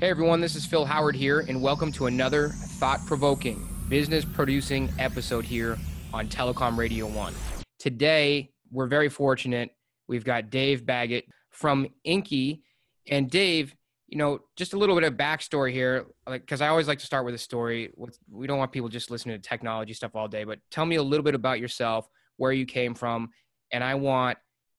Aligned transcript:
Hey 0.00 0.10
everyone, 0.10 0.40
this 0.40 0.54
is 0.54 0.64
Phil 0.64 0.84
Howard 0.84 1.16
here, 1.16 1.40
and 1.40 1.60
welcome 1.60 1.90
to 1.90 2.06
another 2.06 2.50
thought 2.50 3.04
provoking 3.04 3.68
business 3.88 4.24
producing 4.24 4.88
episode 4.96 5.44
here 5.44 5.76
on 6.14 6.28
Telecom 6.28 6.76
Radio 6.76 7.08
1. 7.08 7.34
Today, 7.80 8.52
we're 8.70 8.86
very 8.86 9.08
fortunate. 9.08 9.70
We've 10.06 10.22
got 10.22 10.50
Dave 10.50 10.86
Baggett 10.86 11.24
from 11.50 11.88
Inky. 12.04 12.62
And 13.08 13.28
Dave, 13.28 13.74
you 14.06 14.18
know, 14.18 14.38
just 14.54 14.72
a 14.72 14.78
little 14.78 14.94
bit 14.94 15.02
of 15.02 15.14
backstory 15.14 15.72
here, 15.72 16.06
like 16.28 16.42
because 16.42 16.60
I 16.60 16.68
always 16.68 16.86
like 16.86 17.00
to 17.00 17.06
start 17.06 17.24
with 17.24 17.34
a 17.34 17.38
story. 17.38 17.92
We 18.30 18.46
don't 18.46 18.58
want 18.58 18.70
people 18.70 18.88
just 18.88 19.10
listening 19.10 19.34
to 19.34 19.48
technology 19.48 19.94
stuff 19.94 20.14
all 20.14 20.28
day, 20.28 20.44
but 20.44 20.60
tell 20.70 20.86
me 20.86 20.94
a 20.94 21.02
little 21.02 21.24
bit 21.24 21.34
about 21.34 21.58
yourself, 21.58 22.08
where 22.36 22.52
you 22.52 22.66
came 22.66 22.94
from, 22.94 23.30
and 23.72 23.82
I 23.82 23.96
want 23.96 24.38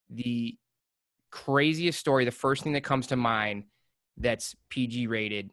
the 0.10 0.58
craziest 1.30 2.00
story, 2.00 2.24
the 2.24 2.32
first 2.32 2.64
thing 2.64 2.72
that 2.72 2.86
comes 2.86 3.08
to 3.08 3.18
mind 3.18 3.66
that's 4.20 4.56
PG 4.70 5.08
rated 5.08 5.52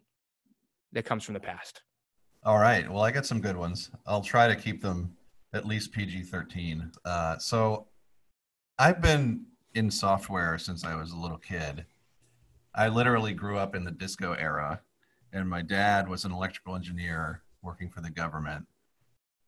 that 0.91 1.05
comes 1.05 1.23
from 1.23 1.33
the 1.33 1.39
past. 1.39 1.81
All 2.43 2.59
right. 2.59 2.89
Well, 2.89 3.03
I 3.03 3.11
got 3.11 3.25
some 3.25 3.41
good 3.41 3.57
ones. 3.57 3.91
I'll 4.05 4.21
try 4.21 4.47
to 4.47 4.55
keep 4.55 4.81
them 4.81 5.15
at 5.53 5.65
least 5.65 5.91
PG 5.91 6.23
13. 6.23 6.91
Uh, 7.03 7.37
so 7.37 7.87
I've 8.77 9.01
been 9.01 9.45
in 9.73 9.89
software 9.89 10.57
since 10.57 10.85
I 10.85 10.95
was 10.95 11.11
a 11.11 11.17
little 11.17 11.37
kid. 11.37 11.85
I 12.75 12.89
literally 12.89 13.33
grew 13.33 13.57
up 13.57 13.75
in 13.75 13.83
the 13.83 13.91
disco 13.91 14.33
era, 14.33 14.81
and 15.33 15.49
my 15.49 15.61
dad 15.61 16.07
was 16.07 16.25
an 16.25 16.31
electrical 16.31 16.75
engineer 16.75 17.41
working 17.61 17.89
for 17.89 18.01
the 18.01 18.09
government. 18.09 18.65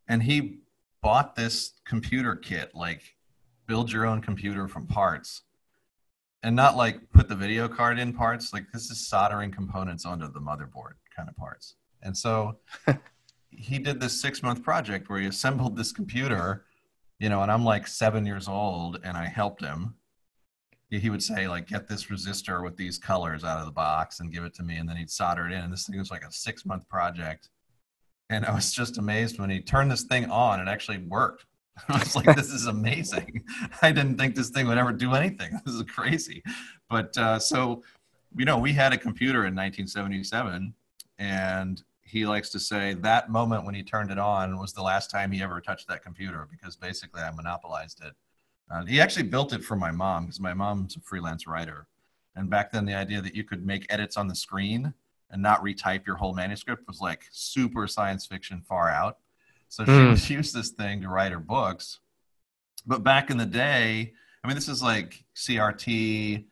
And 0.07 0.23
he 0.23 0.59
bought 1.01 1.35
this 1.35 1.73
computer 1.85 2.35
kit, 2.35 2.71
like 2.73 3.15
build 3.67 3.91
your 3.91 4.05
own 4.05 4.21
computer 4.21 4.67
from 4.67 4.87
parts 4.87 5.43
and 6.43 6.55
not 6.55 6.77
like 6.77 6.99
put 7.11 7.27
the 7.27 7.35
video 7.35 7.67
card 7.67 7.99
in 7.99 8.13
parts. 8.13 8.53
Like 8.53 8.71
this 8.71 8.89
is 8.89 9.07
soldering 9.07 9.51
components 9.51 10.05
onto 10.05 10.31
the 10.31 10.39
motherboard 10.39 10.93
kind 11.15 11.29
of 11.29 11.35
parts. 11.35 11.75
And 12.01 12.15
so 12.15 12.59
he 13.49 13.79
did 13.79 13.99
this 13.99 14.19
six 14.19 14.41
month 14.41 14.63
project 14.63 15.09
where 15.09 15.19
he 15.19 15.27
assembled 15.27 15.75
this 15.75 15.91
computer, 15.91 16.65
you 17.19 17.29
know, 17.29 17.41
and 17.41 17.51
I'm 17.51 17.65
like 17.65 17.87
seven 17.87 18.25
years 18.25 18.47
old 18.47 18.99
and 19.03 19.17
I 19.17 19.25
helped 19.25 19.61
him. 19.61 19.95
He 20.91 21.11
would 21.11 21.21
say, 21.21 21.47
like, 21.47 21.67
get 21.67 21.87
this 21.87 22.05
resistor 22.05 22.63
with 22.63 22.75
these 22.75 22.97
colors 22.97 23.43
out 23.43 23.59
of 23.59 23.67
the 23.67 23.71
box 23.71 24.21
and 24.21 24.33
give 24.33 24.43
it 24.43 24.55
to 24.55 24.63
me. 24.63 24.77
And 24.77 24.89
then 24.89 24.97
he'd 24.97 25.11
solder 25.11 25.45
it 25.45 25.51
in. 25.51 25.59
And 25.59 25.71
this 25.71 25.85
thing 25.85 25.99
was 25.99 26.09
like 26.09 26.23
a 26.23 26.31
six 26.31 26.65
month 26.65 26.89
project. 26.89 27.49
And 28.31 28.43
I 28.43 28.55
was 28.55 28.73
just 28.73 28.97
amazed 28.97 29.39
when 29.39 29.51
he 29.51 29.61
turned 29.61 29.91
this 29.91 30.03
thing 30.03 30.31
on, 30.31 30.59
it 30.59 30.67
actually 30.67 30.97
worked. 30.97 31.45
I 31.89 31.99
was 31.99 32.15
like, 32.15 32.35
this 32.35 32.51
is 32.51 32.65
amazing. 32.65 33.43
I 33.81 33.91
didn't 33.91 34.17
think 34.17 34.35
this 34.35 34.49
thing 34.49 34.67
would 34.67 34.77
ever 34.77 34.91
do 34.91 35.13
anything. 35.13 35.59
This 35.65 35.75
is 35.75 35.83
crazy. 35.83 36.43
But 36.89 37.17
uh, 37.17 37.39
so, 37.39 37.83
you 38.35 38.45
know, 38.45 38.57
we 38.57 38.73
had 38.73 38.93
a 38.93 38.97
computer 38.97 39.45
in 39.45 39.55
1977, 39.55 40.73
and 41.19 41.83
he 42.01 42.25
likes 42.25 42.49
to 42.49 42.59
say 42.59 42.95
that 42.95 43.29
moment 43.29 43.65
when 43.65 43.75
he 43.75 43.83
turned 43.83 44.09
it 44.09 44.17
on 44.17 44.57
was 44.59 44.73
the 44.73 44.81
last 44.81 45.11
time 45.11 45.31
he 45.31 45.43
ever 45.43 45.61
touched 45.61 45.87
that 45.87 46.03
computer 46.03 46.47
because 46.49 46.75
basically 46.75 47.21
I 47.21 47.29
monopolized 47.31 48.01
it. 48.03 48.13
Uh, 48.71 48.85
he 48.85 48.99
actually 48.99 49.23
built 49.23 49.53
it 49.53 49.63
for 49.63 49.75
my 49.75 49.91
mom 49.91 50.25
because 50.25 50.39
my 50.39 50.53
mom's 50.53 50.95
a 50.95 51.01
freelance 51.01 51.45
writer. 51.45 51.87
And 52.35 52.49
back 52.49 52.71
then, 52.71 52.85
the 52.85 52.95
idea 52.95 53.21
that 53.21 53.35
you 53.35 53.43
could 53.43 53.65
make 53.65 53.85
edits 53.89 54.17
on 54.17 54.27
the 54.27 54.35
screen 54.35 54.93
and 55.31 55.41
not 55.41 55.63
retype 55.63 56.05
your 56.05 56.15
whole 56.15 56.33
manuscript 56.33 56.87
was 56.87 56.99
like 56.99 57.23
super 57.31 57.87
science 57.87 58.25
fiction 58.25 58.61
far 58.61 58.89
out. 58.89 59.17
So 59.69 59.85
she 59.85 59.91
mm. 59.91 60.09
would 60.09 60.29
use 60.37 60.51
this 60.51 60.69
thing 60.69 61.01
to 61.01 61.09
write 61.09 61.31
her 61.31 61.39
books. 61.39 61.99
But 62.85 63.03
back 63.03 63.29
in 63.29 63.37
the 63.37 63.45
day, 63.45 64.13
I 64.43 64.47
mean, 64.47 64.55
this 64.55 64.67
is 64.67 64.81
like 64.81 65.23
CRT, 65.35 66.45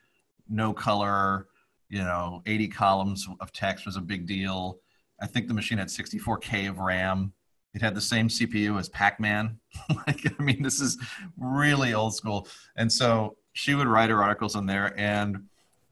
no 0.50 0.74
color, 0.74 1.48
you 1.90 2.00
know, 2.00 2.42
80 2.46 2.68
columns 2.70 3.28
of 3.40 3.52
text 3.52 3.86
was 3.86 3.96
a 3.96 4.02
big 4.02 4.26
deal. 4.26 4.80
I 5.22 5.28
think 5.28 5.48
the 5.48 5.54
machine 5.54 5.78
had 5.78 5.88
64K 5.88 6.70
of 6.70 6.80
RAM. 6.80 7.34
It 7.74 7.82
had 7.82 7.96
the 7.96 8.02
same 8.02 8.28
CPU 8.28 8.80
as 8.80 8.90
Pac 8.90 9.20
Man. 9.20 9.60
like, 10.08 10.22
I 10.40 10.44
mean, 10.44 10.62
this 10.62 10.80
is 10.80 10.98
really 11.38 11.94
old 11.94 12.16
school. 12.16 12.48
And 12.76 12.92
so 12.92 13.38
she 13.54 13.74
would 13.74 13.88
write 13.88 14.10
her 14.10 14.22
articles 14.22 14.56
on 14.56 14.66
there. 14.66 14.98
And 15.00 15.46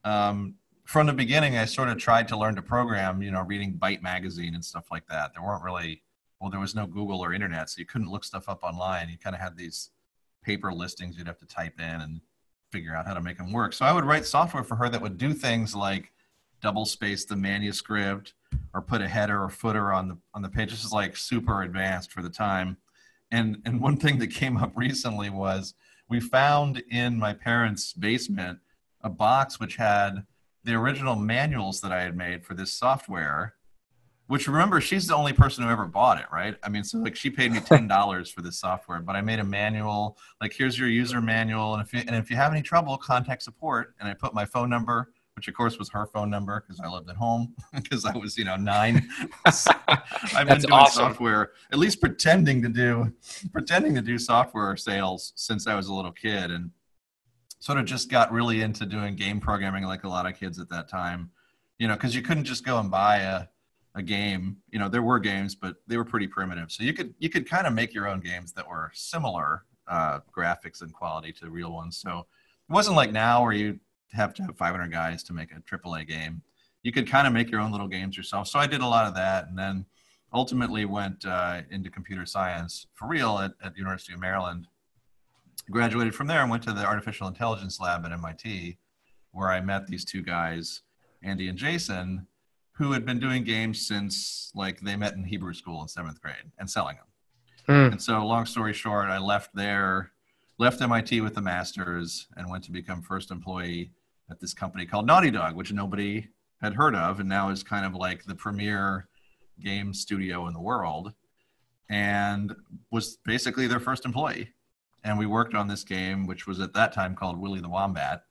um, 0.04 0.56
from 0.84 1.08
the 1.08 1.14
beginning, 1.14 1.58
I 1.58 1.66
sort 1.66 1.90
of 1.90 1.98
tried 1.98 2.28
to 2.30 2.38
learn 2.38 2.56
to 2.56 2.62
program, 2.62 3.22
you 3.22 3.32
know, 3.32 3.42
reading 3.42 3.74
Byte 3.74 4.02
magazine 4.02 4.54
and 4.54 4.64
stuff 4.64 4.86
like 4.92 5.08
that. 5.08 5.34
There 5.34 5.44
weren't 5.44 5.64
really 5.64 6.04
well, 6.40 6.50
there 6.50 6.60
was 6.60 6.76
no 6.76 6.86
Google 6.86 7.22
or 7.22 7.34
internet, 7.34 7.70
so 7.70 7.80
you 7.80 7.86
couldn't 7.86 8.12
look 8.12 8.24
stuff 8.24 8.50
up 8.50 8.64
online. 8.64 9.10
You 9.10 9.18
kind 9.18 9.36
of 9.36 9.42
had 9.42 9.58
these 9.58 9.92
paper 10.44 10.72
listings 10.72 11.18
you'd 11.18 11.28
have 11.28 11.40
to 11.40 11.48
type 11.48 11.80
in 11.80 12.02
and 12.02 12.22
figure 12.72 12.96
out 12.96 13.08
how 13.08 13.14
to 13.14 13.22
make 13.22 13.38
them 13.38 13.52
work. 13.52 13.74
So 13.74 13.86
I 13.86 13.94
would 13.94 14.06
write 14.06 14.26
software 14.26 14.64
for 14.64 14.76
her 14.76 14.90
that 14.90 15.02
would 15.02 15.18
do 15.18 15.34
things 15.34 15.76
like 15.76 16.12
double 16.62 16.86
space 16.86 17.26
the 17.26 17.36
manuscript 17.36 18.34
or 18.74 18.82
put 18.82 19.02
a 19.02 19.08
header 19.08 19.44
or 19.44 19.50
footer 19.50 19.92
on 19.92 20.08
the 20.08 20.18
on 20.34 20.42
the 20.42 20.50
page. 20.50 20.72
This 20.72 20.84
is 20.84 20.92
like 20.92 21.18
super 21.18 21.64
advanced 21.64 22.12
for 22.12 22.22
the 22.22 22.30
time. 22.30 22.78
And 23.32 23.58
and 23.66 23.82
one 23.82 23.98
thing 23.98 24.20
that 24.20 24.28
came 24.28 24.58
up 24.58 24.72
recently 24.76 25.30
was 25.30 25.74
we 26.10 26.20
found 26.20 26.84
in 26.92 27.18
my 27.18 27.34
parents' 27.34 27.94
basement 27.94 28.60
a 29.02 29.10
box 29.10 29.60
which 29.60 29.76
had 29.76 30.26
the 30.64 30.74
original 30.74 31.16
manuals 31.16 31.82
that 31.82 31.92
I 31.92 32.02
had 32.02 32.18
made 32.18 32.44
for 32.44 32.54
this 32.54 32.74
software 32.74 33.55
which 34.28 34.48
remember 34.48 34.82
she's 34.82 35.08
the 35.08 35.16
only 35.16 35.34
person 35.34 35.64
who 35.64 35.70
ever 35.70 35.86
bought 35.86 36.20
it 36.20 36.26
right? 36.32 36.56
I 36.64 36.70
mean 36.70 36.84
so 36.84 36.98
like 37.00 37.16
she 37.16 37.30
paid 37.30 37.52
me 37.52 37.60
$10 37.62 38.32
for 38.32 38.42
this 38.42 38.60
software 38.60 39.02
but 39.02 39.16
i 39.16 39.22
made 39.22 39.40
a 39.40 39.44
manual 39.44 40.18
like 40.42 40.54
here's 40.54 40.78
your 40.78 40.90
user 40.90 41.22
manual 41.22 41.74
and 41.74 41.84
if 41.86 41.94
you, 41.94 42.02
and 42.08 42.16
if 42.16 42.30
you 42.30 42.36
have 42.36 42.52
any 42.52 42.62
trouble 42.62 42.98
contact 42.98 43.44
support 43.44 43.96
and 44.00 44.10
i 44.10 44.14
put 44.14 44.34
my 44.34 44.46
phone 44.46 44.70
number 44.70 45.12
which 45.36 45.50
of 45.50 45.54
course 45.54 45.78
was 45.78 45.90
her 45.90 46.06
phone 46.06 46.30
number 46.30 46.64
because 46.66 46.80
i 46.80 46.88
lived 46.88 47.10
at 47.10 47.16
home 47.16 47.54
because 47.74 48.06
i 48.06 48.16
was 48.18 48.38
you 48.38 48.46
know 48.46 48.56
nine. 48.56 49.08
So 49.52 49.72
i've 50.36 50.48
been 50.48 50.60
doing 50.60 50.72
awesome. 50.72 51.04
software 51.10 51.52
at 51.72 51.80
least 51.80 52.00
pretending 52.00 52.62
to 52.62 52.70
do 52.70 53.12
pretending 53.52 53.96
to 53.96 54.02
do 54.02 54.18
software 54.18 54.76
sales 54.78 55.34
since 55.36 55.68
i 55.68 55.76
was 55.76 55.88
a 55.88 55.94
little 55.94 56.12
kid 56.12 56.52
and 56.52 56.72
sort 57.66 57.80
of 57.80 57.86
just 57.86 58.12
got 58.12 58.32
really 58.32 58.62
into 58.62 58.86
doing 58.86 59.16
game 59.16 59.40
programming 59.40 59.86
like 59.86 60.04
a 60.04 60.08
lot 60.08 60.28
of 60.28 60.38
kids 60.38 60.60
at 60.60 60.70
that 60.70 60.88
time. 60.88 61.32
You 61.80 61.88
know 61.88 61.96
because 61.96 62.16
you 62.16 62.22
couldn't 62.22 62.46
just 62.46 62.64
go 62.64 62.80
and 62.80 62.92
buy 62.92 63.18
a 63.18 63.46
a 63.96 64.04
game. 64.04 64.58
You 64.72 64.80
know 64.80 64.90
there 64.90 65.02
were 65.02 65.20
games 65.20 65.56
but 65.56 65.78
they 65.88 65.98
were 65.98 66.06
pretty 66.06 66.28
primitive. 66.28 66.72
So 66.72 66.84
you 66.84 66.94
could 66.94 67.14
you 67.20 67.30
could 67.30 67.50
kind 67.50 67.66
of 67.66 67.74
make 67.74 67.94
your 67.94 68.08
own 68.08 68.20
games 68.20 68.54
that 68.54 68.68
were 68.68 68.92
similar 68.94 69.64
uh, 69.88 70.20
graphics 70.36 70.82
and 70.82 70.94
quality 70.94 71.32
to 71.34 71.50
real 71.50 71.72
ones. 71.72 71.98
So 71.98 72.20
it 72.70 72.74
wasn't 72.74 72.96
like 72.96 73.12
now 73.12 73.44
where 73.44 73.54
you 73.54 73.80
have 74.12 74.34
to 74.36 74.44
have 74.44 74.58
500 74.58 74.92
guys 74.92 75.24
to 75.24 75.34
make 75.34 75.52
a 75.52 75.56
aaa 75.56 76.08
game. 76.08 76.42
You 76.84 76.92
could 76.92 77.10
kind 77.10 77.26
of 77.26 77.34
make 77.34 77.50
your 77.50 77.62
own 77.62 77.72
little 77.72 77.88
games 77.88 78.16
yourself. 78.16 78.48
So 78.48 78.60
i 78.60 78.68
did 78.68 78.82
a 78.82 78.88
lot 78.88 79.08
of 79.08 79.16
that 79.16 79.48
and 79.48 79.58
then 79.58 79.86
ultimately 80.34 80.86
went 80.86 81.26
uh, 81.26 81.62
into 81.72 81.90
computer 81.90 82.26
science 82.26 82.88
for 82.94 83.08
real 83.08 83.40
at, 83.40 83.54
at 83.64 83.74
the 83.74 83.80
university 83.80 84.14
of 84.14 84.20
maryland. 84.20 84.68
Graduated 85.72 86.14
from 86.14 86.28
there 86.28 86.42
and 86.42 86.52
went 86.52 86.64
to 86.64 86.74
the 86.74 86.86
artificial 86.86 87.28
intelligence 87.28 87.80
lab 87.80 88.06
at 88.06 88.12
mit 88.12 88.78
where 89.32 89.50
i 89.50 89.60
met 89.60 89.88
these 89.88 90.06
two 90.06 90.22
guys 90.22 90.82
andy 91.24 91.48
and 91.48 91.58
jason 91.58 92.28
who 92.78 92.92
had 92.92 93.06
been 93.06 93.20
doing 93.20 93.44
games 93.44 93.88
since 93.88 94.52
like 94.54 94.82
they 94.82 94.96
met 94.96 95.14
in 95.14 95.24
Hebrew 95.24 95.54
school 95.54 95.82
in 95.82 95.88
seventh 95.88 96.22
grade 96.22 96.52
and 96.60 96.70
selling 96.70 96.98
them. 96.98 97.06
Mm. 97.68 97.92
And 97.94 98.02
so, 98.02 98.26
long 98.26 98.46
story 98.46 98.74
short, 98.74 99.10
I 99.10 99.18
left 99.18 99.56
there, 99.56 100.12
left 100.58 100.82
MIT 100.82 101.22
with 101.22 101.36
the 101.36 101.42
master's, 101.42 102.28
and 102.36 102.50
went 102.50 102.64
to 102.66 102.72
become 102.72 103.02
first 103.02 103.32
employee 103.32 103.92
at 104.30 104.40
this 104.40 104.54
company 104.54 104.86
called 104.86 105.08
Naughty 105.08 105.32
Dog, 105.32 105.56
which 105.56 105.72
nobody 105.72 106.28
had 106.62 106.74
heard 106.74 106.96
of, 106.96 107.20
and 107.20 107.30
now 107.30 107.50
is 107.50 107.64
kind 107.64 107.86
of 107.86 107.96
like 107.96 108.26
the 108.26 108.36
premier 108.36 109.08
game 109.64 109.94
studio 109.94 110.48
in 110.48 110.54
the 110.54 110.62
world, 110.62 111.14
and 111.90 112.56
was 112.92 113.18
basically 113.26 113.68
their 113.68 113.80
first 113.80 114.06
employee. 114.06 114.50
And 115.04 115.18
we 115.18 115.28
worked 115.28 115.54
on 115.54 115.68
this 115.68 115.84
game, 115.84 116.26
which 116.26 116.48
was 116.48 116.60
at 116.60 116.74
that 116.74 116.92
time 116.92 117.16
called 117.16 117.40
Willy 117.40 117.62
the 117.62 117.70
Wombat. 117.70 118.24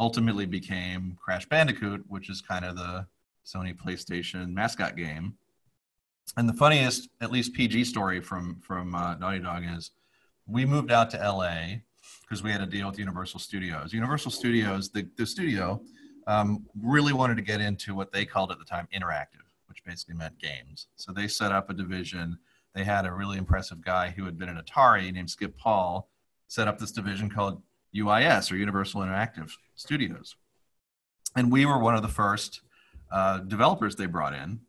Ultimately 0.00 0.46
became 0.46 1.16
Crash 1.22 1.48
Bandicoot, 1.48 2.04
which 2.08 2.28
is 2.28 2.40
kind 2.40 2.64
of 2.64 2.76
the 2.76 3.06
Sony 3.48 3.74
PlayStation 3.74 4.52
mascot 4.52 4.96
game. 4.96 5.34
And 6.36 6.48
the 6.48 6.52
funniest, 6.52 7.08
at 7.22 7.32
least 7.32 7.54
PG 7.54 7.84
story 7.84 8.20
from 8.20 8.60
from 8.60 8.94
uh, 8.94 9.14
Naughty 9.16 9.38
Dog 9.38 9.64
is, 9.66 9.92
we 10.46 10.66
moved 10.66 10.92
out 10.92 11.10
to 11.10 11.16
LA 11.16 11.76
because 12.22 12.42
we 12.42 12.52
had 12.52 12.60
a 12.60 12.66
deal 12.66 12.88
with 12.88 12.98
Universal 12.98 13.40
Studios. 13.40 13.92
Universal 13.92 14.32
Studios, 14.32 14.90
the 14.90 15.08
the 15.16 15.26
studio, 15.26 15.80
um, 16.26 16.66
really 16.80 17.14
wanted 17.14 17.36
to 17.36 17.42
get 17.42 17.60
into 17.60 17.94
what 17.94 18.12
they 18.12 18.26
called 18.26 18.52
at 18.52 18.58
the 18.58 18.64
time 18.64 18.86
interactive, 18.94 19.48
which 19.66 19.82
basically 19.84 20.14
meant 20.14 20.38
games. 20.38 20.88
So 20.96 21.12
they 21.12 21.26
set 21.26 21.50
up 21.50 21.70
a 21.70 21.74
division. 21.74 22.38
They 22.74 22.84
had 22.84 23.06
a 23.06 23.12
really 23.12 23.38
impressive 23.38 23.80
guy 23.80 24.10
who 24.10 24.26
had 24.26 24.38
been 24.38 24.50
at 24.50 24.64
Atari 24.64 25.10
named 25.10 25.30
Skip 25.30 25.56
Paul, 25.56 26.10
set 26.48 26.68
up 26.68 26.78
this 26.78 26.92
division 26.92 27.30
called 27.30 27.62
UIS 27.94 28.52
or 28.52 28.56
Universal 28.56 29.00
Interactive 29.00 29.52
Studios. 29.74 30.36
And 31.34 31.50
we 31.50 31.64
were 31.64 31.78
one 31.78 31.94
of 31.94 32.02
the 32.02 32.08
first 32.08 32.60
uh, 33.10 33.38
developers 33.38 33.96
they 33.96 34.06
brought 34.06 34.34
in. 34.34 34.60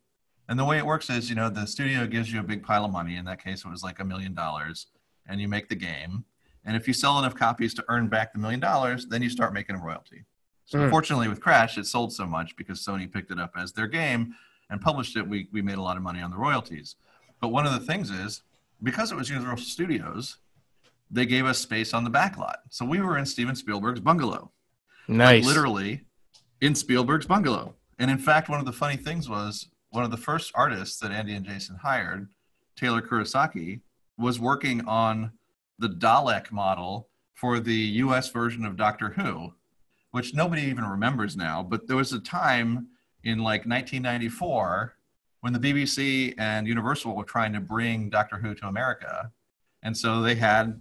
And 0.48 0.58
the 0.58 0.64
way 0.64 0.78
it 0.78 0.86
works 0.86 1.08
is, 1.10 1.28
you 1.28 1.36
know, 1.36 1.48
the 1.48 1.66
studio 1.66 2.06
gives 2.06 2.32
you 2.32 2.40
a 2.40 2.42
big 2.42 2.62
pile 2.64 2.84
of 2.84 2.90
money. 2.90 3.16
In 3.16 3.24
that 3.26 3.42
case, 3.42 3.64
it 3.64 3.68
was 3.70 3.84
like 3.84 4.00
a 4.00 4.04
million 4.04 4.34
dollars, 4.34 4.86
and 5.28 5.40
you 5.40 5.46
make 5.48 5.68
the 5.68 5.76
game. 5.76 6.24
And 6.64 6.76
if 6.76 6.88
you 6.88 6.92
sell 6.92 7.18
enough 7.18 7.34
copies 7.34 7.72
to 7.74 7.84
earn 7.88 8.08
back 8.08 8.32
the 8.32 8.38
million 8.40 8.60
dollars, 8.60 9.06
then 9.06 9.22
you 9.22 9.30
start 9.30 9.54
making 9.54 9.76
a 9.76 9.78
royalty. 9.82 10.24
So 10.66 10.78
Mm. 10.78 10.90
fortunately, 10.90 11.28
with 11.28 11.40
Crash, 11.40 11.78
it 11.78 11.86
sold 11.86 12.12
so 12.12 12.26
much 12.26 12.54
because 12.56 12.84
Sony 12.84 13.10
picked 13.10 13.30
it 13.30 13.38
up 13.40 13.52
as 13.56 13.72
their 13.72 13.86
game 13.86 14.34
and 14.70 14.80
published 14.80 15.16
it. 15.16 15.26
We 15.26 15.48
we 15.52 15.62
made 15.62 15.78
a 15.78 15.82
lot 15.82 15.96
of 15.96 16.02
money 16.02 16.20
on 16.20 16.30
the 16.30 16.36
royalties. 16.36 16.96
But 17.40 17.48
one 17.48 17.66
of 17.66 17.72
the 17.72 17.80
things 17.80 18.10
is 18.10 18.42
because 18.82 19.10
it 19.12 19.16
was 19.16 19.30
Universal 19.30 19.66
Studios, 19.66 20.36
they 21.10 21.26
gave 21.26 21.44
us 21.46 21.58
space 21.58 21.94
on 21.94 22.04
the 22.04 22.10
back 22.10 22.36
lot. 22.38 22.58
So 22.70 22.84
we 22.84 23.00
were 23.00 23.18
in 23.18 23.26
Steven 23.26 23.54
Spielberg's 23.56 24.00
bungalow 24.00 24.52
Nice. 25.08 25.44
literally 25.44 26.04
in 26.60 26.74
Spielberg's 26.74 27.26
bungalow. 27.26 27.74
And 28.00 28.10
in 28.10 28.18
fact, 28.18 28.48
one 28.48 28.58
of 28.58 28.66
the 28.66 28.72
funny 28.72 28.96
things 28.96 29.28
was 29.28 29.68
one 29.90 30.04
of 30.04 30.10
the 30.10 30.16
first 30.16 30.50
artists 30.54 30.98
that 31.00 31.12
Andy 31.12 31.34
and 31.34 31.44
Jason 31.44 31.76
hired, 31.76 32.28
Taylor 32.74 33.02
Kurosaki, 33.02 33.80
was 34.16 34.40
working 34.40 34.80
on 34.88 35.32
the 35.78 35.88
Dalek 35.88 36.50
model 36.50 37.08
for 37.34 37.60
the 37.60 37.74
US 37.74 38.30
version 38.30 38.64
of 38.64 38.76
Doctor 38.76 39.10
Who, 39.10 39.52
which 40.12 40.32
nobody 40.32 40.62
even 40.62 40.84
remembers 40.84 41.36
now. 41.36 41.62
But 41.62 41.86
there 41.86 41.96
was 41.96 42.14
a 42.14 42.20
time 42.20 42.88
in 43.22 43.38
like 43.38 43.66
1994 43.66 44.96
when 45.42 45.52
the 45.52 45.58
BBC 45.58 46.34
and 46.38 46.66
Universal 46.66 47.14
were 47.14 47.24
trying 47.24 47.52
to 47.52 47.60
bring 47.60 48.08
Doctor 48.08 48.38
Who 48.38 48.54
to 48.54 48.66
America. 48.66 49.30
And 49.82 49.94
so 49.94 50.22
they 50.22 50.36
had 50.36 50.80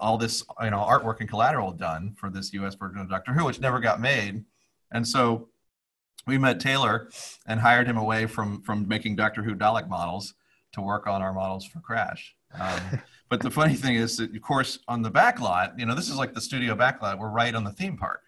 all 0.00 0.18
this 0.18 0.44
you 0.60 0.70
know 0.70 0.78
artwork 0.78 1.20
and 1.20 1.28
collateral 1.28 1.70
done 1.70 2.16
for 2.18 2.30
this 2.30 2.52
US 2.54 2.74
version 2.74 3.00
of 3.00 3.08
Doctor 3.08 3.32
Who, 3.32 3.44
which 3.44 3.60
never 3.60 3.78
got 3.78 4.00
made. 4.00 4.44
And 4.90 5.06
so 5.06 5.48
we 6.26 6.38
met 6.38 6.60
Taylor 6.60 7.08
and 7.46 7.60
hired 7.60 7.86
him 7.86 7.96
away 7.96 8.26
from 8.26 8.62
from 8.62 8.86
making 8.86 9.16
Doctor 9.16 9.42
Who 9.42 9.54
Dalek 9.54 9.88
models 9.88 10.34
to 10.72 10.80
work 10.80 11.06
on 11.06 11.22
our 11.22 11.32
models 11.32 11.64
for 11.64 11.80
Crash. 11.80 12.34
Um, 12.58 12.80
but 13.28 13.40
the 13.40 13.50
funny 13.50 13.74
thing 13.74 13.96
is 13.96 14.18
that, 14.18 14.34
of 14.34 14.42
course, 14.42 14.78
on 14.88 15.02
the 15.02 15.10
back 15.10 15.40
lot, 15.40 15.78
you 15.78 15.86
know, 15.86 15.94
this 15.94 16.08
is 16.08 16.16
like 16.16 16.34
the 16.34 16.40
studio 16.40 16.74
back 16.74 17.00
lot. 17.00 17.18
We're 17.18 17.30
right 17.30 17.54
on 17.54 17.64
the 17.64 17.72
theme 17.72 17.96
park, 17.96 18.22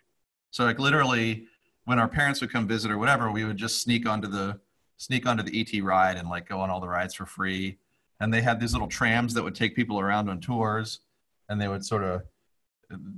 so 0.50 0.64
like 0.64 0.78
literally, 0.78 1.46
when 1.84 1.98
our 1.98 2.08
parents 2.08 2.40
would 2.40 2.52
come 2.52 2.66
visit 2.66 2.90
or 2.90 2.98
whatever, 2.98 3.30
we 3.30 3.44
would 3.44 3.56
just 3.56 3.82
sneak 3.82 4.08
onto 4.08 4.28
the 4.28 4.60
sneak 4.96 5.26
onto 5.26 5.42
the 5.42 5.60
ET 5.60 5.82
ride 5.82 6.16
and 6.16 6.28
like 6.28 6.48
go 6.48 6.60
on 6.60 6.70
all 6.70 6.80
the 6.80 6.88
rides 6.88 7.14
for 7.14 7.24
free. 7.24 7.78
And 8.22 8.34
they 8.34 8.42
had 8.42 8.60
these 8.60 8.74
little 8.74 8.88
trams 8.88 9.32
that 9.32 9.42
would 9.42 9.54
take 9.54 9.74
people 9.74 9.98
around 9.98 10.28
on 10.28 10.40
tours, 10.40 11.00
and 11.48 11.58
they 11.58 11.68
would 11.68 11.84
sort 11.84 12.04
of 12.04 12.22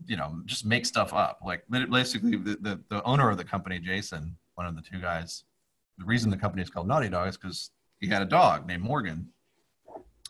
you 0.06 0.16
know 0.16 0.40
just 0.44 0.66
make 0.66 0.84
stuff 0.84 1.12
up 1.14 1.38
like 1.44 1.64
basically 1.90 2.36
the, 2.36 2.56
the, 2.60 2.80
the 2.88 3.02
owner 3.04 3.30
of 3.30 3.38
the 3.38 3.44
company 3.44 3.78
jason 3.78 4.36
one 4.54 4.66
of 4.66 4.74
the 4.74 4.82
two 4.82 5.00
guys. 5.00 5.44
The 5.98 6.04
reason 6.04 6.30
the 6.30 6.36
company 6.36 6.62
is 6.62 6.70
called 6.70 6.88
naughty 6.88 7.08
dog 7.08 7.28
is 7.28 7.36
because 7.36 7.70
he 8.00 8.08
had 8.08 8.22
a 8.22 8.26
dog 8.26 8.66
named 8.66 8.82
morgan 8.82 9.28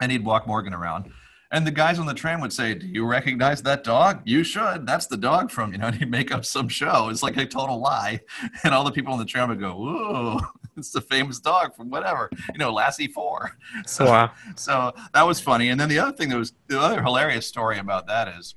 and 0.00 0.12
he'd 0.12 0.24
walk 0.24 0.46
morgan 0.46 0.74
around. 0.74 1.10
And 1.50 1.66
the 1.66 1.70
guys 1.70 1.98
on 1.98 2.06
the 2.06 2.14
tram 2.14 2.40
would 2.40 2.52
say 2.52 2.74
do 2.74 2.86
you 2.86 3.04
recognize 3.04 3.62
that 3.62 3.84
dog? 3.84 4.22
You 4.24 4.42
should. 4.42 4.86
That's 4.86 5.06
the 5.06 5.16
dog 5.16 5.50
from 5.50 5.72
you 5.72 5.78
know 5.78 5.86
and 5.88 5.96
he'd 5.96 6.10
make 6.10 6.32
up 6.32 6.44
some 6.44 6.68
show. 6.68 7.08
It's 7.08 7.22
like 7.22 7.36
a 7.36 7.46
total 7.46 7.80
lie. 7.80 8.20
And 8.64 8.74
all 8.74 8.84
the 8.84 8.92
people 8.92 9.12
on 9.12 9.18
the 9.18 9.24
tram 9.24 9.48
would 9.48 9.60
go 9.60 9.74
whoa 9.74 10.40
it's 10.76 10.90
the 10.90 11.00
famous 11.00 11.38
dog 11.38 11.74
from 11.76 11.90
whatever 11.90 12.30
you 12.52 12.58
know 12.58 12.72
lassie 12.72 13.08
4 13.08 13.58
so 13.84 14.06
wow. 14.06 14.30
so 14.56 14.92
that 15.14 15.26
was 15.26 15.40
funny. 15.40 15.68
And 15.68 15.80
then 15.80 15.88
the 15.88 15.98
other 15.98 16.16
thing 16.16 16.28
that 16.30 16.38
was 16.38 16.52
the 16.68 16.80
other 16.80 17.02
hilarious 17.02 17.46
story 17.46 17.78
about 17.78 18.06
that 18.06 18.28
is 18.28 18.54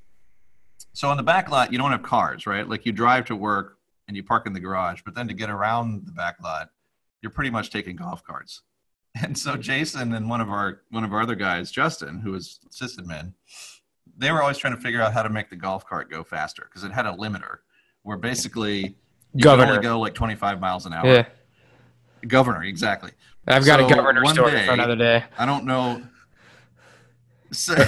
so 0.95 1.09
on 1.09 1.17
the 1.17 1.23
back 1.23 1.51
lot, 1.51 1.73
you 1.73 1.77
don't 1.77 1.91
have 1.91 2.03
cars, 2.03 2.47
right? 2.47 2.67
Like 2.67 2.85
you 2.85 2.94
drive 2.94 3.25
to 3.25 3.35
work 3.35 3.75
and 4.07 4.15
you 4.15 4.23
park 4.23 4.45
in 4.47 4.53
the 4.53 4.59
garage, 4.59 5.01
but 5.03 5.15
then 5.15 5.27
to 5.27 5.33
get 5.33 5.49
around 5.49 6.05
the 6.05 6.11
back 6.11 6.41
lot, 6.43 6.69
you're 7.21 7.31
pretty 7.31 7.49
much 7.49 7.69
taking 7.71 7.95
golf 7.95 8.23
carts. 8.23 8.61
And 9.23 9.37
so 9.37 9.55
Jason 9.55 10.13
and 10.13 10.29
one 10.29 10.41
of 10.41 10.49
our 10.49 10.81
one 10.91 11.05
of 11.05 11.13
our 11.13 11.21
other 11.21 11.35
guys, 11.35 11.71
Justin, 11.71 12.19
who 12.19 12.33
was 12.33 12.59
assistant 12.69 13.07
man, 13.07 13.33
they 14.17 14.29
were 14.29 14.41
always 14.41 14.57
trying 14.57 14.75
to 14.75 14.81
figure 14.81 15.01
out 15.01 15.13
how 15.13 15.23
to 15.23 15.29
make 15.29 15.49
the 15.49 15.55
golf 15.55 15.85
cart 15.87 16.09
go 16.11 16.21
faster 16.21 16.63
because 16.69 16.83
it 16.83 16.91
had 16.91 17.05
a 17.05 17.13
limiter 17.13 17.59
where 18.03 18.17
basically 18.17 18.77
you 18.81 18.89
could 19.35 19.43
Governor. 19.43 19.71
only 19.71 19.83
go 19.83 19.99
like 20.01 20.15
25 20.15 20.59
miles 20.59 20.85
an 20.85 20.91
hour. 20.91 21.07
Yeah. 21.07 21.25
Governor, 22.27 22.63
exactly. 22.65 23.11
I've 23.47 23.65
got 23.65 23.79
a 23.79 23.83
governor 23.87 24.21
one 24.21 24.33
story 24.35 24.51
day- 24.51 24.65
for 24.65 24.73
another 24.73 24.97
day. 24.97 25.23
I 25.37 25.45
don't 25.45 25.63
know. 25.63 26.03
So, 27.51 27.73
I 27.75 27.85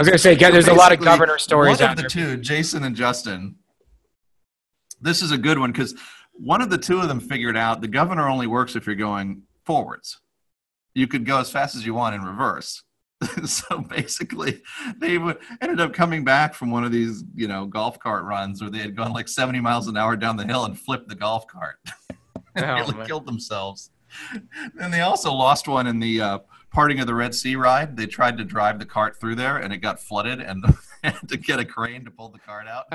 was 0.00 0.06
gonna 0.08 0.18
say, 0.18 0.34
yeah, 0.34 0.50
there's 0.50 0.68
a 0.68 0.74
lot 0.74 0.92
of 0.92 1.00
governor 1.00 1.38
stories 1.38 1.80
One 1.80 1.90
of 1.90 1.96
the 1.96 2.02
there. 2.02 2.08
two, 2.08 2.36
Jason 2.36 2.84
and 2.84 2.94
Justin. 2.94 3.56
This 5.02 5.22
is 5.22 5.32
a 5.32 5.38
good 5.38 5.58
one 5.58 5.72
because 5.72 5.94
one 6.32 6.62
of 6.62 6.70
the 6.70 6.78
two 6.78 7.00
of 7.00 7.08
them 7.08 7.20
figured 7.20 7.56
out 7.56 7.80
the 7.80 7.88
governor 7.88 8.28
only 8.28 8.46
works 8.46 8.76
if 8.76 8.86
you're 8.86 8.94
going 8.94 9.42
forwards. 9.64 10.20
You 10.94 11.06
could 11.06 11.24
go 11.26 11.38
as 11.38 11.50
fast 11.50 11.74
as 11.74 11.84
you 11.84 11.94
want 11.94 12.14
in 12.14 12.22
reverse. 12.22 12.82
so 13.44 13.78
basically, 13.78 14.62
they 14.98 15.16
would 15.18 15.38
ended 15.60 15.80
up 15.80 15.92
coming 15.92 16.24
back 16.24 16.54
from 16.54 16.70
one 16.70 16.84
of 16.84 16.90
these, 16.92 17.24
you 17.34 17.46
know, 17.46 17.66
golf 17.66 17.98
cart 17.98 18.24
runs 18.24 18.60
where 18.60 18.70
they 18.70 18.78
had 18.78 18.96
gone 18.96 19.12
like 19.12 19.28
70 19.28 19.60
miles 19.60 19.86
an 19.88 19.96
hour 19.96 20.16
down 20.16 20.36
the 20.36 20.46
hill 20.46 20.64
and 20.64 20.78
flipped 20.78 21.08
the 21.08 21.14
golf 21.14 21.46
cart. 21.46 21.76
and 22.54 22.64
Oh, 22.64 22.74
nearly 22.74 22.94
man. 22.94 23.06
killed 23.06 23.26
themselves. 23.26 23.90
And 24.78 24.92
they 24.92 25.00
also 25.00 25.32
lost 25.32 25.68
one 25.68 25.86
in 25.86 25.98
the 25.98 26.20
uh, 26.20 26.38
parting 26.70 27.00
of 27.00 27.06
the 27.06 27.14
Red 27.14 27.34
Sea 27.34 27.56
ride. 27.56 27.96
They 27.96 28.06
tried 28.06 28.36
to 28.38 28.44
drive 28.44 28.78
the 28.78 28.84
cart 28.84 29.18
through 29.18 29.36
there, 29.36 29.56
and 29.56 29.72
it 29.72 29.78
got 29.78 30.00
flooded, 30.00 30.40
and 30.40 30.64
had 31.02 31.28
to 31.28 31.36
get 31.36 31.60
a 31.60 31.64
crane 31.64 32.04
to 32.04 32.10
pull 32.10 32.28
the 32.28 32.38
cart 32.38 32.66
out. 32.66 32.92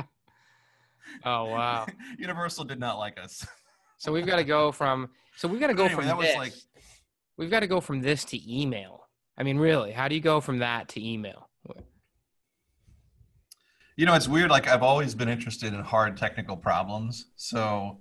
Oh 1.25 1.45
wow. 1.45 1.85
Universal 2.19 2.65
did 2.65 2.79
not 2.79 2.97
like 2.97 3.19
us. 3.19 3.45
So 3.99 4.11
we've 4.11 4.27
got 4.27 4.35
to 4.35 4.43
go 4.43 4.71
from. 4.71 5.09
So 5.37 5.47
we've 5.47 5.59
got 5.59 5.67
to 5.67 5.73
go 5.73 5.85
Anyway, 5.85 6.01
from 6.01 6.05
that 6.05 6.17
was 6.17 6.27
this. 6.27 6.35
like- 6.37 6.53
we've 7.35 7.49
got 7.49 7.61
to 7.61 7.67
go 7.67 7.81
from 7.81 7.99
this 8.01 8.23
to 8.25 8.37
email. 8.61 9.07
I 9.35 9.41
mean, 9.41 9.57
really, 9.57 9.91
how 9.91 10.07
do 10.07 10.13
you 10.13 10.21
go 10.21 10.39
from 10.39 10.59
that 10.59 10.87
to 10.89 11.03
email? 11.03 11.49
You 13.95 14.05
know, 14.05 14.13
it's 14.13 14.27
weird. 14.27 14.51
Like 14.51 14.67
I've 14.67 14.83
always 14.83 15.15
been 15.15 15.29
interested 15.29 15.73
in 15.73 15.79
hard 15.81 16.15
technical 16.17 16.55
problems. 16.55 17.25
So 17.37 17.97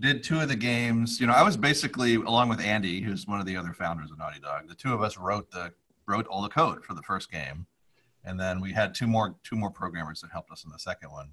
did 0.00 0.24
two 0.24 0.40
of 0.40 0.48
the 0.48 0.56
games. 0.56 1.20
You 1.20 1.28
know, 1.28 1.32
I 1.34 1.42
was 1.44 1.56
basically 1.56 2.16
along 2.16 2.48
with 2.48 2.60
Andy, 2.60 3.00
who's 3.00 3.26
one 3.26 3.38
of 3.38 3.46
the 3.46 3.56
other 3.56 3.72
founders 3.72 4.10
of 4.10 4.18
Naughty 4.18 4.40
Dog. 4.40 4.68
The 4.68 4.74
two 4.74 4.92
of 4.92 5.02
us 5.02 5.16
wrote 5.16 5.50
the 5.52 5.72
wrote 6.06 6.26
all 6.26 6.42
the 6.42 6.48
code 6.48 6.84
for 6.84 6.94
the 6.94 7.02
first 7.02 7.30
game, 7.30 7.66
and 8.24 8.40
then 8.40 8.60
we 8.60 8.72
had 8.72 8.94
two 8.94 9.06
more 9.06 9.36
two 9.44 9.54
more 9.56 9.70
programmers 9.70 10.20
that 10.22 10.32
helped 10.32 10.50
us 10.50 10.64
in 10.64 10.70
the 10.70 10.78
second 10.80 11.12
one. 11.12 11.30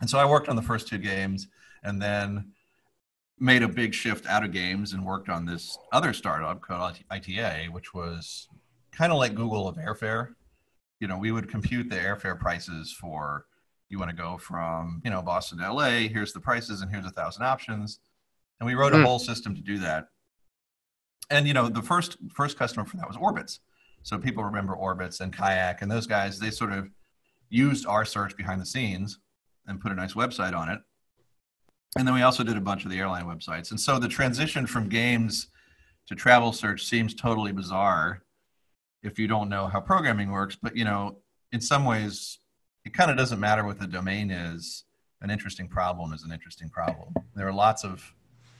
And 0.00 0.08
so 0.08 0.18
I 0.18 0.24
worked 0.24 0.48
on 0.48 0.56
the 0.56 0.62
first 0.62 0.88
two 0.88 0.98
games, 0.98 1.48
and 1.82 2.00
then 2.00 2.52
made 3.38 3.62
a 3.62 3.68
big 3.68 3.94
shift 3.94 4.26
out 4.26 4.44
of 4.44 4.52
games 4.52 4.92
and 4.92 5.04
worked 5.06 5.28
on 5.28 5.44
this 5.46 5.78
other 5.92 6.12
startup 6.12 6.60
called 6.60 6.98
ITA, 7.10 7.68
which 7.70 7.94
was 7.94 8.48
kind 8.90 9.12
of 9.12 9.18
like 9.18 9.34
Google 9.34 9.68
of 9.68 9.76
airfare 9.76 10.34
you 11.00 11.06
know, 11.06 11.16
we 11.16 11.30
would 11.30 11.48
compute 11.48 11.88
the 11.88 11.96
airfare 11.96 12.38
prices 12.38 12.92
for 12.92 13.46
you 13.88 13.98
want 13.98 14.10
to 14.10 14.16
go 14.16 14.36
from, 14.36 15.00
you 15.04 15.10
know, 15.10 15.22
Boston 15.22 15.58
to 15.58 15.72
LA, 15.72 16.08
here's 16.08 16.32
the 16.32 16.40
prices 16.40 16.82
and 16.82 16.90
here's 16.90 17.06
a 17.06 17.10
thousand 17.10 17.44
options. 17.44 18.00
And 18.58 18.66
we 18.66 18.74
wrote 18.74 18.92
a 18.92 18.96
Hmm. 18.96 19.04
whole 19.04 19.18
system 19.18 19.54
to 19.54 19.60
do 19.60 19.78
that. 19.78 20.08
And 21.30 21.46
you 21.46 21.54
know, 21.54 21.68
the 21.68 21.82
first 21.82 22.16
first 22.34 22.58
customer 22.58 22.84
for 22.84 22.96
that 22.96 23.06
was 23.06 23.16
Orbitz. 23.16 23.60
So 24.02 24.18
people 24.18 24.42
remember 24.42 24.74
Orbitz 24.74 25.20
and 25.20 25.32
Kayak 25.32 25.82
and 25.82 25.90
those 25.90 26.06
guys, 26.06 26.38
they 26.38 26.50
sort 26.50 26.72
of 26.72 26.90
used 27.48 27.86
our 27.86 28.04
search 28.04 28.36
behind 28.36 28.60
the 28.60 28.66
scenes 28.66 29.20
and 29.68 29.80
put 29.80 29.92
a 29.92 29.94
nice 29.94 30.14
website 30.14 30.54
on 30.54 30.68
it. 30.68 30.80
And 31.96 32.06
then 32.06 32.14
we 32.14 32.22
also 32.22 32.42
did 32.42 32.56
a 32.56 32.60
bunch 32.60 32.84
of 32.84 32.90
the 32.90 32.98
airline 32.98 33.26
websites. 33.26 33.70
And 33.70 33.80
so 33.80 33.98
the 33.98 34.08
transition 34.08 34.66
from 34.66 34.88
games 34.88 35.48
to 36.06 36.14
travel 36.14 36.52
search 36.52 36.84
seems 36.84 37.14
totally 37.14 37.52
bizarre 37.52 38.22
if 39.02 39.18
you 39.18 39.28
don't 39.28 39.48
know 39.48 39.66
how 39.66 39.80
programming 39.80 40.30
works. 40.30 40.56
But 40.60 40.76
you 40.76 40.84
know, 40.84 41.18
in 41.52 41.60
some 41.60 41.84
ways, 41.84 42.38
it 42.84 42.94
kind 42.94 43.10
of 43.10 43.16
doesn't 43.16 43.40
matter 43.40 43.64
what 43.64 43.78
the 43.78 43.86
domain 43.86 44.30
is. 44.30 44.84
An 45.20 45.30
interesting 45.30 45.68
problem 45.68 46.12
is 46.12 46.22
an 46.22 46.32
interesting 46.32 46.68
problem. 46.68 47.12
There 47.34 47.48
are 47.48 47.52
lots 47.52 47.84
of 47.84 48.14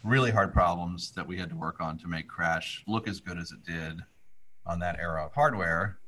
really 0.05 0.31
hard 0.31 0.53
problems 0.53 1.13
that 1.13 1.27
we 1.27 1.39
had 1.39 1.51
to 1.51 1.57
work 1.57 1.81
on 1.81 1.99
to 1.99 2.09
make 2.09 2.29
Crash 2.29 2.83
look 2.87 3.09
as 3.09 3.21
good 3.21 3.39
as 3.39 3.53
it 3.53 3.65
did 3.65 4.01
on 4.67 4.79
that 4.81 4.99
era 4.99 5.25
of 5.25 5.33
hardware. 5.33 5.99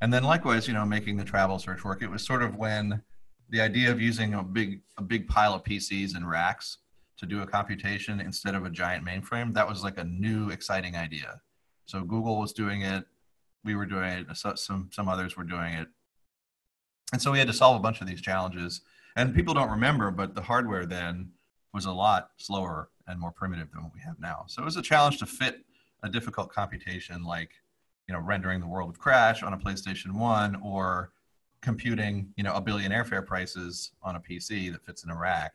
And 0.00 0.12
then 0.12 0.24
likewise, 0.24 0.66
you 0.66 0.74
know, 0.74 0.84
making 0.84 1.16
the 1.16 1.24
travel 1.24 1.58
search 1.58 1.84
work. 1.84 2.02
It 2.02 2.10
was 2.10 2.24
sort 2.24 2.42
of 2.42 2.56
when 2.56 3.02
the 3.50 3.60
idea 3.60 3.90
of 3.90 4.00
using 4.00 4.34
a 4.34 4.42
big 4.42 4.80
a 4.96 5.02
big 5.02 5.28
pile 5.28 5.54
of 5.54 5.64
PCs 5.64 6.14
and 6.14 6.28
racks 6.28 6.78
to 7.16 7.26
do 7.26 7.42
a 7.42 7.46
computation 7.46 8.20
instead 8.20 8.54
of 8.54 8.64
a 8.64 8.70
giant 8.70 9.04
mainframe, 9.06 9.54
that 9.54 9.68
was 9.68 9.84
like 9.84 9.98
a 9.98 10.04
new 10.04 10.50
exciting 10.50 10.96
idea. 10.96 11.40
So 11.86 12.02
Google 12.02 12.38
was 12.38 12.52
doing 12.52 12.82
it, 12.82 13.04
we 13.64 13.74
were 13.74 13.86
doing 13.86 14.10
it, 14.10 14.36
so- 14.36 14.54
some 14.54 14.90
some 14.92 15.08
others 15.08 15.36
were 15.36 15.44
doing 15.44 15.74
it. 15.74 15.88
And 17.12 17.20
so 17.20 17.30
we 17.30 17.38
had 17.38 17.48
to 17.48 17.54
solve 17.54 17.76
a 17.76 17.82
bunch 17.82 18.00
of 18.00 18.06
these 18.06 18.20
challenges. 18.20 18.80
And 19.16 19.34
people 19.34 19.54
don't 19.54 19.70
remember, 19.70 20.10
but 20.10 20.34
the 20.34 20.42
hardware 20.42 20.86
then 20.86 21.30
was 21.72 21.84
a 21.84 21.92
lot 21.92 22.30
slower 22.36 22.90
and 23.06 23.20
more 23.20 23.30
primitive 23.30 23.70
than 23.70 23.82
what 23.82 23.92
we 23.94 24.00
have 24.00 24.18
now. 24.18 24.44
So 24.48 24.62
it 24.62 24.64
was 24.64 24.76
a 24.76 24.82
challenge 24.82 25.18
to 25.18 25.26
fit 25.26 25.64
a 26.02 26.08
difficult 26.08 26.50
computation 26.50 27.24
like, 27.24 27.50
you 28.08 28.14
know, 28.14 28.20
rendering 28.20 28.60
the 28.60 28.66
world 28.66 28.90
of 28.90 28.98
Crash 28.98 29.42
on 29.42 29.52
a 29.52 29.58
PlayStation 29.58 30.12
1 30.12 30.56
or 30.62 31.12
computing, 31.64 32.32
you 32.36 32.44
know, 32.44 32.54
a 32.54 32.60
billion 32.60 32.92
airfare 32.92 33.24
prices 33.24 33.92
on 34.02 34.16
a 34.16 34.20
PC 34.20 34.70
that 34.70 34.84
fits 34.84 35.02
in 35.02 35.10
a 35.10 35.18
rack. 35.18 35.54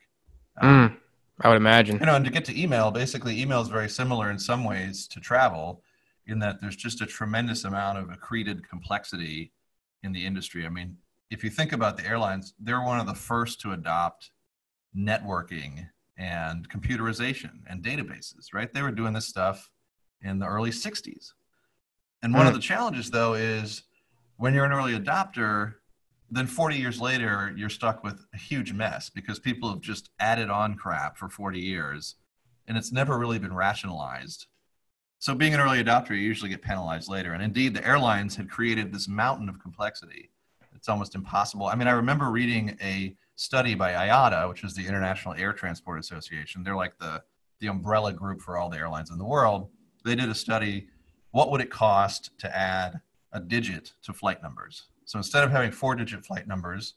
Um, 0.60 0.90
Mm, 0.90 0.96
I 1.42 1.48
would 1.48 1.56
imagine. 1.56 1.98
you 1.98 2.06
know, 2.06 2.16
and 2.16 2.24
to 2.24 2.30
get 2.30 2.44
to 2.46 2.60
email, 2.60 2.90
basically, 2.90 3.40
email 3.40 3.62
is 3.62 3.68
very 3.68 3.88
similar 3.88 4.30
in 4.30 4.38
some 4.38 4.64
ways 4.64 5.06
to 5.08 5.20
travel, 5.20 5.82
in 6.26 6.38
that 6.40 6.60
there's 6.60 6.76
just 6.76 7.00
a 7.00 7.06
tremendous 7.06 7.64
amount 7.64 7.98
of 7.98 8.10
accreted 8.10 8.68
complexity 8.68 9.52
in 10.02 10.12
the 10.12 10.26
industry. 10.26 10.66
I 10.66 10.68
mean, 10.68 10.96
if 11.30 11.44
you 11.44 11.50
think 11.50 11.72
about 11.72 11.96
the 11.96 12.06
airlines, 12.06 12.54
they're 12.58 12.82
one 12.82 13.00
of 13.00 13.06
the 13.06 13.14
first 13.14 13.60
to 13.60 13.72
adopt 13.72 14.30
networking 14.96 15.88
and 16.18 16.68
computerization 16.68 17.60
and 17.68 17.82
databases, 17.82 18.52
right? 18.52 18.72
They 18.72 18.82
were 18.82 18.90
doing 18.90 19.12
this 19.12 19.26
stuff 19.26 19.70
in 20.22 20.38
the 20.38 20.46
early 20.46 20.70
60s. 20.70 21.32
And 22.22 22.34
one 22.34 22.44
mm. 22.44 22.48
of 22.48 22.54
the 22.54 22.60
challenges, 22.60 23.10
though, 23.10 23.34
is 23.34 23.84
when 24.36 24.54
you're 24.54 24.64
an 24.64 24.72
early 24.72 24.98
adopter, 24.98 25.74
then 26.30 26.46
40 26.46 26.76
years 26.76 27.00
later, 27.00 27.52
you're 27.56 27.68
stuck 27.68 28.04
with 28.04 28.24
a 28.34 28.36
huge 28.36 28.72
mess 28.72 29.10
because 29.10 29.38
people 29.38 29.68
have 29.68 29.80
just 29.80 30.10
added 30.20 30.50
on 30.50 30.76
crap 30.76 31.16
for 31.16 31.28
40 31.28 31.58
years 31.58 32.16
and 32.66 32.76
it's 32.76 32.92
never 32.92 33.18
really 33.18 33.38
been 33.38 33.54
rationalized. 33.54 34.46
So, 35.18 35.34
being 35.34 35.52
an 35.52 35.60
early 35.60 35.82
adopter, 35.82 36.10
you 36.10 36.16
usually 36.16 36.50
get 36.50 36.62
penalized 36.62 37.10
later. 37.10 37.32
And 37.34 37.42
indeed, 37.42 37.74
the 37.74 37.86
airlines 37.86 38.36
had 38.36 38.48
created 38.48 38.92
this 38.92 39.08
mountain 39.08 39.48
of 39.48 39.60
complexity. 39.60 40.30
It's 40.74 40.88
almost 40.88 41.14
impossible. 41.14 41.66
I 41.66 41.74
mean, 41.74 41.88
I 41.88 41.92
remember 41.92 42.30
reading 42.30 42.76
a 42.80 43.14
study 43.36 43.74
by 43.74 43.92
IATA, 43.92 44.48
which 44.48 44.64
is 44.64 44.74
the 44.74 44.86
International 44.86 45.34
Air 45.34 45.52
Transport 45.52 45.98
Association. 45.98 46.62
They're 46.62 46.76
like 46.76 46.98
the, 46.98 47.22
the 47.58 47.66
umbrella 47.66 48.12
group 48.14 48.40
for 48.40 48.56
all 48.56 48.70
the 48.70 48.78
airlines 48.78 49.10
in 49.10 49.18
the 49.18 49.24
world. 49.24 49.68
They 50.04 50.14
did 50.14 50.30
a 50.30 50.34
study 50.34 50.88
what 51.32 51.50
would 51.50 51.60
it 51.60 51.70
cost 51.70 52.36
to 52.38 52.56
add 52.56 53.00
a 53.32 53.40
digit 53.40 53.92
to 54.02 54.12
flight 54.12 54.42
numbers? 54.42 54.86
So 55.10 55.18
instead 55.18 55.42
of 55.42 55.50
having 55.50 55.72
four 55.72 55.96
digit 55.96 56.24
flight 56.24 56.46
numbers, 56.46 56.94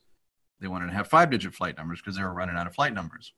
they 0.59 0.67
wanted 0.67 0.85
to 0.85 0.93
have 0.93 1.07
five 1.07 1.31
digit 1.31 1.55
flight 1.55 1.75
numbers 1.75 1.99
because 1.99 2.15
they 2.15 2.21
were 2.21 2.31
running 2.31 2.55
out 2.55 2.67
of 2.67 2.75
flight 2.75 2.93
numbers. 2.93 3.33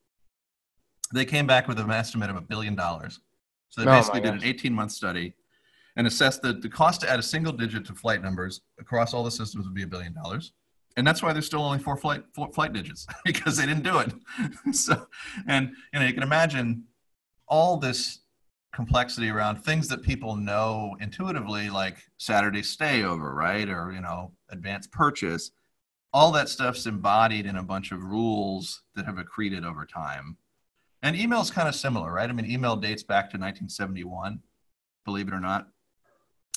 They 1.14 1.24
came 1.24 1.48
back 1.48 1.70
with 1.70 1.80
an 1.80 1.90
estimate 1.90 2.30
of 2.30 2.36
a 2.36 2.42
billion 2.42 2.76
dollars. 2.76 3.22
So 3.70 3.80
they 3.80 3.90
oh 3.90 3.94
basically 3.94 4.20
did 4.20 4.34
an 4.34 4.44
18 4.44 4.74
month 4.74 4.92
study 4.92 5.34
and 5.96 6.06
assessed 6.06 6.42
that 6.42 6.62
the 6.62 6.68
cost 6.68 7.00
to 7.02 7.10
add 7.10 7.20
a 7.20 7.24
single 7.24 7.54
digit 7.54 7.86
to 7.86 7.94
flight 7.94 8.22
numbers 8.22 8.64
across 8.78 9.14
all 9.14 9.24
the 9.24 9.32
systems 9.32 9.64
would 9.64 9.74
be 9.74 9.84
a 9.84 9.88
billion 9.88 10.14
dollars. 10.14 10.52
And 10.98 11.08
that's 11.08 11.24
why 11.24 11.32
there's 11.32 11.46
still 11.46 11.64
only 11.64 11.80
four 11.80 11.96
flight 11.96 12.26
four 12.34 12.52
flight 12.52 12.74
digits 12.74 13.08
because 13.26 13.56
they 13.56 13.66
didn't 13.66 13.84
do 13.84 14.00
it. 14.00 14.14
so, 14.76 15.08
and 15.48 15.72
you 15.94 16.02
know, 16.02 16.06
you 16.06 16.14
can 16.14 16.24
imagine 16.24 16.84
all 17.48 17.78
this 17.78 18.20
complexity 18.76 19.30
around 19.30 19.56
things 19.56 19.88
that 19.88 20.04
people 20.04 20.36
know 20.36 20.98
intuitively, 21.00 21.70
like 21.70 21.96
Saturday 22.18 22.62
stay 22.62 23.04
over, 23.04 23.34
right? 23.34 23.70
Or, 23.70 23.94
you 23.94 24.02
know, 24.02 24.34
advanced 24.50 24.92
purchase. 24.92 25.52
All 26.12 26.30
that 26.34 26.50
stuff's 26.50 26.86
embodied 26.86 27.46
in 27.46 27.56
a 27.56 27.64
bunch 27.64 27.94
of 27.94 28.04
rules 28.04 28.84
that 28.96 29.06
have 29.06 29.16
accreted 29.16 29.64
over 29.64 29.86
time. 29.86 30.38
And 31.02 31.16
email 31.16 31.40
is 31.40 31.52
kind 31.52 31.70
of 31.70 31.76
similar, 31.76 32.12
right? 32.12 32.30
I 32.30 32.34
mean, 32.34 32.52
email 32.52 32.76
dates 32.76 33.04
back 33.04 33.26
to 33.32 33.38
1971, 33.38 34.42
believe 35.06 35.30
it 35.30 35.34
or 35.34 35.40
not. 35.40 35.70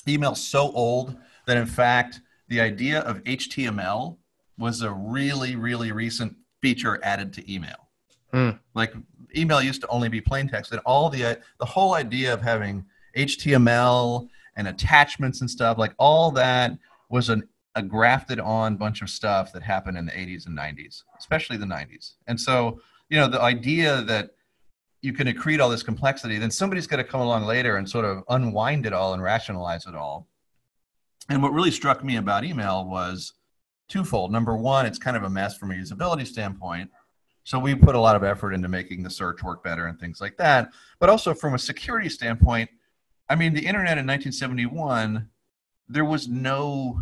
Email's 0.05 0.45
so 0.45 0.73
old 0.73 1.15
that, 1.47 1.55
in 1.55 1.67
fact, 1.67 2.19
the 2.49 2.59
idea 2.59 2.99
of 3.01 3.23
HTML 3.23 4.17
was 4.57 4.81
a 4.81 4.91
really, 4.91 5.55
really 5.55 5.93
recent 5.93 6.35
feature 6.61 6.99
added 7.01 7.31
to 7.33 7.53
email. 7.53 7.88
Mm. 8.33 8.59
Like 8.75 8.93
email 9.35 9.61
used 9.61 9.81
to 9.81 9.87
only 9.87 10.09
be 10.09 10.21
plain 10.21 10.47
text, 10.47 10.71
and 10.71 10.81
all 10.85 11.09
the 11.09 11.39
the 11.59 11.65
whole 11.65 11.93
idea 11.93 12.33
of 12.33 12.41
having 12.41 12.85
HTML 13.17 14.27
and 14.55 14.67
attachments 14.67 15.41
and 15.41 15.49
stuff 15.49 15.77
like 15.77 15.93
all 15.97 16.31
that 16.31 16.77
was 17.09 17.29
an, 17.29 17.47
a 17.75 17.81
grafted 17.81 18.39
on 18.39 18.75
bunch 18.75 19.01
of 19.01 19.09
stuff 19.09 19.53
that 19.53 19.63
happened 19.63 19.97
in 19.97 20.05
the 20.05 20.11
80s 20.11 20.45
and 20.45 20.57
90s, 20.57 21.03
especially 21.17 21.57
the 21.57 21.65
90s. 21.65 22.13
And 22.27 22.39
so, 22.39 22.79
you 23.09 23.17
know, 23.17 23.27
the 23.27 23.41
idea 23.41 24.01
that 24.03 24.31
you 25.01 25.13
can 25.13 25.27
accrete 25.27 25.61
all 25.61 25.69
this 25.69 25.83
complexity, 25.83 26.37
then 26.37 26.51
somebody's 26.51 26.87
going 26.87 27.03
to 27.03 27.09
come 27.09 27.21
along 27.21 27.45
later 27.45 27.77
and 27.77 27.89
sort 27.89 28.05
of 28.05 28.23
unwind 28.29 28.85
it 28.85 28.93
all 28.93 29.13
and 29.13 29.23
rationalize 29.23 29.87
it 29.87 29.95
all. 29.95 30.27
And 31.29 31.41
what 31.41 31.53
really 31.53 31.71
struck 31.71 32.03
me 32.03 32.17
about 32.17 32.43
email 32.43 32.85
was 32.85 33.33
twofold. 33.87 34.31
Number 34.31 34.57
one, 34.57 34.85
it's 34.85 34.99
kind 34.99 35.15
of 35.15 35.23
a 35.23 35.29
mess 35.29 35.57
from 35.57 35.71
a 35.71 35.75
usability 35.75 36.27
standpoint. 36.27 36.89
So 37.49 37.57
we 37.57 37.73
put 37.73 37.95
a 37.95 37.99
lot 37.99 38.15
of 38.15 38.23
effort 38.23 38.53
into 38.53 38.67
making 38.67 39.01
the 39.01 39.09
search 39.09 39.41
work 39.41 39.63
better 39.63 39.87
and 39.87 39.99
things 39.99 40.21
like 40.21 40.37
that. 40.37 40.69
But 40.99 41.09
also 41.09 41.33
from 41.33 41.55
a 41.55 41.57
security 41.57 42.07
standpoint, 42.07 42.69
I 43.27 43.33
mean, 43.33 43.55
the 43.55 43.65
internet 43.65 43.97
in 43.97 44.05
1971, 44.05 45.27
there 45.87 46.05
was 46.05 46.27
no 46.27 47.01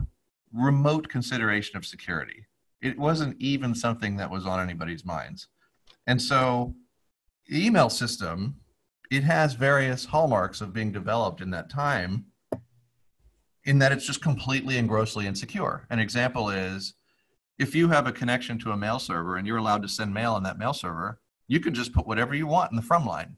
remote 0.54 1.10
consideration 1.10 1.76
of 1.76 1.86
security. 1.86 2.46
It 2.82 2.98
wasn't 2.98 3.36
even 3.42 3.76
something 3.76 4.16
that 4.16 4.32
was 4.32 4.46
on 4.46 4.62
anybody's 4.62 5.04
minds. 5.04 5.50
And 6.08 6.22
so 6.22 6.74
the 7.50 7.66
email 7.66 7.90
system, 7.90 8.56
it 9.12 9.24
has 9.26 9.54
various 9.54 10.06
hallmarks 10.06 10.62
of 10.62 10.72
being 10.72 10.94
developed 10.94 11.42
in 11.42 11.52
that 11.52 11.70
time 11.70 12.24
in 13.66 13.80
that 13.80 13.92
it's 13.92 14.06
just 14.06 14.22
completely 14.22 14.78
and 14.78 14.88
grossly 14.88 15.28
insecure. 15.28 15.86
An 15.90 16.00
example 16.00 16.50
is 16.50 16.94
if 17.60 17.74
you 17.74 17.90
have 17.90 18.08
a 18.08 18.12
connection 18.12 18.60
to 18.60 18.72
a 18.72 18.78
mail 18.78 19.00
server 19.00 19.38
and 19.38 19.48
you're 19.48 19.58
allowed 19.58 19.82
to 19.82 19.90
send 19.90 20.14
mail 20.14 20.34
on 20.34 20.44
that 20.44 20.60
mail 20.60 20.74
server, 20.74 21.20
you 21.48 21.60
can 21.60 21.74
just 21.74 21.94
put 21.94 22.06
whatever 22.06 22.36
you 22.36 22.46
want 22.46 22.72
in 22.72 22.76
the 22.76 22.82
from 22.82 23.06
line. 23.06 23.38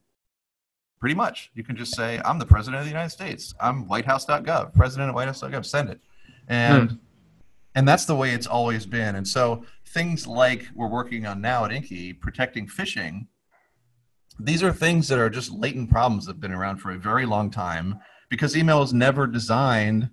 Pretty 0.99 1.15
much. 1.15 1.51
You 1.53 1.63
can 1.63 1.77
just 1.77 1.95
say, 1.95 2.19
I'm 2.25 2.39
the 2.39 2.45
president 2.45 2.79
of 2.79 2.85
the 2.85 2.91
United 2.91 3.11
States. 3.11 3.53
I'm 3.61 3.87
whitehouse.gov, 3.87 4.73
president 4.73 5.09
of 5.09 5.15
whitehouse.gov, 5.15 5.65
send 5.65 5.89
it. 5.89 6.01
And 6.49 6.91
hmm. 6.91 6.97
and 7.75 7.87
that's 7.87 8.05
the 8.05 8.15
way 8.15 8.31
it's 8.31 8.47
always 8.47 8.85
been. 8.85 9.15
And 9.15 9.27
so 9.27 9.63
things 9.87 10.27
like 10.27 10.67
we're 10.75 10.89
working 10.89 11.25
on 11.25 11.39
now 11.39 11.63
at 11.63 11.71
Inky, 11.71 12.11
protecting 12.11 12.67
phishing, 12.67 13.27
these 14.39 14.63
are 14.63 14.73
things 14.73 15.07
that 15.07 15.19
are 15.19 15.29
just 15.29 15.51
latent 15.51 15.89
problems 15.89 16.25
that 16.25 16.33
have 16.33 16.41
been 16.41 16.51
around 16.51 16.77
for 16.77 16.91
a 16.91 16.97
very 16.97 17.25
long 17.25 17.51
time 17.51 17.99
because 18.29 18.57
email 18.57 18.79
was 18.79 18.93
never 18.93 19.27
designed 19.27 20.09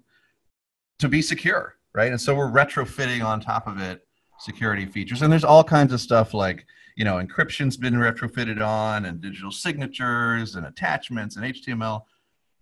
to 0.99 1.09
be 1.09 1.23
secure 1.23 1.76
right? 1.97 2.11
And 2.13 2.21
so 2.21 2.35
we're 2.35 2.51
retrofitting 2.51 3.25
on 3.25 3.41
top 3.41 3.67
of 3.67 3.81
it 3.81 4.07
security 4.39 4.85
features. 4.85 5.23
And 5.23 5.33
there's 5.33 5.45
all 5.45 5.65
kinds 5.65 5.95
of 5.95 6.01
stuff 6.01 6.35
like, 6.35 6.67
you 6.95 7.07
know, 7.07 7.15
encryption's 7.15 7.79
been 7.79 7.95
retrofitted 7.95 8.65
on 8.65 9.07
and 9.07 9.19
digital 9.21 9.51
signatures 9.51 10.57
and 10.57 10.67
attachments 10.67 11.37
and 11.37 11.47
HTML. 11.47 12.03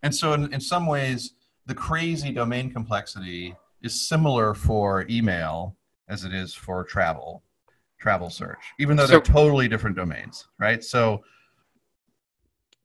And 0.04 0.14
so 0.14 0.34
in, 0.34 0.54
in 0.54 0.60
some 0.60 0.86
ways, 0.86 1.34
the 1.66 1.74
crazy 1.74 2.30
domain 2.30 2.72
complexity 2.72 3.56
is 3.82 4.08
similar 4.08 4.54
for 4.54 5.04
email 5.10 5.76
as 6.08 6.24
it 6.24 6.32
is 6.32 6.54
for 6.54 6.84
travel, 6.84 7.42
travel 7.98 8.30
search, 8.30 8.58
even 8.78 8.96
though 8.96 9.06
they're 9.06 9.20
totally 9.20 9.66
different 9.66 9.96
domains, 9.96 10.46
right? 10.60 10.84
So 10.84 11.24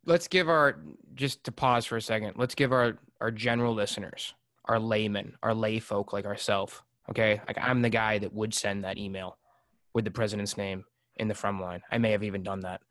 let's 0.06 0.28
give 0.28 0.50
our 0.50 0.80
just 1.14 1.44
to 1.44 1.52
pause 1.52 1.86
for 1.86 1.98
a 1.98 2.02
second, 2.02 2.34
let's 2.38 2.56
give 2.56 2.72
our 2.72 2.98
our 3.22 3.32
general 3.32 3.74
listeners 3.74 4.34
our 4.70 4.80
laymen, 4.80 5.34
our 5.44 5.54
lay 5.54 5.80
folk 5.80 6.14
like 6.14 6.26
ourselves. 6.26 6.82
Okay, 7.10 7.42
like 7.48 7.58
I'm 7.60 7.82
the 7.82 7.90
guy 7.90 8.20
that 8.20 8.32
would 8.34 8.54
send 8.54 8.84
that 8.84 8.98
email 8.98 9.38
with 9.94 10.06
the 10.06 10.12
president's 10.12 10.58
name 10.58 10.86
in 11.18 11.28
the 11.28 11.34
front 11.34 11.60
line. 11.60 11.82
I 11.92 11.98
may 11.98 12.12
have 12.12 12.24
even 12.24 12.44
done 12.44 12.62
that. 12.62 12.82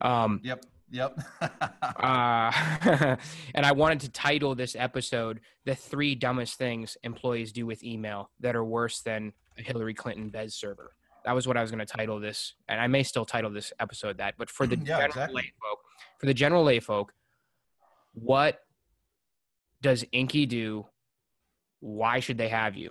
Um, 0.00 0.40
yep. 0.42 0.64
Yep. 0.90 1.18
uh, 1.40 2.52
and 3.54 3.66
I 3.66 3.72
wanted 3.72 4.00
to 4.00 4.10
title 4.10 4.54
this 4.54 4.74
episode 4.76 5.40
"The 5.64 5.74
Three 5.74 6.14
Dumbest 6.14 6.58
Things 6.58 6.96
Employees 7.02 7.52
Do 7.52 7.64
with 7.64 7.84
Email 7.84 8.30
That 8.40 8.56
Are 8.56 8.64
Worse 8.64 9.00
Than 9.00 9.32
a 9.56 9.62
Hillary 9.62 9.94
Clinton 9.94 10.30
Bez 10.30 10.54
Server." 10.54 10.92
That 11.24 11.32
was 11.34 11.46
what 11.46 11.56
I 11.56 11.62
was 11.62 11.70
going 11.70 11.84
to 11.84 11.86
title 11.86 12.18
this, 12.20 12.54
and 12.68 12.80
I 12.80 12.86
may 12.86 13.02
still 13.02 13.24
title 13.24 13.50
this 13.50 13.72
episode 13.78 14.18
that. 14.18 14.34
But 14.36 14.50
for 14.50 14.66
the 14.66 14.76
yeah, 14.78 14.84
general 14.84 15.06
exactly. 15.06 15.42
lay 15.42 15.52
folk, 15.60 15.78
for 16.18 16.26
the 16.26 16.34
general 16.34 16.64
lay 16.64 16.80
folk, 16.80 17.12
what 18.14 18.60
does 19.82 20.04
Inky 20.12 20.46
do? 20.46 20.86
Why 21.80 22.20
should 22.20 22.38
they 22.38 22.48
have 22.48 22.76
you? 22.76 22.90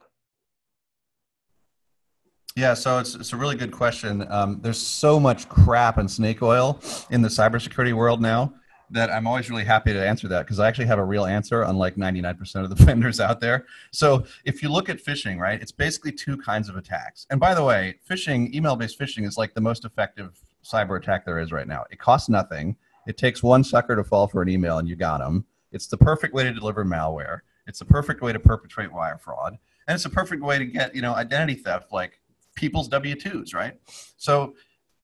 Yeah, 2.56 2.74
so 2.74 2.98
it's, 2.98 3.13
it's 3.13 3.34
a 3.34 3.38
really 3.38 3.56
good 3.56 3.72
question. 3.72 4.25
Um, 4.29 4.60
there's 4.62 4.79
so 4.79 5.20
much 5.20 5.48
crap 5.48 6.00
and 6.00 6.10
snake 6.10 6.41
oil 6.41 6.82
in 7.12 7.22
the 7.22 7.27
cybersecurity 7.27 7.94
world 7.94 8.20
now 8.20 8.53
that 8.89 9.12
I'm 9.12 9.27
always 9.27 9.50
really 9.50 9.65
happy 9.65 9.94
to 9.94 10.08
answer 10.08 10.27
that 10.29 10.46
because 10.46 10.60
I 10.60 10.67
actually 10.67 10.88
have 10.88 10.98
a 10.98 11.03
real 11.03 11.25
answer, 11.25 11.63
unlike 11.63 11.98
99% 11.98 12.63
of 12.63 12.70
the 12.70 12.75
vendors 12.86 13.20
out 13.20 13.41
there. 13.41 13.65
So 13.91 14.25
if 14.46 14.63
you 14.63 14.70
look 14.70 14.89
at 14.89 15.03
phishing, 15.03 15.39
right, 15.39 15.62
it's 15.62 15.72
basically 15.72 16.13
two 16.13 16.38
kinds 16.38 16.70
of 16.70 16.77
attacks. 16.77 17.27
And 17.29 17.39
by 17.39 17.53
the 17.53 17.63
way, 17.63 18.00
phishing, 18.10 18.53
email-based 18.53 18.98
phishing, 18.98 19.27
is 19.27 19.38
like 19.38 19.53
the 19.53 19.62
most 19.62 19.86
effective 19.86 20.39
cyber 20.63 20.98
attack 20.98 21.25
there 21.25 21.39
is 21.39 21.51
right 21.51 21.67
now. 21.67 21.84
It 21.91 22.00
costs 22.00 22.29
nothing. 22.29 22.75
It 23.08 23.17
takes 23.17 23.44
one 23.44 23.63
sucker 23.63 23.96
to 23.96 24.03
fall 24.03 24.27
for 24.27 24.41
an 24.41 24.50
email, 24.50 24.79
and 24.79 24.88
you 24.88 24.96
got 24.96 25.20
them. 25.20 25.46
It's 25.77 25.86
the 25.86 25.98
perfect 25.98 26.34
way 26.34 26.43
to 26.43 26.51
deliver 26.51 26.84
malware. 26.84 27.41
It's 27.67 27.77
the 27.77 27.86
perfect 27.86 28.24
way 28.24 28.34
to 28.34 28.39
perpetrate 28.39 28.91
wire 28.91 29.19
fraud, 29.19 29.60
and 29.88 29.93
it's 29.93 30.05
a 30.05 30.10
perfect 30.10 30.41
way 30.41 30.57
to 30.57 30.65
get 30.65 30.96
you 30.96 31.03
know 31.03 31.13
identity 31.13 31.53
theft, 31.53 31.93
like 31.93 32.19
people's 32.55 32.88
W 32.88 33.13
twos, 33.13 33.53
right? 33.53 33.75
So, 34.17 34.55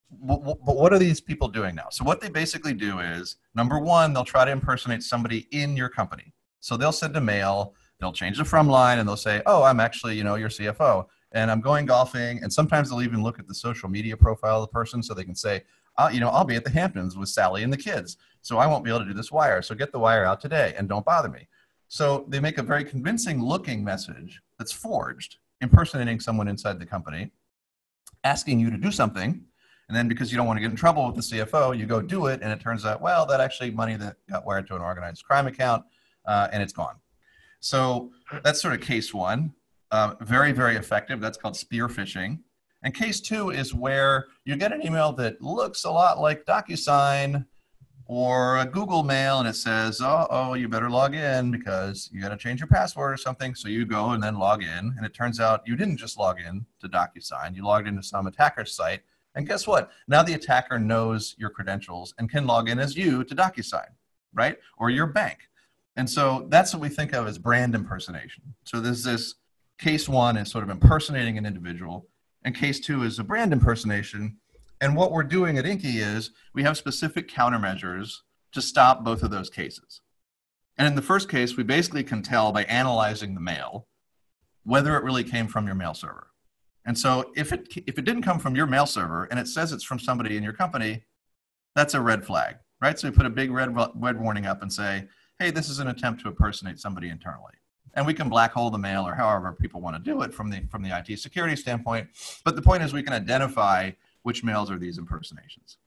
but 0.10 0.76
what 0.76 0.92
are 0.92 0.98
these 0.98 1.22
people 1.22 1.48
doing 1.48 1.76
now? 1.76 1.90
So 1.92 2.04
what 2.04 2.22
they 2.22 2.30
basically 2.30 2.74
do 2.74 3.00
is 3.00 3.36
number 3.54 3.78
one, 3.78 4.14
they'll 4.14 4.26
try 4.26 4.46
to 4.46 4.52
impersonate 4.52 5.04
somebody 5.04 5.48
in 5.52 5.78
your 5.78 5.90
company. 5.90 6.34
So 6.60 6.76
they'll 6.76 6.92
send 6.92 7.16
a 7.18 7.22
mail, 7.22 7.76
they'll 8.00 8.12
change 8.12 8.40
the 8.40 8.46
from 8.46 8.68
line, 8.68 8.98
and 8.98 9.08
they'll 9.08 9.16
say, 9.16 9.44
"Oh, 9.46 9.62
I'm 9.62 9.80
actually 9.80 10.18
you 10.18 10.24
know 10.24 10.36
your 10.36 10.50
CFO." 10.50 11.06
and 11.34 11.50
I'm 11.50 11.62
going 11.62 11.86
golfing. 11.86 12.42
And 12.42 12.52
sometimes 12.52 12.90
they'll 12.90 13.02
even 13.02 13.24
look 13.24 13.40
at 13.40 13.48
the 13.48 13.56
social 13.56 13.90
media 13.90 14.16
profile 14.16 14.62
of 14.62 14.70
the 14.70 14.74
person 14.74 15.04
so 15.04 15.14
they 15.14 15.24
can 15.24 15.36
say, 15.36 15.64
uh, 15.98 16.10
you 16.12 16.20
know, 16.20 16.30
I'll 16.30 16.46
be 16.46 16.56
at 16.56 16.64
the 16.64 16.70
Hamptons 16.70 17.18
with 17.18 17.30
Sally 17.30 17.64
and 17.64 17.72
the 17.72 17.78
kids, 17.78 18.18
so 18.44 18.58
I 18.58 18.68
won't 18.68 18.84
be 18.84 18.92
able 18.92 19.00
to 19.00 19.06
do 19.06 19.14
this 19.14 19.32
wire. 19.32 19.62
So 19.62 19.74
get 19.74 19.92
the 19.92 20.00
wire 20.00 20.26
out 20.26 20.42
today 20.42 20.76
and 20.78 20.88
don't 20.88 21.06
bother 21.06 21.30
me. 21.30 21.48
So 21.88 22.26
they 22.28 22.40
make 22.40 22.58
a 22.58 22.64
very 22.64 22.84
convincing 22.84 23.42
looking 23.42 23.84
message 23.84 24.42
that's 24.60 24.72
forged, 24.72 25.38
impersonating 25.62 26.20
someone 26.20 26.48
inside 26.48 26.78
the 26.78 26.86
company, 26.86 27.32
asking 28.24 28.60
you 28.60 28.70
to 28.70 28.78
do 28.78 28.92
something. 28.92 29.42
And 29.88 29.98
then 29.98 30.08
because 30.08 30.32
you 30.32 30.38
don't 30.38 30.46
want 30.46 30.58
to 30.58 30.62
get 30.62 30.72
in 30.72 30.76
trouble 30.76 31.06
with 31.08 31.16
the 31.16 31.22
CFO, 31.22 31.78
you 31.78 31.86
go 31.86 32.02
do 32.02 32.28
it, 32.28 32.42
and 32.42 32.52
it 32.52 32.60
turns 32.60 32.86
out, 32.86 33.02
well, 33.02 33.26
that 33.28 33.40
actually 33.40 33.72
money 33.72 33.96
that 33.98 34.18
got 34.30 34.46
wired 34.46 34.68
to 34.68 34.76
an 34.76 34.82
organized 34.82 35.24
crime 35.24 35.48
account, 35.48 35.84
uh, 36.26 36.48
and 36.52 36.62
it's 36.62 36.74
gone. 36.74 36.96
So 37.60 38.12
that's 38.44 38.62
sort 38.62 38.74
of 38.74 38.82
case 38.82 39.14
one. 39.14 39.54
Uh, 39.92 40.16
very, 40.22 40.52
very 40.52 40.76
effective. 40.76 41.22
That's 41.22 41.38
called 41.38 41.56
spear 41.56 41.88
phishing. 41.88 42.40
And 42.84 42.94
case 42.94 43.22
two 43.22 43.52
is 43.52 43.74
where 43.74 44.28
you 44.44 44.56
get 44.58 44.74
an 44.74 44.86
email 44.86 45.14
that 45.14 45.42
looks 45.42 45.86
a 45.86 45.92
lot 45.92 46.20
like 46.20 46.46
DocuSign 46.46 47.46
or 48.06 48.58
a 48.60 48.66
Google 48.66 49.04
Mail 49.04 49.40
and 49.40 49.48
it 49.48 49.56
says, 49.56 50.02
oh, 50.02 50.28
oh, 50.30 50.54
you 50.56 50.68
better 50.68 50.90
log 50.90 51.16
in 51.16 51.52
because 51.52 52.10
you 52.12 52.22
got 52.22 52.30
to 52.30 52.38
change 52.38 52.60
your 52.60 52.68
password 52.68 53.14
or 53.14 53.18
something. 53.18 53.56
So 53.56 53.70
you 53.70 53.86
go 53.86 54.12
and 54.12 54.22
then 54.22 54.38
log 54.38 54.62
in. 54.62 54.94
And 54.98 55.06
it 55.06 55.14
turns 55.14 55.40
out 55.40 55.66
you 55.66 55.76
didn't 55.76 55.98
just 55.98 56.18
log 56.18 56.40
in 56.40 56.66
to 56.82 56.90
DocuSign, 56.90 57.56
you 57.56 57.64
logged 57.64 57.88
into 57.88 58.04
some 58.04 58.28
attacker's 58.28 58.76
site. 58.76 59.02
And 59.36 59.48
guess 59.48 59.66
what? 59.66 59.90
Now 60.08 60.22
the 60.22 60.34
attacker 60.34 60.78
knows 60.78 61.36
your 61.40 61.50
credentials 61.50 62.14
and 62.18 62.30
can 62.30 62.46
log 62.46 62.70
in 62.70 62.78
as 62.78 62.96
you 62.96 63.24
to 63.24 63.36
DocuSign, 63.36 63.90
right? 64.34 64.58
Or 64.78 64.90
your 64.90 65.08
bank. 65.08 65.40
And 65.96 66.10
so 66.10 66.48
that's 66.50 66.74
what 66.74 66.82
we 66.82 66.90
think 66.90 67.14
of 67.14 67.28
as 67.28 67.38
brand 67.38 67.74
impersonation. 67.74 68.44
So 68.66 68.80
there's 68.80 69.04
this 69.04 69.36
case 69.80 70.08
one 70.10 70.38
is 70.38 70.52
sort 70.52 70.64
of 70.64 70.70
impersonating 70.70 71.38
an 71.38 71.46
individual, 71.46 72.08
and 72.44 72.56
case 72.56 72.80
two 72.80 73.04
is 73.04 73.20
a 73.20 73.24
brand 73.24 73.54
impersonation 73.54 74.38
and 74.84 74.98
what 74.98 75.14
we're 75.14 75.24
doing 75.24 75.58
at 75.58 75.66
Inky 75.66 76.00
is 76.00 76.32
we 76.54 76.64
have 76.64 76.76
specific 76.76 77.30
countermeasures 77.30 78.18
to 78.52 78.62
stop 78.62 79.02
both 79.02 79.24
of 79.24 79.32
those 79.32 79.50
cases. 79.50 80.02
And 80.78 80.86
in 80.86 80.96
the 80.96 81.02
first 81.02 81.30
case, 81.30 81.56
we 81.56 81.64
basically 81.64 82.04
can 82.04 82.22
tell 82.22 82.52
by 82.52 82.66
analyzing 82.66 83.34
the 83.34 83.40
mail 83.40 83.88
whether 84.64 84.98
it 84.98 85.04
really 85.06 85.24
came 85.24 85.48
from 85.48 85.68
your 85.68 85.76
mail 85.76 85.94
server. 85.94 86.32
And 86.86 87.00
so 87.00 87.32
if 87.34 87.54
it 87.54 87.70
if 87.88 87.98
it 87.98 88.04
didn't 88.04 88.24
come 88.24 88.40
from 88.40 88.58
your 88.58 88.68
mail 88.68 88.86
server 88.86 89.24
and 89.24 89.40
it 89.40 89.48
says 89.48 89.72
it's 89.72 89.86
from 89.86 90.00
somebody 90.00 90.36
in 90.36 90.44
your 90.44 90.52
company, 90.52 91.06
that's 91.76 91.94
a 91.94 92.02
red 92.02 92.26
flag, 92.26 92.58
right? 92.82 93.00
So 93.00 93.08
we 93.08 93.16
put 93.16 93.26
a 93.26 93.30
big 93.30 93.52
red 93.52 93.74
red 93.96 94.20
warning 94.20 94.46
up 94.46 94.62
and 94.62 94.74
say, 94.74 95.08
"Hey, 95.40 95.50
this 95.50 95.70
is 95.70 95.80
an 95.80 95.88
attempt 95.88 96.24
to 96.24 96.28
impersonate 96.28 96.78
somebody 96.78 97.08
internally." 97.08 97.54
And 97.94 98.06
we 98.06 98.14
can 98.14 98.28
black 98.28 98.52
hole 98.52 98.70
the 98.70 98.78
mail 98.78 99.08
or 99.08 99.16
however 99.16 99.54
people 99.54 99.80
want 99.80 99.96
to 99.96 100.02
do 100.02 100.24
it 100.24 100.34
from 100.34 100.50
the 100.50 100.68
from 100.70 100.84
the 100.84 100.92
IT 100.92 101.18
security 101.20 101.56
standpoint. 101.56 102.10
But 102.44 102.58
the 102.58 102.62
point 102.62 102.84
is 102.84 102.92
we 102.92 103.04
can 103.04 103.14
identify 103.14 103.92
which 104.24 104.44
mails 104.44 104.72
are 104.72 104.80
these 104.80 104.98
impersonations. 104.98 105.78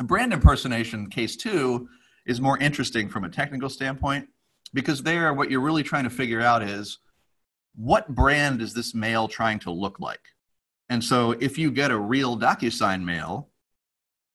A 0.00 0.04
brand 0.04 0.32
impersonation, 0.32 1.08
case 1.08 1.36
two, 1.36 1.88
is 2.26 2.40
more 2.40 2.58
interesting 2.58 3.08
from 3.08 3.24
a 3.24 3.28
technical 3.28 3.68
standpoint 3.68 4.28
because 4.72 5.02
there, 5.02 5.32
what 5.32 5.50
you're 5.50 5.60
really 5.60 5.82
trying 5.82 6.04
to 6.04 6.10
figure 6.10 6.40
out 6.40 6.62
is 6.62 6.98
what 7.76 8.08
brand 8.08 8.60
is 8.60 8.74
this 8.74 8.94
mail 8.94 9.28
trying 9.28 9.58
to 9.60 9.70
look 9.70 10.00
like? 10.00 10.20
And 10.88 11.02
so 11.02 11.32
if 11.32 11.56
you 11.58 11.70
get 11.70 11.90
a 11.90 11.98
real 11.98 12.38
DocuSign 12.38 13.04
mail, 13.04 13.48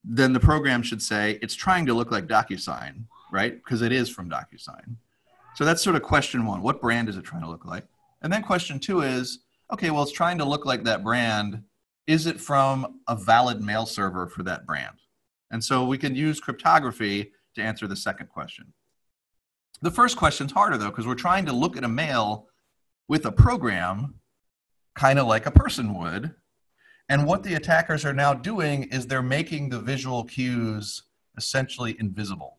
then 0.04 0.34
the 0.34 0.40
program 0.40 0.82
should 0.82 1.02
say 1.02 1.40
it's 1.42 1.56
trying 1.56 1.86
to 1.88 1.94
look 1.94 2.12
like 2.12 2.28
DocuSign, 2.28 3.04
right? 3.32 3.56
Because 3.56 3.82
it 3.82 3.92
is 3.92 4.10
from 4.10 4.30
DocuSign. 4.30 4.96
So 5.56 5.66
that's 5.66 5.84
sort 5.84 5.96
of 5.96 6.04
question 6.04 6.46
one. 6.46 6.62
What 6.62 6.82
brand 6.82 7.10
is 7.10 7.18
it 7.18 7.26
trying 7.26 7.42
to 7.42 7.50
look 7.50 7.66
like? 7.66 7.86
And 8.22 8.32
then 8.32 8.44
question 8.44 8.80
two 8.80 9.02
is 9.02 9.40
okay, 9.72 9.92
well, 9.92 10.04
it's 10.04 10.12
trying 10.12 10.38
to 10.40 10.46
look 10.46 10.66
like 10.66 10.84
that 10.84 11.04
brand 11.04 11.64
is 12.10 12.26
it 12.26 12.42
from 12.42 13.02
a 13.08 13.16
valid 13.16 13.62
mail 13.62 13.86
server 13.86 14.26
for 14.26 14.42
that 14.42 14.66
brand? 14.66 14.96
And 15.52 15.64
so 15.64 15.86
we 15.86 16.00
can 16.00 16.16
use 16.16 16.40
cryptography 16.40 17.34
to 17.54 17.62
answer 17.62 17.86
the 17.86 17.96
second 17.96 18.30
question. 18.30 18.74
The 19.84 19.92
first 19.92 20.18
question 20.18 20.48
is 20.48 20.52
harder 20.52 20.76
though, 20.76 20.90
because 20.90 21.06
we're 21.06 21.14
trying 21.14 21.46
to 21.46 21.54
look 21.54 21.78
at 21.78 21.84
a 21.84 21.88
mail 21.88 22.48
with 23.08 23.28
a 23.28 23.32
program, 23.32 24.16
kind 24.96 25.20
of 25.20 25.28
like 25.28 25.46
a 25.46 25.52
person 25.52 25.94
would. 26.00 26.34
And 27.10 27.28
what 27.28 27.44
the 27.44 27.54
attackers 27.54 28.04
are 28.06 28.14
now 28.14 28.34
doing 28.34 28.84
is 28.86 29.06
they're 29.06 29.22
making 29.22 29.70
the 29.70 29.80
visual 29.80 30.24
cues 30.24 31.04
essentially 31.38 31.96
invisible. 32.00 32.58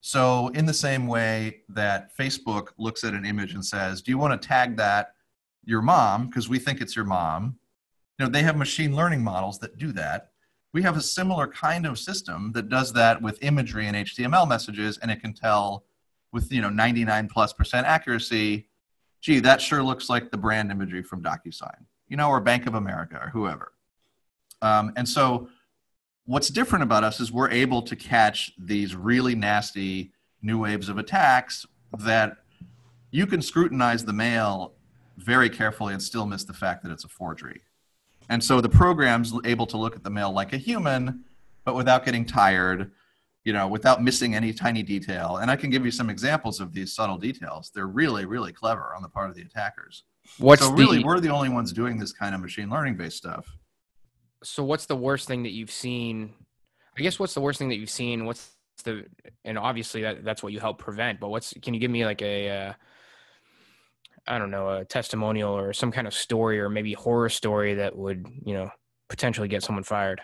So, 0.00 0.48
in 0.48 0.64
the 0.64 0.74
same 0.74 1.08
way 1.08 1.62
that 1.70 2.16
Facebook 2.16 2.68
looks 2.78 3.02
at 3.02 3.14
an 3.14 3.24
image 3.24 3.54
and 3.54 3.64
says, 3.64 4.00
Do 4.00 4.12
you 4.12 4.18
want 4.18 4.40
to 4.40 4.48
tag 4.48 4.76
that 4.76 5.14
your 5.64 5.82
mom? 5.82 6.26
Because 6.26 6.48
we 6.48 6.60
think 6.60 6.80
it's 6.80 6.94
your 6.94 7.04
mom 7.04 7.58
you 8.18 8.24
know 8.24 8.30
they 8.30 8.42
have 8.42 8.56
machine 8.56 8.94
learning 8.94 9.22
models 9.22 9.58
that 9.60 9.78
do 9.78 9.92
that. 9.92 10.30
We 10.72 10.82
have 10.82 10.96
a 10.96 11.02
similar 11.02 11.46
kind 11.46 11.86
of 11.86 11.98
system 11.98 12.52
that 12.52 12.68
does 12.68 12.92
that 12.94 13.22
with 13.22 13.42
imagery 13.42 13.86
and 13.86 13.96
html 13.96 14.48
messages 14.48 14.98
and 14.98 15.10
it 15.10 15.20
can 15.20 15.32
tell 15.32 15.84
with 16.32 16.52
you 16.52 16.60
know 16.60 16.70
99 16.70 17.28
plus 17.28 17.52
percent 17.52 17.86
accuracy 17.86 18.68
gee 19.20 19.38
that 19.40 19.60
sure 19.60 19.84
looks 19.84 20.08
like 20.08 20.30
the 20.30 20.36
brand 20.36 20.72
imagery 20.72 21.02
from 21.02 21.22
docusign 21.22 21.86
you 22.08 22.16
know 22.16 22.28
or 22.28 22.40
bank 22.40 22.66
of 22.66 22.74
america 22.74 23.20
or 23.22 23.30
whoever. 23.30 23.72
Um, 24.62 24.92
and 24.96 25.08
so 25.08 25.48
what's 26.24 26.48
different 26.48 26.82
about 26.82 27.04
us 27.04 27.20
is 27.20 27.30
we're 27.30 27.50
able 27.50 27.82
to 27.82 27.94
catch 27.94 28.52
these 28.58 28.96
really 28.96 29.34
nasty 29.34 30.12
new 30.42 30.62
waves 30.62 30.88
of 30.88 30.98
attacks 30.98 31.66
that 31.98 32.38
you 33.10 33.26
can 33.26 33.42
scrutinize 33.42 34.04
the 34.04 34.12
mail 34.12 34.72
very 35.18 35.48
carefully 35.50 35.92
and 35.92 36.02
still 36.02 36.26
miss 36.26 36.44
the 36.44 36.52
fact 36.52 36.82
that 36.82 36.90
it's 36.90 37.04
a 37.04 37.08
forgery 37.08 37.60
and 38.28 38.42
so 38.42 38.60
the 38.60 38.68
program's 38.68 39.32
able 39.44 39.66
to 39.66 39.76
look 39.76 39.96
at 39.96 40.02
the 40.02 40.10
mail 40.10 40.32
like 40.32 40.52
a 40.52 40.56
human, 40.56 41.24
but 41.64 41.74
without 41.74 42.04
getting 42.04 42.24
tired, 42.24 42.90
you 43.44 43.52
know, 43.52 43.68
without 43.68 44.02
missing 44.02 44.34
any 44.34 44.52
tiny 44.52 44.82
detail. 44.82 45.38
And 45.38 45.50
I 45.50 45.56
can 45.56 45.70
give 45.70 45.84
you 45.84 45.90
some 45.90 46.10
examples 46.10 46.60
of 46.60 46.72
these 46.72 46.94
subtle 46.94 47.18
details. 47.18 47.70
They're 47.74 47.86
really, 47.86 48.24
really 48.24 48.52
clever 48.52 48.94
on 48.96 49.02
the 49.02 49.08
part 49.08 49.28
of 49.28 49.36
the 49.36 49.42
attackers. 49.42 50.04
What's 50.38 50.62
so 50.62 50.72
really, 50.72 50.98
the, 50.98 51.04
we're 51.04 51.20
the 51.20 51.28
only 51.28 51.50
ones 51.50 51.72
doing 51.72 51.98
this 51.98 52.12
kind 52.12 52.34
of 52.34 52.40
machine 52.40 52.70
learning 52.70 52.96
based 52.96 53.18
stuff. 53.18 53.46
So 54.42 54.64
what's 54.64 54.86
the 54.86 54.96
worst 54.96 55.28
thing 55.28 55.42
that 55.42 55.52
you've 55.52 55.70
seen? 55.70 56.32
I 56.96 57.02
guess 57.02 57.18
what's 57.18 57.34
the 57.34 57.40
worst 57.40 57.58
thing 57.58 57.68
that 57.68 57.76
you've 57.76 57.90
seen? 57.90 58.24
What's 58.24 58.54
the 58.84 59.06
and 59.44 59.58
obviously 59.58 60.02
that 60.02 60.24
that's 60.24 60.42
what 60.42 60.52
you 60.52 60.60
help 60.60 60.78
prevent. 60.78 61.20
But 61.20 61.28
what's 61.28 61.54
can 61.62 61.74
you 61.74 61.80
give 61.80 61.90
me 61.90 62.04
like 62.04 62.22
a 62.22 62.50
uh, 62.50 62.72
I 64.26 64.38
don't 64.38 64.50
know, 64.50 64.68
a 64.70 64.84
testimonial 64.84 65.52
or 65.52 65.72
some 65.72 65.92
kind 65.92 66.06
of 66.06 66.14
story 66.14 66.60
or 66.60 66.68
maybe 66.68 66.94
horror 66.94 67.28
story 67.28 67.74
that 67.74 67.96
would, 67.96 68.26
you 68.44 68.54
know, 68.54 68.70
potentially 69.08 69.48
get 69.48 69.62
someone 69.62 69.84
fired? 69.84 70.20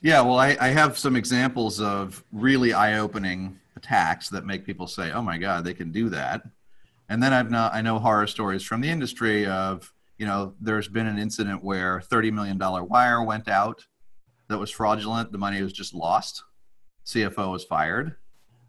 Yeah, 0.00 0.20
well, 0.22 0.38
I, 0.38 0.56
I 0.60 0.68
have 0.68 0.98
some 0.98 1.16
examples 1.16 1.80
of 1.80 2.24
really 2.32 2.72
eye 2.72 2.98
opening 2.98 3.58
attacks 3.76 4.28
that 4.30 4.44
make 4.44 4.66
people 4.66 4.86
say, 4.86 5.12
oh 5.12 5.22
my 5.22 5.38
God, 5.38 5.64
they 5.64 5.74
can 5.74 5.92
do 5.92 6.08
that. 6.10 6.42
And 7.08 7.22
then 7.22 7.32
I've 7.32 7.50
not, 7.50 7.74
I 7.74 7.80
know 7.80 7.98
horror 7.98 8.26
stories 8.26 8.62
from 8.62 8.80
the 8.80 8.88
industry 8.88 9.46
of, 9.46 9.92
you 10.18 10.26
know, 10.26 10.54
there's 10.60 10.88
been 10.88 11.06
an 11.06 11.18
incident 11.18 11.62
where 11.62 12.00
$30 12.00 12.32
million 12.32 12.58
wire 12.58 13.22
went 13.22 13.48
out 13.48 13.86
that 14.48 14.58
was 14.58 14.70
fraudulent. 14.70 15.32
The 15.32 15.38
money 15.38 15.62
was 15.62 15.72
just 15.72 15.94
lost. 15.94 16.44
CFO 17.06 17.52
was 17.52 17.64
fired. 17.64 18.16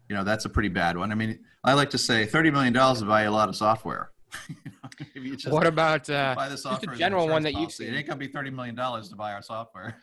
You 0.08 0.16
know, 0.16 0.24
that's 0.24 0.44
a 0.44 0.48
pretty 0.48 0.68
bad 0.68 0.96
one. 0.96 1.10
I 1.10 1.14
mean, 1.14 1.38
I 1.62 1.74
like 1.74 1.90
to 1.90 1.98
say 1.98 2.26
thirty 2.26 2.50
million 2.50 2.72
dollars 2.72 3.00
to 3.00 3.06
buy 3.06 3.22
a 3.22 3.30
lot 3.32 3.48
of 3.48 3.56
software. 3.56 4.10
you 5.14 5.36
know, 5.46 5.52
what 5.52 5.66
about 5.66 6.08
uh, 6.10 6.34
buy 6.36 6.48
the 6.48 6.58
software 6.58 6.92
just 6.92 6.96
a 6.96 6.98
general 6.98 7.28
one 7.28 7.42
that 7.42 7.54
policy. 7.54 7.62
you've 7.62 7.72
seen? 7.72 7.94
It 7.94 7.98
ain't 7.98 8.06
gonna 8.06 8.18
be 8.18 8.28
thirty 8.28 8.50
million 8.50 8.74
dollars 8.74 9.08
to 9.10 9.16
buy 9.16 9.32
our 9.32 9.42
software. 9.42 9.96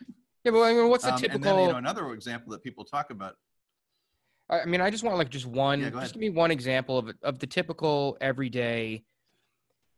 Yeah, 0.44 0.50
but 0.50 0.62
I 0.62 0.72
mean, 0.72 0.88
what's 0.88 1.04
the 1.04 1.14
um, 1.14 1.20
typical? 1.20 1.36
And 1.36 1.44
then, 1.44 1.66
you 1.66 1.72
know, 1.72 1.78
another 1.78 2.12
example 2.12 2.50
that 2.52 2.62
people 2.62 2.84
talk 2.84 3.10
about. 3.10 3.36
I 4.50 4.64
mean, 4.66 4.80
I 4.80 4.90
just 4.90 5.04
want 5.04 5.16
like 5.16 5.30
just 5.30 5.46
one. 5.46 5.80
Yeah, 5.80 5.90
just 5.90 6.14
give 6.14 6.20
me 6.20 6.30
one 6.30 6.50
example 6.50 6.98
of 6.98 7.12
of 7.22 7.38
the 7.38 7.46
typical 7.46 8.16
everyday. 8.20 9.04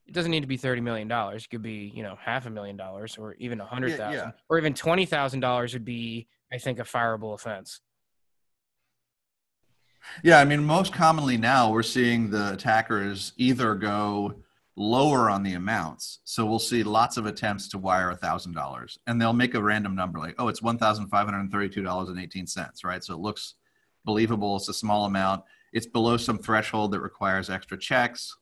It 0.07 0.13
doesn't 0.13 0.31
need 0.31 0.43
to 0.43 0.47
be 0.47 0.59
thirty 0.59 0.83
million 0.83 1.09
dollars. 1.09 1.45
It 1.45 1.49
could 1.49 1.63
be 1.63 1.91
you 1.95 2.03
know 2.03 2.17
half 2.21 2.47
a 2.47 2.51
million 2.51 2.77
dollars, 2.77 3.17
or 3.17 3.35
even 3.39 3.61
a 3.61 3.65
hundred 3.65 3.97
thousand, 3.97 4.13
yeah, 4.13 4.25
yeah. 4.27 4.31
or 4.51 4.59
even 4.59 4.75
twenty 4.75 5.07
thousand 5.07 5.41
dollars 5.41 5.73
would 5.73 5.85
be, 5.85 6.29
I 6.53 6.59
think, 6.59 6.79
a 6.79 6.83
fireable 6.83 7.33
offense. 7.33 7.81
Yeah, 10.23 10.39
I 10.39 10.45
mean, 10.45 10.65
most 10.65 10.93
commonly 10.93 11.37
now 11.37 11.71
we're 11.71 11.83
seeing 11.83 12.31
the 12.31 12.53
attackers 12.53 13.33
either 13.37 13.75
go 13.75 14.35
lower 14.77 15.31
on 15.31 15.43
the 15.43 15.55
amounts. 15.55 16.21
So 16.25 16.45
we'll 16.45 16.59
see 16.59 16.83
lots 16.83 17.17
of 17.17 17.27
attempts 17.27 17.69
to 17.69 17.79
wire 17.79 18.11
a 18.11 18.17
thousand 18.17 18.55
dollars, 18.55 18.99
and 19.07 19.21
they'll 19.21 19.33
make 19.33 19.55
a 19.55 19.63
random 19.63 19.95
number 19.95 20.19
like, 20.19 20.35
oh, 20.39 20.49
it's 20.49 20.63
one 20.63 20.79
thousand 20.79 21.09
five 21.09 21.27
hundred 21.27 21.51
thirty-two 21.51 21.83
dollars 21.83 22.09
and 22.09 22.19
eighteen 22.19 22.47
cents, 22.47 22.85
right? 22.85 23.03
So 23.03 23.15
it 23.15 23.21
looks 23.21 23.55
believable. 24.05 24.57
It's 24.57 24.69
a 24.69 24.75
small 24.75 25.05
amount. 25.05 25.45
It's 25.73 25.87
below 25.87 26.17
some 26.17 26.39
threshold 26.39 26.93
that 26.93 27.01
requires 27.01 27.51
extra 27.51 27.79
checks, 27.79 28.37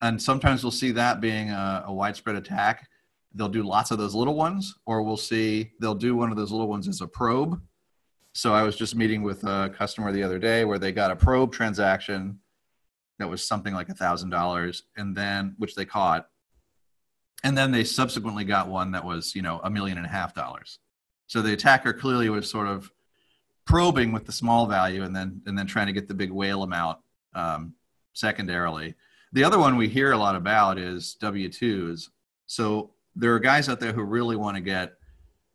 and 0.00 0.20
sometimes 0.20 0.62
we'll 0.62 0.70
see 0.70 0.92
that 0.92 1.20
being 1.20 1.50
a, 1.50 1.84
a 1.86 1.92
widespread 1.92 2.36
attack. 2.36 2.88
They'll 3.34 3.48
do 3.48 3.62
lots 3.62 3.90
of 3.90 3.98
those 3.98 4.14
little 4.14 4.34
ones, 4.34 4.74
or 4.86 5.02
we'll 5.02 5.16
see 5.16 5.72
they'll 5.80 5.94
do 5.94 6.16
one 6.16 6.30
of 6.30 6.36
those 6.36 6.52
little 6.52 6.68
ones 6.68 6.86
as 6.88 7.00
a 7.00 7.06
probe 7.06 7.60
so 8.32 8.54
I 8.54 8.62
was 8.62 8.76
just 8.76 8.96
meeting 8.96 9.22
with 9.22 9.44
a 9.44 9.72
customer 9.76 10.12
the 10.12 10.22
other 10.22 10.38
day 10.38 10.64
where 10.64 10.78
they 10.78 10.92
got 10.92 11.10
a 11.10 11.16
probe 11.16 11.52
transaction 11.52 12.38
that 13.18 13.28
was 13.28 13.46
something 13.46 13.74
like 13.74 13.88
a 13.88 13.94
thousand 13.94 14.30
dollars, 14.30 14.84
and 14.96 15.14
then 15.14 15.54
which 15.58 15.74
they 15.74 15.84
caught, 15.84 16.28
and 17.44 17.56
then 17.56 17.70
they 17.70 17.84
subsequently 17.84 18.44
got 18.44 18.68
one 18.68 18.92
that 18.92 19.04
was 19.04 19.34
you 19.34 19.42
know 19.42 19.60
a 19.62 19.70
million 19.70 19.98
and 19.98 20.06
a 20.06 20.10
half 20.10 20.34
dollars. 20.34 20.78
So 21.26 21.42
the 21.42 21.52
attacker 21.52 21.92
clearly 21.92 22.28
was 22.30 22.50
sort 22.50 22.68
of 22.68 22.90
probing 23.64 24.12
with 24.12 24.26
the 24.26 24.32
small 24.32 24.66
value, 24.66 25.02
and 25.02 25.14
then 25.14 25.42
and 25.46 25.56
then 25.58 25.66
trying 25.66 25.86
to 25.86 25.92
get 25.92 26.08
the 26.08 26.14
big 26.14 26.30
whale 26.30 26.62
amount 26.62 26.98
um, 27.34 27.74
secondarily. 28.14 28.94
The 29.32 29.44
other 29.44 29.58
one 29.58 29.76
we 29.76 29.88
hear 29.88 30.12
a 30.12 30.18
lot 30.18 30.36
about 30.36 30.78
is 30.78 31.14
W 31.20 31.48
twos. 31.48 32.10
So 32.46 32.92
there 33.14 33.34
are 33.34 33.38
guys 33.38 33.68
out 33.68 33.78
there 33.78 33.92
who 33.92 34.02
really 34.02 34.36
want 34.36 34.56
to 34.56 34.62
get 34.62 34.94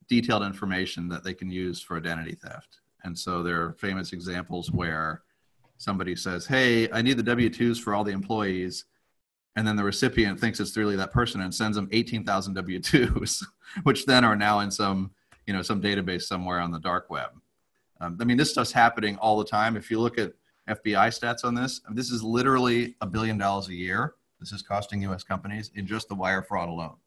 detailed 0.07 0.43
information 0.43 1.07
that 1.09 1.23
they 1.23 1.33
can 1.33 1.49
use 1.49 1.81
for 1.81 1.97
identity 1.97 2.35
theft. 2.35 2.79
And 3.03 3.17
so 3.17 3.43
there 3.43 3.61
are 3.61 3.73
famous 3.73 4.13
examples 4.13 4.71
where 4.71 5.23
somebody 5.77 6.15
says, 6.15 6.45
Hey, 6.45 6.89
I 6.91 7.01
need 7.01 7.17
the 7.17 7.23
W 7.23 7.49
2s 7.49 7.79
for 7.79 7.93
all 7.93 8.03
the 8.03 8.11
employees. 8.11 8.85
And 9.55 9.67
then 9.67 9.75
the 9.75 9.83
recipient 9.83 10.39
thinks 10.39 10.59
it's 10.59 10.77
really 10.77 10.95
that 10.97 11.11
person 11.11 11.41
and 11.41 11.53
sends 11.53 11.75
them 11.75 11.89
18,000 11.91 12.53
W 12.53 12.79
2s, 12.79 13.43
which 13.83 14.05
then 14.05 14.23
are 14.23 14.35
now 14.35 14.59
in 14.59 14.69
some, 14.69 15.11
you 15.45 15.53
know, 15.53 15.61
some 15.61 15.81
database 15.81 16.23
somewhere 16.23 16.59
on 16.59 16.71
the 16.71 16.79
dark 16.79 17.09
web. 17.09 17.29
Um, 17.99 18.17
I 18.21 18.25
mean, 18.25 18.37
this 18.37 18.51
stuff's 18.51 18.71
happening 18.71 19.17
all 19.17 19.37
the 19.37 19.45
time. 19.45 19.75
If 19.75 19.89
you 19.89 19.99
look 19.99 20.19
at 20.19 20.33
FBI 20.69 21.07
stats 21.07 21.43
on 21.43 21.55
this, 21.55 21.81
this 21.91 22.11
is 22.11 22.21
literally 22.21 22.95
a 23.01 23.07
billion 23.07 23.37
dollars 23.37 23.69
a 23.69 23.73
year. 23.73 24.15
This 24.39 24.51
is 24.51 24.61
costing 24.61 25.01
US 25.03 25.23
companies 25.23 25.71
in 25.75 25.87
just 25.87 26.09
the 26.09 26.15
wire 26.15 26.43
fraud 26.43 26.69
alone. 26.69 26.97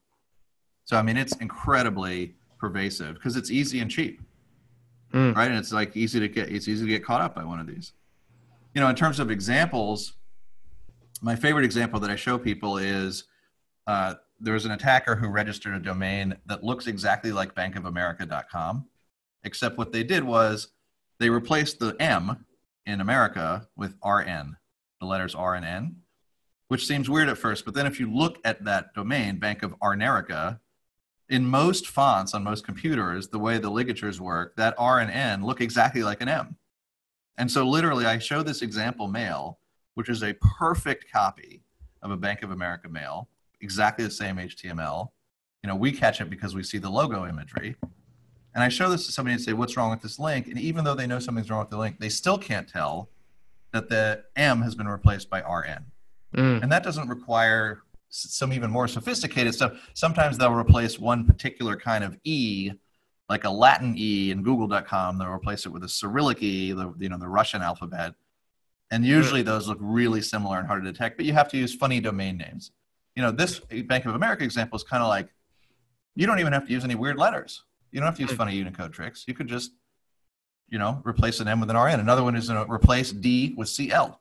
So, 0.84 0.96
I 0.96 1.02
mean, 1.02 1.16
it's 1.16 1.36
incredibly 1.36 2.34
pervasive 2.60 3.14
because 3.14 3.36
it's 3.36 3.50
easy 3.50 3.80
and 3.80 3.90
cheap, 3.90 4.20
mm. 5.12 5.34
right? 5.34 5.50
And 5.50 5.58
it's 5.58 5.72
like 5.72 5.96
easy 5.96 6.20
to 6.20 6.28
get, 6.28 6.50
it's 6.50 6.68
easy 6.68 6.84
to 6.84 6.90
get 6.90 7.04
caught 7.04 7.20
up 7.20 7.34
by 7.34 7.44
one 7.44 7.58
of 7.58 7.66
these. 7.66 7.92
You 8.74 8.80
know, 8.80 8.88
in 8.88 8.94
terms 8.94 9.18
of 9.18 9.30
examples, 9.30 10.12
my 11.22 11.34
favorite 11.34 11.64
example 11.64 11.98
that 12.00 12.10
I 12.10 12.16
show 12.16 12.38
people 12.38 12.78
is 12.78 13.24
uh, 13.86 14.14
there 14.38 14.54
was 14.54 14.64
an 14.64 14.72
attacker 14.72 15.16
who 15.16 15.28
registered 15.28 15.74
a 15.74 15.80
domain 15.80 16.36
that 16.46 16.62
looks 16.62 16.86
exactly 16.86 17.32
like 17.32 17.54
bankofamerica.com, 17.54 18.86
except 19.44 19.76
what 19.76 19.92
they 19.92 20.04
did 20.04 20.22
was 20.22 20.68
they 21.18 21.28
replaced 21.30 21.78
the 21.78 21.96
M 22.00 22.44
in 22.86 23.00
America 23.00 23.68
with 23.76 23.94
RN, 24.04 24.56
the 25.00 25.06
letters 25.06 25.34
R 25.34 25.54
and 25.54 25.64
N, 25.64 25.96
which 26.68 26.86
seems 26.86 27.10
weird 27.10 27.28
at 27.28 27.36
first. 27.38 27.64
But 27.64 27.74
then 27.74 27.86
if 27.86 28.00
you 28.00 28.12
look 28.12 28.38
at 28.44 28.64
that 28.64 28.94
domain, 28.94 29.38
Bank 29.38 29.62
of 29.62 29.74
Arnerica, 29.80 30.60
in 31.30 31.46
most 31.46 31.86
fonts 31.86 32.34
on 32.34 32.42
most 32.44 32.64
computers, 32.64 33.28
the 33.28 33.38
way 33.38 33.58
the 33.58 33.70
ligatures 33.70 34.20
work, 34.20 34.56
that 34.56 34.74
R 34.76 34.98
and 34.98 35.10
N 35.10 35.44
look 35.44 35.60
exactly 35.60 36.02
like 36.02 36.20
an 36.20 36.28
M. 36.28 36.56
And 37.38 37.50
so 37.50 37.66
literally, 37.66 38.04
I 38.04 38.18
show 38.18 38.42
this 38.42 38.62
example 38.62 39.08
mail, 39.08 39.58
which 39.94 40.08
is 40.08 40.22
a 40.22 40.34
perfect 40.58 41.10
copy 41.10 41.62
of 42.02 42.10
a 42.10 42.16
Bank 42.16 42.42
of 42.42 42.50
America 42.50 42.88
mail, 42.88 43.28
exactly 43.60 44.04
the 44.04 44.10
same 44.10 44.36
HTML. 44.36 45.08
You 45.62 45.68
know, 45.68 45.76
we 45.76 45.92
catch 45.92 46.20
it 46.20 46.28
because 46.28 46.54
we 46.54 46.62
see 46.62 46.78
the 46.78 46.90
logo 46.90 47.26
imagery. 47.26 47.76
And 48.54 48.64
I 48.64 48.68
show 48.68 48.90
this 48.90 49.06
to 49.06 49.12
somebody 49.12 49.34
and 49.34 49.42
say, 49.42 49.52
what's 49.52 49.76
wrong 49.76 49.90
with 49.90 50.02
this 50.02 50.18
link? 50.18 50.48
And 50.48 50.58
even 50.58 50.84
though 50.84 50.94
they 50.94 51.06
know 51.06 51.20
something's 51.20 51.50
wrong 51.50 51.60
with 51.60 51.70
the 51.70 51.78
link, 51.78 52.00
they 52.00 52.08
still 52.08 52.36
can't 52.36 52.68
tell 52.68 53.08
that 53.72 53.88
the 53.88 54.24
M 54.34 54.62
has 54.62 54.74
been 54.74 54.88
replaced 54.88 55.30
by 55.30 55.40
RN. 55.40 55.84
Mm. 56.34 56.62
And 56.62 56.72
that 56.72 56.82
doesn't 56.82 57.08
require 57.08 57.82
some 58.10 58.52
even 58.52 58.70
more 58.70 58.88
sophisticated 58.88 59.54
stuff. 59.54 59.72
Sometimes 59.94 60.36
they'll 60.36 60.52
replace 60.52 60.98
one 60.98 61.24
particular 61.24 61.76
kind 61.76 62.04
of 62.04 62.16
E, 62.24 62.72
like 63.28 63.44
a 63.44 63.50
Latin 63.50 63.94
E 63.96 64.30
in 64.32 64.42
Google.com. 64.42 65.18
They'll 65.18 65.28
replace 65.28 65.64
it 65.64 65.70
with 65.70 65.84
a 65.84 65.88
Cyrillic 65.88 66.42
E, 66.42 66.72
the 66.72 66.92
you 66.98 67.08
know 67.08 67.18
the 67.18 67.28
Russian 67.28 67.62
alphabet. 67.62 68.14
And 68.90 69.04
usually 69.04 69.42
those 69.42 69.68
look 69.68 69.78
really 69.80 70.20
similar 70.20 70.58
and 70.58 70.66
hard 70.66 70.82
to 70.82 70.92
detect, 70.92 71.16
but 71.16 71.24
you 71.24 71.32
have 71.32 71.48
to 71.50 71.56
use 71.56 71.72
funny 71.72 72.00
domain 72.00 72.36
names. 72.36 72.72
You 73.14 73.22
know, 73.22 73.30
this 73.30 73.60
Bank 73.60 74.04
of 74.04 74.16
America 74.16 74.42
example 74.42 74.76
is 74.76 74.82
kind 74.82 75.00
of 75.00 75.08
like 75.08 75.28
you 76.16 76.26
don't 76.26 76.40
even 76.40 76.52
have 76.52 76.66
to 76.66 76.72
use 76.72 76.82
any 76.82 76.96
weird 76.96 77.16
letters. 77.16 77.62
You 77.92 78.00
don't 78.00 78.06
have 78.06 78.16
to 78.16 78.22
use 78.22 78.32
hmm. 78.32 78.36
funny 78.36 78.56
Unicode 78.56 78.92
tricks. 78.92 79.24
You 79.28 79.34
could 79.34 79.46
just, 79.46 79.70
you 80.68 80.78
know, 80.78 81.00
replace 81.04 81.38
an 81.38 81.46
M 81.46 81.60
with 81.60 81.70
an 81.70 81.76
RN. 81.76 82.00
Another 82.00 82.24
one 82.24 82.34
is 82.34 82.48
to 82.48 82.66
replace 82.68 83.12
D 83.12 83.54
with 83.56 83.68
CL 83.68 84.20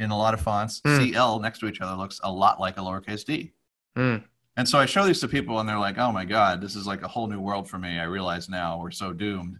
in 0.00 0.10
a 0.10 0.16
lot 0.16 0.34
of 0.34 0.40
fonts, 0.40 0.80
mm. 0.80 1.12
CL 1.12 1.40
next 1.40 1.60
to 1.60 1.68
each 1.68 1.80
other 1.80 1.96
looks 1.96 2.20
a 2.24 2.32
lot 2.32 2.58
like 2.58 2.78
a 2.78 2.80
lowercase 2.80 3.24
d. 3.24 3.52
Mm. 3.96 4.24
And 4.56 4.68
so 4.68 4.78
I 4.78 4.86
show 4.86 5.04
these 5.04 5.20
to 5.20 5.28
people 5.28 5.60
and 5.60 5.68
they're 5.68 5.78
like, 5.78 5.98
oh 5.98 6.10
my 6.10 6.24
God, 6.24 6.60
this 6.60 6.74
is 6.74 6.86
like 6.86 7.02
a 7.02 7.08
whole 7.08 7.26
new 7.26 7.40
world 7.40 7.68
for 7.68 7.78
me. 7.78 7.98
I 7.98 8.04
realize 8.04 8.48
now 8.48 8.80
we're 8.80 8.90
so 8.90 9.12
doomed. 9.12 9.58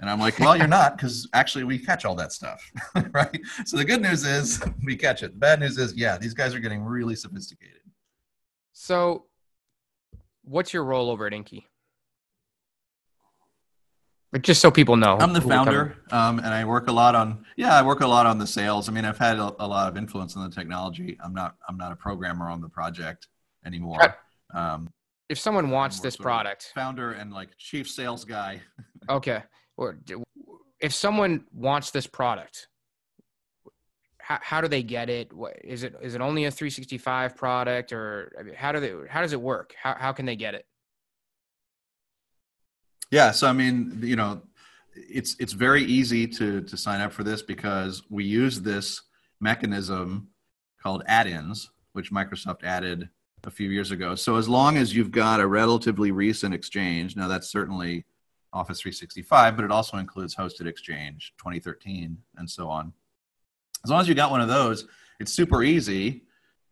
And 0.00 0.10
I'm 0.10 0.18
like, 0.18 0.38
well, 0.40 0.56
you're 0.56 0.66
not, 0.80 0.96
because 0.96 1.28
actually 1.32 1.64
we 1.64 1.78
catch 1.78 2.04
all 2.04 2.14
that 2.16 2.32
stuff, 2.32 2.72
right? 3.12 3.40
So 3.64 3.76
the 3.76 3.84
good 3.84 4.02
news 4.02 4.24
is 4.24 4.62
we 4.84 4.96
catch 4.96 5.22
it. 5.22 5.32
The 5.32 5.38
bad 5.38 5.60
news 5.60 5.78
is, 5.78 5.94
yeah, 5.94 6.18
these 6.18 6.34
guys 6.34 6.54
are 6.54 6.58
getting 6.58 6.82
really 6.82 7.14
sophisticated. 7.14 7.80
So, 8.72 9.26
what's 10.42 10.72
your 10.72 10.84
role 10.84 11.08
over 11.10 11.26
at 11.26 11.32
Inky? 11.32 11.68
But 14.32 14.40
just 14.40 14.62
so 14.62 14.70
people 14.70 14.96
know, 14.96 15.18
I'm 15.20 15.34
the 15.34 15.42
founder, 15.42 15.98
um, 16.10 16.38
and 16.38 16.48
I 16.48 16.64
work 16.64 16.88
a 16.88 16.92
lot 16.92 17.14
on. 17.14 17.44
Yeah, 17.56 17.78
I 17.78 17.82
work 17.82 18.00
a 18.00 18.06
lot 18.06 18.24
on 18.24 18.38
the 18.38 18.46
sales. 18.46 18.88
I 18.88 18.92
mean, 18.92 19.04
I've 19.04 19.18
had 19.18 19.36
a, 19.36 19.54
a 19.58 19.68
lot 19.68 19.88
of 19.88 19.98
influence 19.98 20.36
on 20.36 20.48
the 20.48 20.54
technology. 20.54 21.18
I'm 21.22 21.34
not. 21.34 21.56
I'm 21.68 21.76
not 21.76 21.92
a 21.92 21.96
programmer 21.96 22.48
on 22.48 22.62
the 22.62 22.68
project 22.70 23.28
anymore. 23.66 24.16
Um, 24.54 24.90
if 25.28 25.38
someone 25.38 25.68
wants 25.68 26.00
this 26.00 26.16
product, 26.16 26.72
founder 26.74 27.12
and 27.12 27.30
like 27.30 27.50
chief 27.58 27.90
sales 27.90 28.24
guy. 28.24 28.62
okay, 29.10 29.42
or 29.76 29.98
if 30.80 30.94
someone 30.94 31.44
wants 31.52 31.90
this 31.90 32.06
product, 32.06 32.68
how, 34.18 34.38
how 34.40 34.60
do 34.62 34.68
they 34.68 34.82
get 34.82 35.10
it? 35.10 35.30
What, 35.30 35.56
is 35.62 35.82
it 35.82 35.94
is 36.00 36.14
it 36.14 36.22
only 36.22 36.46
a 36.46 36.50
365 36.50 37.36
product, 37.36 37.92
or 37.92 38.32
I 38.38 38.42
mean, 38.44 38.54
how 38.54 38.72
do 38.72 38.80
they? 38.80 38.94
How 39.10 39.20
does 39.20 39.34
it 39.34 39.40
work? 39.40 39.74
How 39.80 39.94
how 39.94 40.12
can 40.12 40.24
they 40.24 40.36
get 40.36 40.54
it? 40.54 40.64
Yeah, 43.12 43.30
so 43.30 43.46
I 43.46 43.52
mean, 43.52 43.98
you 44.02 44.16
know, 44.16 44.40
it's 44.94 45.36
it's 45.38 45.52
very 45.52 45.84
easy 45.84 46.26
to 46.28 46.62
to 46.62 46.76
sign 46.78 47.02
up 47.02 47.12
for 47.12 47.22
this 47.22 47.42
because 47.42 48.02
we 48.08 48.24
use 48.24 48.62
this 48.62 49.02
mechanism 49.38 50.28
called 50.82 51.02
add-ins, 51.06 51.70
which 51.92 52.10
Microsoft 52.10 52.64
added 52.64 53.10
a 53.44 53.50
few 53.50 53.68
years 53.68 53.90
ago. 53.90 54.14
So 54.14 54.36
as 54.36 54.48
long 54.48 54.78
as 54.78 54.96
you've 54.96 55.10
got 55.10 55.40
a 55.40 55.46
relatively 55.46 56.10
recent 56.10 56.54
exchange, 56.54 57.14
now 57.14 57.28
that's 57.28 57.48
certainly 57.48 58.06
Office 58.50 58.80
365, 58.80 59.56
but 59.56 59.64
it 59.64 59.70
also 59.70 59.98
includes 59.98 60.34
hosted 60.34 60.66
exchange 60.66 61.34
2013 61.36 62.16
and 62.38 62.48
so 62.48 62.70
on. 62.70 62.94
As 63.84 63.90
long 63.90 64.00
as 64.00 64.08
you 64.08 64.14
got 64.14 64.30
one 64.30 64.40
of 64.40 64.48
those, 64.48 64.86
it's 65.20 65.32
super 65.32 65.62
easy. 65.62 66.22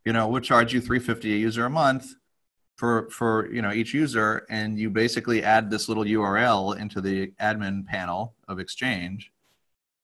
You 0.06 0.14
know, 0.14 0.26
we'll 0.26 0.40
charge 0.40 0.72
you 0.72 0.80
350 0.80 1.34
a 1.34 1.36
user 1.36 1.66
a 1.66 1.70
month 1.70 2.14
for 2.80 3.10
for 3.10 3.52
you 3.52 3.60
know 3.60 3.72
each 3.72 3.92
user 3.92 4.46
and 4.48 4.78
you 4.78 4.88
basically 4.88 5.42
add 5.42 5.70
this 5.70 5.86
little 5.86 6.04
url 6.04 6.74
into 6.80 7.02
the 7.02 7.26
admin 7.38 7.86
panel 7.86 8.34
of 8.48 8.58
exchange 8.58 9.30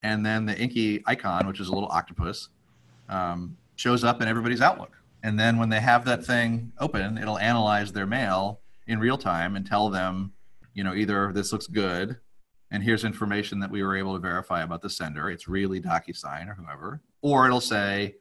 and 0.03 0.27
then 0.27 0.45
the 0.45 0.55
inky 0.59 1.03
icon 1.07 1.47
which 1.47 1.59
is 1.59 1.69
a 1.69 1.73
little 1.73 1.89
octopus 1.89 2.51
um, 3.09 3.57
shows 3.77 4.05
up 4.05 4.21
in 4.21 4.29
everybody's 4.29 4.61
outlook. 4.61 4.93
And 5.23 5.39
then 5.41 5.59
when 5.59 5.69
they 5.71 5.81
have 5.81 6.05
that 6.05 6.23
thing 6.23 6.71
open 6.79 7.17
it'll 7.17 7.39
analyze 7.39 7.93
their 7.93 8.05
mail 8.05 8.61
in 8.87 8.99
real 8.99 9.17
time 9.17 9.57
and 9.57 9.67
tell 9.67 9.89
them 9.89 10.35
you 10.75 10.85
know 10.85 10.95
either 10.95 11.33
this 11.33 11.53
looks 11.53 11.67
good 11.67 12.19
and 12.71 12.83
here's 12.83 13.05
information 13.05 13.59
that 13.61 13.71
we 13.71 13.83
were 13.83 13.97
able 13.97 14.12
to 14.12 14.21
verify 14.21 14.65
about 14.65 14.83
the 14.83 14.91
sender. 14.91 15.31
It's 15.31 15.49
really 15.49 15.81
docusign 15.81 16.51
or 16.51 16.55
whoever. 16.55 17.01
Or 17.23 17.47
it'll 17.47 17.61
say 17.61 18.17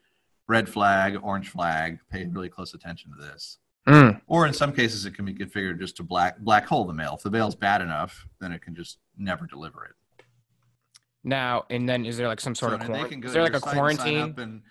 red 0.47 0.69
flag 0.69 1.17
orange 1.21 1.49
flag 1.49 1.99
pay 2.09 2.25
really 2.27 2.47
close 2.47 2.73
attention 2.73 3.11
to 3.11 3.17
this 3.17 3.57
Mm. 3.87 4.19
Or 4.27 4.47
in 4.47 4.53
some 4.53 4.73
cases, 4.73 5.05
it 5.05 5.13
can 5.13 5.25
be 5.25 5.33
configured 5.33 5.79
just 5.79 5.97
to 5.97 6.03
black 6.03 6.39
black 6.39 6.65
hole 6.65 6.85
the 6.85 6.93
mail. 6.93 7.15
If 7.15 7.23
the 7.23 7.29
mail's 7.29 7.55
bad 7.55 7.81
enough, 7.81 8.25
then 8.41 8.51
it 8.51 8.61
can 8.61 8.75
just 8.75 8.97
never 9.17 9.45
deliver 9.45 9.85
it. 9.85 9.91
Now 11.23 11.65
and 11.69 11.87
then, 11.87 12.05
is 12.05 12.17
there 12.17 12.27
like 12.27 12.41
some 12.41 12.55
sort 12.55 12.71
so 12.71 12.77
of 12.77 12.85
quarantine? 12.85 13.23
Is 13.23 13.33
there 13.33 13.43
like 13.43 13.55
a 13.55 13.59
quarantine? 13.59 14.33
And, 14.37 14.61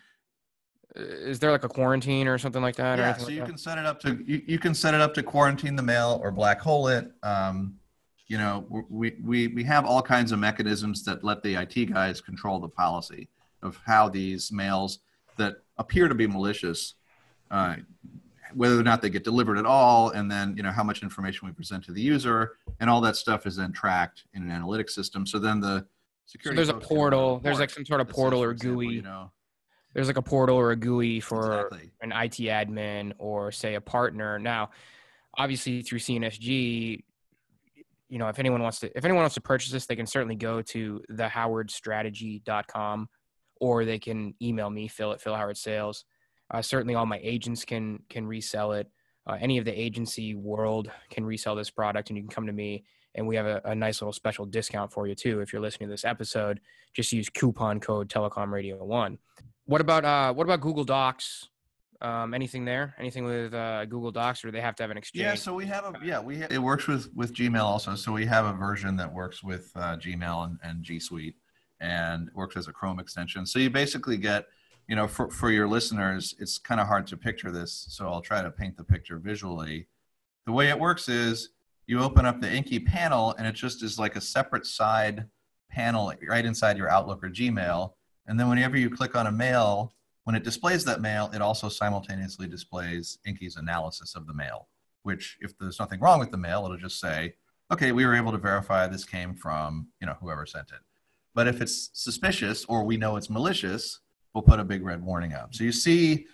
uh, 0.97 1.01
is 1.01 1.39
there 1.39 1.53
like 1.53 1.65
a 1.65 1.69
quarantine 1.69 2.27
or 2.27 2.39
something 2.39 2.63
like 2.63 2.77
that? 2.77 2.99
Yeah, 2.99 3.17
so 3.17 3.25
like 3.25 3.33
you 3.33 3.41
that? 3.41 3.49
can 3.49 3.59
set 3.59 3.79
it 3.79 3.87
up 3.87 4.01
to 4.01 4.21
you, 4.27 4.43
you 4.47 4.59
can 4.59 4.75
set 4.75 4.95
it 4.95 5.01
up 5.01 5.15
to 5.15 5.23
quarantine 5.23 5.77
the 5.77 5.83
mail 5.83 6.21
or 6.23 6.33
black 6.33 6.61
hole 6.61 6.89
it. 6.89 7.11
Um, 7.23 7.77
you 8.27 8.39
know, 8.39 8.67
we, 8.89 9.15
we 9.23 9.49
we 9.49 9.63
have 9.65 9.87
all 9.87 10.03
kinds 10.03 10.33
of 10.33 10.41
mechanisms 10.41 11.05
that 11.05 11.23
let 11.23 11.43
the 11.45 11.55
IT 11.55 11.93
guys 11.93 12.21
control 12.21 12.59
the 12.59 12.69
policy 12.69 13.29
of 13.63 13.79
how 13.87 14.09
these 14.09 14.51
mails 14.51 14.99
that 15.37 15.57
appear 15.79 16.09
to 16.09 16.15
be 16.15 16.27
malicious 16.27 16.95
uh, 17.51 17.77
whether 18.55 18.79
or 18.79 18.83
not 18.83 19.03
they 19.03 19.11
get 19.11 19.25
delivered 19.25 19.59
at 19.59 19.67
all, 19.67 20.11
and 20.11 20.31
then 20.31 20.57
you 20.57 20.63
know 20.63 20.71
how 20.71 20.83
much 20.83 21.03
information 21.03 21.47
we 21.47 21.53
present 21.53 21.85
to 21.85 21.93
the 21.93 22.01
user, 22.01 22.57
and 22.81 22.89
all 22.89 23.01
that 23.03 23.17
stuff 23.17 23.47
is 23.47 23.57
then 23.57 23.73
tracked 23.73 24.25
in 24.35 24.49
an 24.49 24.63
analytics 24.63 24.91
system. 24.91 25.27
So 25.27 25.39
then 25.39 25.61
the 25.61 25.87
security. 26.27 26.63
So 26.63 26.73
there's 26.73 26.83
a 26.83 26.87
portal. 26.87 27.41
There's 27.41 27.59
like 27.59 27.71
some 27.71 27.85
sort 27.85 28.01
of 28.01 28.09
portal 28.09 28.43
or 28.43 28.55
GUI. 28.55 28.89
you 28.89 29.03
know, 29.03 29.31
there's 29.95 30.09
like 30.09 30.17
a 30.17 30.23
portal 30.23 30.57
or 30.57 30.73
a 30.73 30.77
GUI 30.77 31.21
for 31.21 31.67
exactly. 31.67 31.91
an 32.01 32.13
IT 32.13 32.39
admin 32.51 33.13
or 33.19 33.53
say 33.53 33.75
a 33.75 33.81
partner. 33.81 34.39
Now, 34.39 34.71
obviously 35.37 35.83
through 35.83 36.01
CNSG, 36.01 37.03
you 38.09 38.19
know, 38.19 38.29
if 38.29 38.39
anyone 38.39 38.63
wants 38.63 38.81
to 38.81 38.97
if 38.97 39.05
anyone 39.05 39.23
wants 39.23 39.35
to 39.35 39.41
purchase 39.41 39.71
this, 39.71 39.87
they 39.87 39.97
can 39.97 40.07
certainly 40.07 40.37
go 40.37 40.63
to 40.63 41.03
thehowardstrategy.com 41.11 43.09
or 43.61 43.85
they 43.85 43.99
can 43.99 44.35
email 44.43 44.69
me, 44.69 44.89
Phil 44.89 45.13
at 45.13 45.21
Phil 45.21 45.35
Howard 45.35 45.57
Sales. 45.57 46.05
Uh, 46.55 46.63
certainly, 46.63 46.95
all 46.95 47.05
my 47.05 47.19
agents 47.21 47.65
can 47.65 48.01
can 48.09 48.25
resell 48.29 48.73
it. 48.73 48.89
Uh, 49.27 49.37
any 49.41 49.59
of 49.59 49.65
the 49.65 49.73
agency 49.73 50.37
world 50.37 50.89
can 51.11 51.25
resell 51.25 51.57
this 51.57 51.69
product, 51.69 52.11
and 52.11 52.17
you 52.17 52.23
can 52.23 52.31
come 52.31 52.47
to 52.47 52.53
me, 52.53 52.85
and 53.17 53.27
we 53.27 53.35
have 53.35 53.47
a, 53.47 53.61
a, 53.65 53.75
nice 53.75 54.01
little 54.01 54.13
special 54.13 54.47
discount 54.47 54.93
for 54.93 55.09
you 55.09 55.17
too. 55.17 55.41
If 55.41 55.53
you're 55.53 55.63
listening 55.63 55.89
to 55.89 55.93
this 55.93 56.05
episode, 56.05 56.61
just 56.93 57.13
use 57.13 57.29
coupon 57.29 57.81
code 57.81 58.09
Telecom 58.09 58.53
Radio 58.53 58.85
One. 58.85 59.19
What 59.65 59.81
about 59.81 60.05
uh, 60.05 60.33
what 60.33 60.45
about 60.45 60.61
Google 60.61 60.85
Docs? 60.85 61.49
Um, 62.01 62.35
anything 62.35 62.65
there? 62.65 62.95
Anything 63.01 63.25
with 63.25 63.53
uh, 63.53 63.85
Google 63.87 64.13
Docs, 64.13 64.45
or 64.45 64.49
do 64.49 64.53
they 64.53 64.61
have 64.61 64.77
to 64.77 64.85
have 64.85 64.93
an 64.93 64.97
exchange? 64.97 65.25
Yeah, 65.25 65.35
so 65.35 65.55
we 65.55 65.67
have 65.67 65.87
a 65.87 65.95
yeah 66.05 66.21
we 66.21 66.39
ha- 66.39 66.47
it 66.51 66.59
works 66.59 66.87
with 66.87 67.13
with 67.17 67.35
Gmail 67.35 67.65
also. 67.65 67.97
So 67.97 68.13
we 68.13 68.27
have 68.27 68.45
a 68.45 68.53
version 68.53 68.95
that 68.99 69.13
works 69.13 69.43
with 69.43 69.73
uh, 69.75 69.97
Gmail 69.97 70.45
and, 70.45 70.59
and 70.63 70.85
G 70.85 71.01
Suite, 71.01 71.35
and 71.81 72.31
works 72.33 72.57
as 72.57 72.69
a 72.69 72.73
Chrome 72.73 73.01
extension. 73.01 73.45
So 73.45 73.59
you 73.59 73.71
basically 73.71 74.19
get 74.19 74.47
you 74.89 74.97
know 74.97 75.07
for 75.07 75.31
for 75.31 75.51
your 75.51 75.69
listeners, 75.69 76.35
it's 76.39 76.59
kind 76.59 76.81
of 76.81 76.87
hard 76.87 77.07
to 77.09 77.17
picture 77.17 77.51
this. 77.51 77.87
So 77.91 78.09
I'll 78.09 78.21
try 78.21 78.43
to 78.43 78.51
paint 78.51 78.77
the 78.77 78.85
picture 78.85 79.19
visually. 79.19 79.89
The 80.47 80.53
way 80.53 80.69
it 80.69 80.79
works 80.79 81.09
is 81.09 81.51
you 81.87 82.01
open 82.01 82.27
up 82.27 82.41
the 82.41 82.53
Inky 82.53 82.81
panel, 82.81 83.35
and 83.39 83.47
it 83.47 83.55
just 83.55 83.83
is 83.83 83.99
like 83.99 84.17
a 84.17 84.21
separate 84.21 84.67
side 84.67 85.27
panel 85.71 86.13
right 86.29 86.45
inside 86.45 86.79
your 86.79 86.91
Outlook 86.91 87.23
or 87.23 87.31
Gmail. 87.31 87.93
And 88.27 88.41
then 88.41 88.49
whenever 88.49 88.79
you 88.79 88.89
click 88.89 89.17
on 89.17 89.27
a 89.27 89.33
mail, 89.33 89.93
when 90.25 90.35
it 90.35 90.45
displays 90.45 90.85
that 90.85 91.03
mail, 91.03 91.31
it 91.35 91.43
also 91.43 91.69
simultaneously 91.69 92.47
displays 92.47 93.19
Inky's 93.27 93.57
analysis 93.57 94.15
of 94.15 94.27
the 94.27 94.33
mail, 94.33 94.69
which 95.03 95.37
if 95.41 95.57
there's 95.59 95.79
nothing 95.79 96.01
wrong 96.01 96.19
with 96.19 96.31
the 96.31 96.39
mail, 96.39 96.65
it'll 96.65 96.79
just 96.79 97.01
say, 97.01 97.35
okay, 97.71 97.93
we 97.93 98.07
were 98.07 98.15
able 98.15 98.33
to 98.33 98.39
verify 98.39 98.87
this 98.87 99.05
came 99.05 99.35
from, 99.35 99.89
you 100.01 100.07
know, 100.07 100.17
whoever 100.21 100.47
sent 100.47 100.71
it. 100.71 100.81
But 101.35 101.49
if 101.49 101.61
it's 101.61 101.91
suspicious 101.93 102.65
or 102.67 102.85
we 102.85 102.97
know 102.97 103.17
it's 103.17 103.29
malicious, 103.29 104.01
we'll 104.35 104.43
put 104.43 104.61
a 104.61 104.65
big 104.65 104.85
red 104.85 105.03
warning 105.03 105.33
up. 105.33 105.55
So 105.55 105.65
you 105.65 105.73
see, 105.73 106.27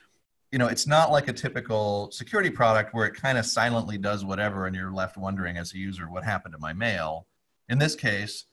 you 0.51 0.59
know, 0.59 0.67
it's 0.67 0.87
not 0.87 1.13
like 1.13 1.29
a 1.29 1.33
typical 1.33 2.11
security 2.11 2.51
product 2.51 2.93
where 2.95 3.07
it 3.07 3.15
kind 3.15 3.39
of 3.39 3.47
silently 3.47 3.99
does 3.99 4.25
whatever 4.25 4.67
and 4.67 4.75
you're 4.75 4.93
left 4.93 5.17
wondering 5.17 5.59
as 5.59 5.75
a 5.75 5.79
user 5.79 6.11
what 6.11 6.25
happened 6.25 6.55
to 6.55 6.59
my 6.59 6.73
mail. 6.73 7.27
In 7.69 7.79
this 7.79 7.95
case, 7.95 8.47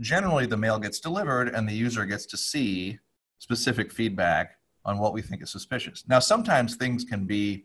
generally 0.00 0.46
the 0.46 0.56
mail 0.56 0.78
gets 0.78 1.00
delivered 1.00 1.48
and 1.48 1.68
the 1.68 1.74
user 1.74 2.06
gets 2.06 2.24
to 2.26 2.36
see 2.36 2.98
specific 3.38 3.92
feedback 3.92 4.56
on 4.84 4.98
what 4.98 5.12
we 5.12 5.20
think 5.20 5.42
is 5.42 5.50
suspicious. 5.50 6.04
Now, 6.08 6.20
sometimes 6.20 6.76
things 6.76 7.04
can 7.04 7.24
be 7.24 7.64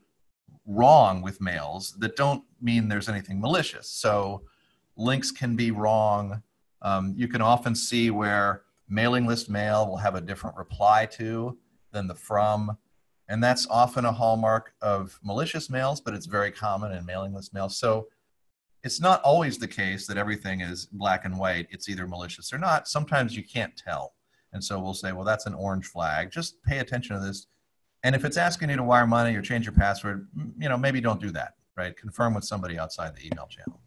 wrong 0.66 1.22
with 1.22 1.40
mails 1.40 1.96
that 2.00 2.16
don't 2.16 2.44
mean 2.62 2.90
there's 2.90 3.10
anything 3.10 3.40
malicious. 3.40 3.90
So, 3.90 4.44
links 4.98 5.32
can 5.32 5.56
be 5.56 5.72
wrong. 5.72 6.42
Um, 6.82 7.14
you 7.16 7.28
can 7.28 7.42
often 7.42 7.74
see 7.74 8.12
where 8.12 8.64
mailing 8.90 9.26
list 9.26 9.50
mail 9.50 9.88
will 9.88 9.98
have 9.98 10.16
a 10.16 10.22
different 10.22 10.58
reply 10.58 11.06
to 11.14 11.58
than 11.92 12.08
the 12.08 12.16
from. 12.16 12.78
And 13.30 13.44
that's 13.44 13.68
often 13.70 14.06
a 14.06 14.12
hallmark 14.12 14.74
of 14.82 15.20
malicious 15.22 15.70
mails, 15.70 16.00
but 16.00 16.14
it's 16.14 16.26
very 16.26 16.52
common 16.52 16.94
in 16.94 17.06
mailing 17.06 17.34
list 17.34 17.54
mail. 17.54 17.70
So, 17.70 18.08
it's 18.84 19.02
not 19.02 19.22
always 19.24 19.58
the 19.58 19.68
case 19.68 20.08
that 20.08 20.18
everything 20.18 20.62
is 20.62 20.86
black 20.86 21.26
and 21.26 21.38
white. 21.38 21.68
It's 21.72 21.90
either 21.90 22.08
malicious 22.08 22.54
or 22.54 22.58
not. 22.58 22.88
Sometimes 22.88 23.36
you 23.36 23.44
can't 23.44 23.76
tell. 23.76 24.14
And 24.54 24.64
so 24.64 24.80
we'll 24.80 24.94
say, 24.94 25.12
well, 25.12 25.26
that's 25.26 25.46
an 25.46 25.54
orange 25.54 25.88
flag. 25.88 26.32
Just 26.32 26.64
pay 26.64 26.80
attention 26.80 27.20
to 27.20 27.26
this. 27.26 27.48
And 28.04 28.16
if 28.16 28.24
it's 28.24 28.38
asking 28.38 28.70
you 28.70 28.78
to 28.78 28.84
wire 28.84 29.08
money 29.08 29.36
or 29.36 29.42
change 29.42 29.66
your 29.66 29.74
password, 29.74 30.28
mm, 30.38 30.54
you 30.58 30.70
know, 30.70 30.78
maybe 30.78 31.02
don't 31.02 31.20
do 31.20 31.32
that, 31.32 31.56
right? 31.76 31.98
Confirm 31.98 32.34
with 32.34 32.46
somebody 32.46 32.80
outside 32.80 33.16
the 33.16 33.26
email 33.26 33.48
channel. 33.48 33.82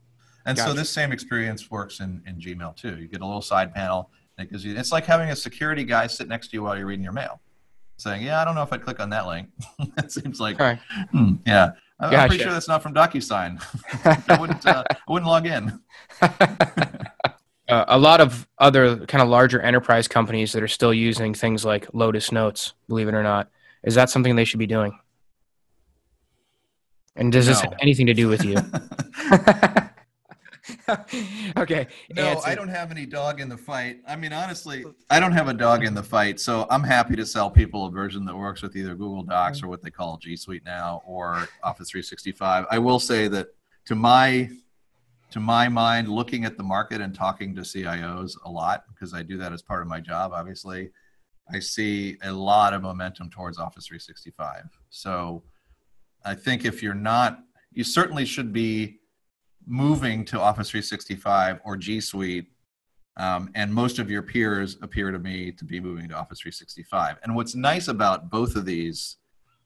And 0.45 0.57
gotcha. 0.57 0.71
so 0.71 0.77
this 0.77 0.91
same 0.91 1.13
experience 1.13 1.71
works 1.71 2.01
in, 2.01 2.23
in 2.27 2.37
Gmail 2.37 2.77
too. 2.77 2.99
You 2.99 3.09
get 3.09 3.21
a 3.21 3.27
little 3.27 3.43
side 3.43 3.75
panel 3.75 4.11
that 4.41 4.51
gives 4.51 4.65
you, 4.65 4.77
it's 4.77 4.93
like 4.93 5.07
having 5.07 5.31
a 5.31 5.37
security 5.37 5.85
guy 5.85 6.07
sit 6.07 6.29
next 6.29 6.49
to 6.49 6.57
you 6.57 6.63
while 6.63 6.77
you're 6.77 6.87
reading 6.87 7.05
your 7.05 7.13
mail 7.13 7.41
saying, 8.01 8.23
yeah, 8.23 8.41
I 8.41 8.45
don't 8.45 8.55
know 8.55 8.63
if 8.63 8.73
I'd 8.73 8.83
click 8.83 9.01
on 9.01 9.11
that 9.11 9.27
link. 9.27 9.49
it 9.99 10.11
seems 10.11 10.41
like, 10.41 10.59
right. 10.59 10.79
hmm, 11.13 11.35
yeah. 11.47 11.73
I'm 12.01 12.11
gotcha. 12.11 12.29
pretty 12.29 12.43
sure 12.45 12.53
that's 12.53 12.69
not 12.69 12.83
from 12.83 12.95
DocuSign. 12.95 13.63
I 14.29 14.41
wouldn't, 14.41 14.67
uh, 14.67 14.85
I 14.91 15.13
wouldn't 15.13 15.31
log 15.31 15.47
in. 15.47 15.81
uh, 16.23 17.85
a 17.89 17.99
lot 17.99 18.23
of 18.23 18.49
other 18.59 19.05
kind 19.07 19.23
of 19.23 19.29
larger 19.29 19.61
enterprise 19.61 20.09
companies 20.09 20.53
that 20.53 20.63
are 20.63 20.69
still 20.69 20.95
using 20.95 21.35
things 21.35 21.65
like 21.65 21.89
Lotus 21.93 22.33
Notes, 22.33 22.73
believe 22.89 23.09
it 23.09 23.15
or 23.15 23.23
not. 23.23 23.51
Is 23.85 23.95
that 23.97 24.09
something 24.09 24.35
they 24.35 24.45
should 24.45 24.59
be 24.59 24.67
doing? 24.67 24.99
And 27.17 27.31
does 27.31 27.47
no. 27.47 27.53
this 27.53 27.61
have 27.61 27.75
anything 27.81 28.07
to 28.07 28.15
do 28.15 28.29
with 28.29 28.45
you? 28.45 28.55
okay. 31.57 31.87
No, 32.15 32.23
answer. 32.23 32.49
I 32.49 32.55
don't 32.55 32.69
have 32.69 32.91
any 32.91 33.07
dog 33.07 33.41
in 33.41 33.49
the 33.49 33.57
fight. 33.57 33.99
I 34.07 34.17
mean, 34.17 34.33
honestly, 34.33 34.85
I 35.09 35.21
don't 35.21 35.33
have 35.33 35.49
a 35.49 35.55
dog 35.55 35.85
in 35.85 35.95
the 35.95 36.03
fight. 36.03 36.41
So 36.41 36.67
I'm 36.71 36.83
happy 36.83 37.17
to 37.17 37.27
sell 37.27 37.51
people 37.51 37.87
a 37.87 37.91
version 37.91 38.25
that 38.27 38.37
works 38.37 38.63
with 38.63 38.77
either 38.77 38.95
Google 38.95 39.23
Docs 39.23 39.59
mm-hmm. 39.59 39.67
or 39.67 39.71
what 39.71 39.83
they 39.83 39.91
call 39.91 40.17
G 40.19 40.37
Suite 40.37 40.65
now 40.65 41.03
or 41.07 41.49
Office 41.63 41.91
365. 41.91 42.67
I 42.71 42.79
will 42.79 43.01
say 43.01 43.29
that 43.29 43.49
to 43.87 43.95
my 43.95 44.51
to 45.31 45.41
my 45.41 45.69
mind, 45.69 46.09
looking 46.09 46.45
at 46.45 46.57
the 46.57 46.63
market 46.63 47.01
and 47.01 47.15
talking 47.15 47.55
to 47.55 47.61
CIOs 47.61 48.37
a 48.45 48.51
lot, 48.51 48.85
because 48.89 49.15
I 49.15 49.23
do 49.23 49.37
that 49.39 49.53
as 49.53 49.63
part 49.63 49.83
of 49.83 49.89
my 49.89 50.01
job, 50.01 50.33
obviously, 50.35 50.91
I 51.53 51.61
see 51.61 52.17
a 52.23 52.33
lot 52.33 52.75
of 52.75 52.83
momentum 52.83 53.31
towards 53.31 53.59
Office 53.59 53.87
365. 53.87 54.65
So 54.91 55.43
I 56.25 56.35
think 56.35 56.65
if 56.65 56.83
you're 56.83 56.95
not, 56.95 57.41
you 57.73 57.85
certainly 57.85 58.25
should 58.25 58.53
be 58.53 59.00
moving 59.67 60.25
to 60.27 60.41
Office 60.41 60.71
365 60.71 61.61
or 61.65 61.77
G 61.77 62.01
Suite. 62.01 62.47
Um, 63.17 63.51
and 63.55 63.73
most 63.73 63.99
of 63.99 64.11
your 64.11 64.23
peers 64.23 64.79
appear 64.83 65.11
to 65.11 65.19
me 65.19 65.53
to 65.53 65.65
be 65.65 65.81
moving 65.81 66.09
to 66.09 66.15
Office 66.15 66.41
365. 66.41 67.19
And 67.23 67.35
what's 67.35 67.55
nice 67.55 67.89
about 67.89 68.31
both 68.31 68.57
of 68.57 68.65
these 68.65 69.17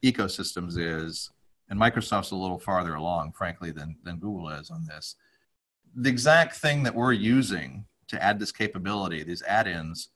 ecosystems 0.02 0.76
is, 0.76 1.30
and 1.68 1.78
Microsoft's 1.78 2.33
a 2.33 2.37
little 2.37 2.59
farther 2.59 2.94
along, 2.94 3.33
frankly, 3.33 3.70
than, 3.70 3.96
than 4.02 4.18
Google 4.18 4.48
is 4.50 4.70
on 4.70 4.87
this 4.87 5.16
the 5.94 6.11
exact 6.11 6.57
thing 6.57 6.83
that 6.83 6.94
we're 6.94 7.12
using 7.12 7.85
to 8.09 8.22
add 8.22 8.38
this 8.38 8.52
capability, 8.52 9.22
these 9.22 9.42
add-ins, 9.42 10.11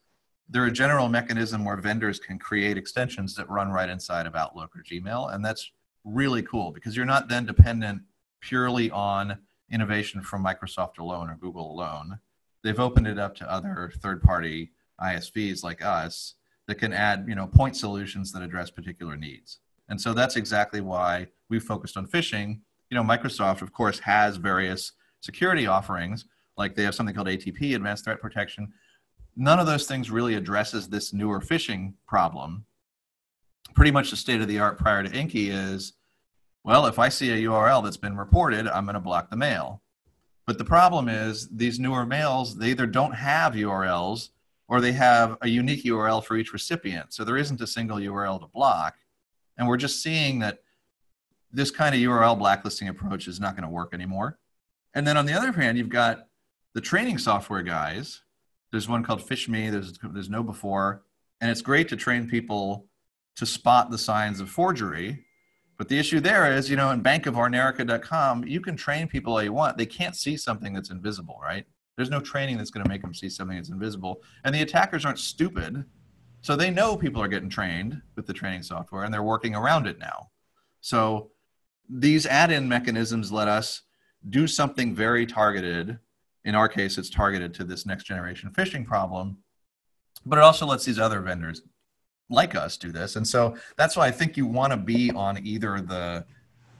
they're 0.49 0.65
a 0.65 0.71
general 0.71 1.09
mechanism 1.09 1.63
where 1.63 1.77
vendors 1.77 2.19
can 2.19 2.37
create 2.37 2.77
extensions 2.77 3.35
that 3.35 3.49
run 3.49 3.69
right 3.69 3.89
inside 3.89 4.25
of 4.25 4.35
Outlook 4.35 4.75
or 4.75 4.83
Gmail. 4.83 5.33
And 5.33 5.43
that's 5.43 5.71
really 6.03 6.41
cool 6.41 6.71
because 6.71 6.95
you're 6.95 7.05
not 7.05 7.29
then 7.29 7.45
dependent 7.45 8.01
purely 8.41 8.89
on 8.91 9.37
innovation 9.71 10.21
from 10.21 10.43
Microsoft 10.43 10.97
alone 10.97 11.29
or 11.29 11.35
Google 11.35 11.71
alone. 11.71 12.19
They've 12.63 12.79
opened 12.79 13.07
it 13.07 13.19
up 13.19 13.35
to 13.35 13.51
other 13.51 13.91
third-party 14.01 14.71
ISVs 15.01 15.63
like 15.63 15.83
us 15.83 16.35
that 16.67 16.75
can 16.75 16.93
add, 16.93 17.25
you 17.27 17.35
know, 17.35 17.47
point 17.47 17.75
solutions 17.75 18.31
that 18.31 18.41
address 18.41 18.69
particular 18.69 19.15
needs. 19.15 19.59
And 19.87 19.99
so 19.99 20.13
that's 20.13 20.35
exactly 20.35 20.81
why 20.81 21.27
we 21.49 21.59
focused 21.59 21.97
on 21.97 22.07
phishing. 22.07 22.59
You 22.89 22.95
know, 22.95 23.03
Microsoft, 23.03 23.61
of 23.61 23.73
course, 23.73 23.99
has 23.99 24.37
various 24.37 24.91
security 25.21 25.67
offerings, 25.67 26.25
like 26.57 26.75
they 26.75 26.83
have 26.83 26.95
something 26.95 27.15
called 27.15 27.27
ATP, 27.27 27.75
Advanced 27.75 28.03
Threat 28.03 28.21
Protection. 28.21 28.71
None 29.35 29.59
of 29.59 29.65
those 29.65 29.87
things 29.87 30.11
really 30.11 30.35
addresses 30.35 30.89
this 30.89 31.13
newer 31.13 31.39
phishing 31.39 31.93
problem. 32.07 32.65
Pretty 33.73 33.91
much 33.91 34.11
the 34.11 34.17
state 34.17 34.41
of 34.41 34.47
the 34.47 34.59
art 34.59 34.77
prior 34.77 35.03
to 35.03 35.11
Inky 35.11 35.49
is, 35.49 35.93
well, 36.63 36.85
if 36.85 36.99
I 36.99 37.09
see 37.09 37.31
a 37.31 37.49
URL 37.49 37.83
that's 37.83 37.97
been 37.97 38.17
reported, 38.17 38.67
I'm 38.67 38.85
going 38.85 38.95
to 38.95 38.99
block 38.99 39.29
the 39.29 39.37
mail. 39.37 39.81
But 40.45 40.57
the 40.57 40.65
problem 40.65 41.07
is 41.07 41.47
these 41.49 41.79
newer 41.79 42.05
mails, 42.05 42.57
they 42.57 42.71
either 42.71 42.87
don't 42.87 43.13
have 43.13 43.53
URLs 43.53 44.29
or 44.67 44.81
they 44.81 44.91
have 44.93 45.37
a 45.41 45.47
unique 45.47 45.83
URL 45.83 46.23
for 46.23 46.37
each 46.37 46.53
recipient. 46.53 47.13
So 47.13 47.23
there 47.23 47.37
isn't 47.37 47.61
a 47.61 47.67
single 47.67 47.97
URL 47.97 48.39
to 48.39 48.47
block. 48.47 48.95
And 49.57 49.67
we're 49.67 49.77
just 49.77 50.01
seeing 50.01 50.39
that 50.39 50.59
this 51.51 51.71
kind 51.71 51.95
of 51.95 52.01
URL 52.01 52.37
blacklisting 52.37 52.87
approach 52.87 53.27
is 53.27 53.39
not 53.39 53.55
going 53.55 53.63
to 53.63 53.69
work 53.69 53.93
anymore. 53.93 54.37
And 54.93 55.05
then 55.05 55.17
on 55.17 55.25
the 55.25 55.33
other 55.33 55.51
hand, 55.51 55.77
you've 55.77 55.89
got 55.89 56.27
the 56.73 56.81
training 56.81 57.17
software 57.17 57.63
guys. 57.63 58.21
There's 58.71 58.87
one 58.87 59.03
called 59.03 59.21
PhishMe, 59.21 59.71
There's 59.71 59.97
there's 59.97 60.29
KnowBe4, 60.29 60.99
and 61.41 61.49
it's 61.49 61.61
great 61.61 61.89
to 61.89 61.95
train 61.95 62.29
people 62.29 62.85
to 63.35 63.45
spot 63.45 63.89
the 63.89 63.97
signs 63.97 64.39
of 64.39 64.49
forgery. 64.49 65.25
But 65.79 65.87
the 65.87 65.97
issue 65.97 66.19
there 66.19 66.51
is, 66.51 66.69
you 66.69 66.75
know, 66.75 66.91
in 66.91 67.01
bankofamerica.com, 67.01 68.45
you 68.45 68.59
can 68.59 68.75
train 68.75 69.07
people 69.07 69.31
all 69.31 69.41
you 69.41 69.53
want. 69.53 69.77
They 69.77 69.85
can't 69.85 70.15
see 70.15 70.35
something 70.35 70.73
that's 70.73 70.89
invisible, 70.89 71.39
right? 71.41 71.65
There's 71.95 72.09
no 72.09 72.19
training 72.19 72.57
that's 72.57 72.69
going 72.69 72.83
to 72.83 72.89
make 72.89 73.01
them 73.01 73.13
see 73.13 73.29
something 73.29 73.55
that's 73.55 73.69
invisible. 73.69 74.21
And 74.43 74.53
the 74.53 74.61
attackers 74.61 75.05
aren't 75.05 75.19
stupid. 75.19 75.85
So 76.41 76.57
they 76.57 76.69
know 76.69 76.97
people 76.97 77.21
are 77.21 77.29
getting 77.29 77.49
trained 77.49 78.01
with 78.17 78.27
the 78.27 78.33
training 78.33 78.63
software 78.63 79.05
and 79.05 79.13
they're 79.13 79.23
working 79.23 79.55
around 79.55 79.87
it 79.87 79.99
now. 79.99 80.31
So 80.81 81.31
these 81.89 82.25
add 82.25 82.51
in 82.51 82.67
mechanisms 82.67 83.31
let 83.31 83.47
us 83.47 83.83
do 84.29 84.47
something 84.47 84.93
very 84.93 85.25
targeted. 85.25 85.97
In 86.43 86.55
our 86.55 86.67
case, 86.67 86.97
it's 86.97 87.09
targeted 87.09 87.53
to 87.53 87.63
this 87.63 87.85
next 87.85 88.03
generation 88.03 88.51
phishing 88.51 88.85
problem, 88.85 89.37
but 90.25 90.39
it 90.39 90.43
also 90.43 90.65
lets 90.65 90.83
these 90.83 90.99
other 90.99 91.21
vendors 91.21 91.61
like 92.29 92.55
us 92.55 92.77
do 92.77 92.91
this. 92.91 93.15
And 93.15 93.27
so 93.27 93.55
that's 93.75 93.95
why 93.97 94.07
I 94.07 94.11
think 94.11 94.37
you 94.37 94.45
want 94.45 94.71
to 94.71 94.77
be 94.77 95.11
on 95.11 95.45
either 95.45 95.81
the 95.81 96.25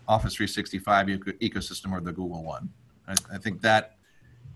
Office 0.08 0.36
365 0.36 1.08
ecosystem 1.08 1.92
or 1.92 2.02
the 2.02 2.12
Google 2.12 2.44
one. 2.44 2.70
I, 3.08 3.16
I 3.34 3.38
think 3.38 3.62
that 3.62 3.96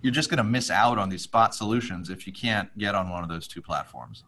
you're 0.01 0.13
just 0.13 0.29
going 0.29 0.38
to 0.38 0.43
miss 0.43 0.69
out 0.69 0.97
on 0.97 1.10
these 1.10 1.23
spot 1.23 1.56
solutions 1.56 2.10
if 2.10 2.27
you 2.27 2.34
can't 2.34 2.75
get 2.77 2.93
on 2.93 3.10
one 3.10 3.23
of 3.23 3.29
those 3.29 3.47
two 3.47 3.62
platforms. 3.62 4.23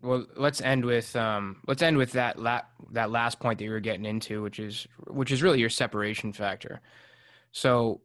Well, 0.00 0.26
let's 0.36 0.60
end 0.60 0.84
with 0.84 1.14
um, 1.16 1.56
let's 1.66 1.82
end 1.82 1.96
with 1.96 2.12
that 2.12 2.38
la- 2.38 2.62
that 2.92 3.10
last 3.10 3.40
point 3.40 3.58
that 3.58 3.64
you 3.64 3.70
were 3.72 3.80
getting 3.80 4.04
into, 4.04 4.42
which 4.42 4.60
is 4.60 4.86
which 5.08 5.32
is 5.32 5.42
really 5.42 5.58
your 5.58 5.70
separation 5.70 6.32
factor. 6.32 6.80
So, 7.50 8.00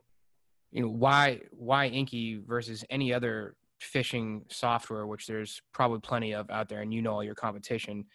you 0.71 0.81
know, 0.81 0.89
why 0.89 1.41
why 1.51 1.87
Inky 1.87 2.37
versus 2.37 2.83
any 2.89 3.13
other 3.13 3.55
phishing 3.83 4.41
software, 4.51 5.05
which 5.05 5.27
there's 5.27 5.61
probably 5.73 5.99
plenty 5.99 6.33
of 6.33 6.49
out 6.49 6.69
there, 6.69 6.81
and 6.81 6.93
you 6.93 7.01
know 7.01 7.13
all 7.13 7.23
your 7.23 7.35
competition. 7.35 8.05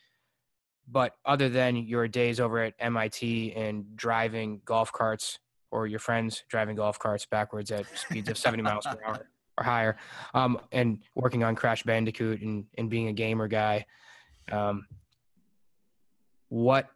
but 0.91 1.13
other 1.27 1.49
than 1.49 1.77
your 1.77 2.09
days 2.09 2.41
over 2.41 2.63
at 2.63 2.75
MIT 2.79 3.53
and 3.55 3.95
driving 3.97 4.61
golf 4.65 4.91
carts 4.91 5.39
or 5.71 5.87
your 5.87 5.99
friends 5.99 6.45
driving 6.49 6.77
golf 6.77 6.99
carts 6.99 7.27
backwards 7.27 7.71
at 7.71 7.85
speeds 7.97 8.29
of 8.31 8.39
70 8.39 8.63
miles 8.63 8.87
per 8.87 8.99
hour 9.05 9.29
or 9.59 9.65
higher, 9.65 9.97
um, 10.35 10.59
and 10.73 11.03
working 11.15 11.45
on 11.45 11.55
Crash 11.55 11.83
Bandicoot 11.83 12.41
and, 12.41 12.65
and 12.79 12.89
being 12.89 13.09
a 13.09 13.13
gamer 13.13 13.49
guy, 13.49 13.85
um, 14.51 14.87
what, 16.49 16.89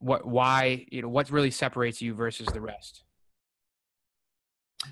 what, 0.00 0.26
why, 0.26 0.84
you 0.90 1.02
know, 1.02 1.08
what 1.08 1.30
really 1.30 1.50
separates 1.52 2.02
you 2.02 2.14
versus 2.14 2.48
the 2.48 2.60
rest? 2.60 3.04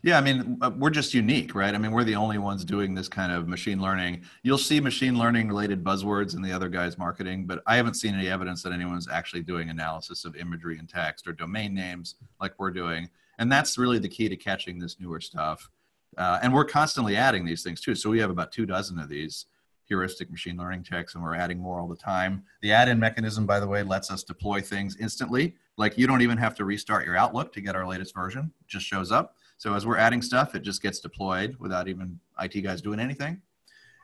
Yeah, 0.02 0.18
I 0.18 0.20
mean, 0.20 0.58
uh, 0.60 0.70
we're 0.76 0.90
just 0.90 1.14
unique, 1.14 1.54
right? 1.54 1.72
I 1.72 1.78
mean, 1.78 1.92
we're 1.92 2.04
the 2.04 2.16
only 2.16 2.38
ones 2.38 2.64
doing 2.64 2.92
this 2.92 3.08
kind 3.08 3.30
of 3.30 3.46
machine 3.46 3.80
learning. 3.80 4.22
You'll 4.42 4.58
see 4.58 4.80
machine 4.80 5.16
learning 5.16 5.48
related 5.48 5.84
buzzwords 5.84 6.34
in 6.34 6.42
the 6.42 6.50
other 6.50 6.68
guys' 6.68 6.98
marketing, 6.98 7.46
but 7.46 7.62
I 7.66 7.76
haven't 7.76 7.94
seen 7.94 8.14
any 8.14 8.28
evidence 8.28 8.62
that 8.64 8.72
anyone's 8.72 9.08
actually 9.08 9.42
doing 9.42 9.70
analysis 9.70 10.24
of 10.24 10.34
imagery 10.34 10.78
and 10.78 10.88
text 10.88 11.28
or 11.28 11.32
domain 11.32 11.72
names 11.72 12.16
like 12.40 12.54
we're 12.58 12.72
doing. 12.72 13.08
And 13.38 13.50
that's 13.50 13.78
really 13.78 13.98
the 14.00 14.08
key 14.08 14.28
to 14.28 14.36
catching 14.36 14.78
this 14.78 14.98
newer 14.98 15.20
stuff. 15.20 15.70
Uh, 16.18 16.40
and 16.42 16.52
we're 16.52 16.64
constantly 16.64 17.16
adding 17.16 17.44
these 17.44 17.62
things 17.62 17.80
too. 17.80 17.94
So 17.94 18.10
we 18.10 18.18
have 18.18 18.30
about 18.30 18.50
two 18.50 18.66
dozen 18.66 18.98
of 18.98 19.08
these 19.08 19.46
heuristic 19.86 20.30
machine 20.30 20.56
learning 20.56 20.82
checks, 20.82 21.14
and 21.14 21.22
we're 21.22 21.36
adding 21.36 21.58
more 21.58 21.78
all 21.78 21.86
the 21.86 21.96
time. 21.96 22.42
The 22.60 22.72
add-in 22.72 22.98
mechanism, 22.98 23.46
by 23.46 23.60
the 23.60 23.68
way, 23.68 23.82
lets 23.82 24.10
us 24.10 24.24
deploy 24.24 24.60
things 24.60 24.96
instantly. 24.96 25.54
Like 25.76 25.96
you 25.96 26.06
don't 26.06 26.22
even 26.22 26.38
have 26.38 26.54
to 26.56 26.64
restart 26.64 27.04
your 27.04 27.16
Outlook 27.16 27.52
to 27.52 27.60
get 27.60 27.76
our 27.76 27.86
latest 27.86 28.14
version; 28.14 28.52
it 28.60 28.66
just 28.66 28.86
shows 28.86 29.12
up. 29.12 29.35
So 29.58 29.74
as 29.74 29.86
we're 29.86 29.98
adding 29.98 30.22
stuff, 30.22 30.54
it 30.54 30.62
just 30.62 30.82
gets 30.82 31.00
deployed 31.00 31.56
without 31.58 31.88
even 31.88 32.20
IT 32.40 32.60
guys 32.62 32.82
doing 32.82 33.00
anything. 33.00 33.40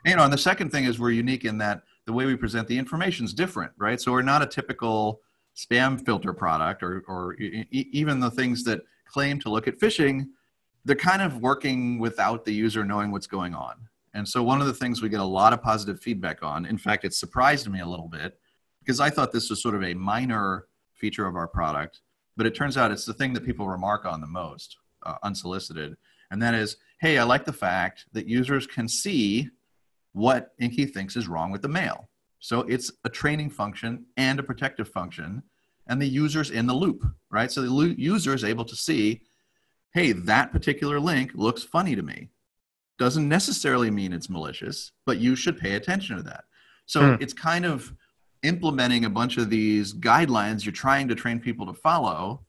And, 0.04 0.10
you 0.10 0.16
know, 0.16 0.24
and 0.24 0.32
the 0.32 0.38
second 0.38 0.70
thing 0.70 0.84
is 0.84 0.98
we're 0.98 1.10
unique 1.10 1.44
in 1.44 1.58
that 1.58 1.82
the 2.06 2.12
way 2.12 2.26
we 2.26 2.36
present 2.36 2.66
the 2.68 2.78
information 2.78 3.24
is 3.24 3.32
different, 3.32 3.72
right? 3.76 4.00
So 4.00 4.12
we're 4.12 4.22
not 4.22 4.42
a 4.42 4.46
typical 4.46 5.20
spam 5.56 6.04
filter 6.04 6.32
product, 6.32 6.82
or 6.82 7.04
or 7.06 7.34
e- 7.34 7.66
even 7.70 8.20
the 8.20 8.30
things 8.30 8.64
that 8.64 8.80
claim 9.06 9.38
to 9.40 9.50
look 9.50 9.68
at 9.68 9.78
phishing. 9.78 10.26
They're 10.84 10.96
kind 10.96 11.22
of 11.22 11.38
working 11.38 11.98
without 11.98 12.44
the 12.44 12.52
user 12.52 12.84
knowing 12.84 13.12
what's 13.12 13.28
going 13.28 13.54
on. 13.54 13.74
And 14.14 14.28
so 14.28 14.42
one 14.42 14.60
of 14.60 14.66
the 14.66 14.74
things 14.74 15.00
we 15.00 15.08
get 15.08 15.20
a 15.20 15.24
lot 15.24 15.52
of 15.52 15.62
positive 15.62 16.00
feedback 16.00 16.42
on, 16.42 16.66
in 16.66 16.76
fact, 16.76 17.04
it 17.04 17.14
surprised 17.14 17.70
me 17.70 17.80
a 17.80 17.86
little 17.86 18.08
bit 18.08 18.38
because 18.80 19.00
I 19.00 19.08
thought 19.08 19.32
this 19.32 19.48
was 19.48 19.62
sort 19.62 19.74
of 19.74 19.84
a 19.84 19.94
minor 19.94 20.66
feature 20.94 21.26
of 21.26 21.36
our 21.36 21.46
product, 21.46 22.00
but 22.36 22.46
it 22.46 22.54
turns 22.54 22.76
out 22.76 22.90
it's 22.90 23.04
the 23.06 23.14
thing 23.14 23.32
that 23.34 23.46
people 23.46 23.68
remark 23.68 24.04
on 24.04 24.20
the 24.20 24.26
most, 24.26 24.76
uh, 25.04 25.16
unsolicited. 25.22 25.96
And 26.30 26.40
that 26.42 26.54
is, 26.54 26.76
hey, 27.00 27.18
I 27.18 27.24
like 27.24 27.44
the 27.44 27.52
fact 27.52 28.06
that 28.12 28.26
users 28.26 28.66
can 28.66 28.88
see 28.88 29.48
what 30.12 30.52
Inky 30.60 30.86
thinks 30.86 31.16
is 31.16 31.28
wrong 31.28 31.50
with 31.50 31.62
the 31.62 31.68
mail. 31.68 32.08
So 32.38 32.60
it's 32.62 32.90
a 33.04 33.08
training 33.08 33.50
function 33.50 34.06
and 34.16 34.40
a 34.40 34.42
protective 34.42 34.88
function, 34.88 35.42
and 35.86 36.00
the 36.00 36.06
user's 36.06 36.50
in 36.50 36.66
the 36.66 36.74
loop, 36.74 37.04
right? 37.30 37.50
So 37.50 37.62
the 37.62 37.70
lo- 37.70 37.94
user 37.96 38.34
is 38.34 38.44
able 38.44 38.64
to 38.64 38.76
see, 38.76 39.22
hey, 39.94 40.12
that 40.12 40.52
particular 40.52 40.98
link 40.98 41.32
looks 41.34 41.62
funny 41.62 41.94
to 41.94 42.02
me 42.02 42.30
doesn't 42.98 43.28
necessarily 43.28 43.90
mean 43.90 44.12
it's 44.12 44.30
malicious, 44.30 44.92
but 45.06 45.18
you 45.18 45.34
should 45.34 45.58
pay 45.58 45.74
attention 45.74 46.16
to 46.16 46.22
that. 46.22 46.44
So 46.86 47.16
hmm. 47.16 47.22
it's 47.22 47.32
kind 47.32 47.64
of 47.64 47.92
implementing 48.42 49.04
a 49.04 49.10
bunch 49.10 49.38
of 49.38 49.50
these 49.50 49.94
guidelines 49.94 50.64
you're 50.64 50.72
trying 50.72 51.08
to 51.08 51.14
train 51.14 51.40
people 51.40 51.66
to 51.66 51.72
follow, 51.72 52.44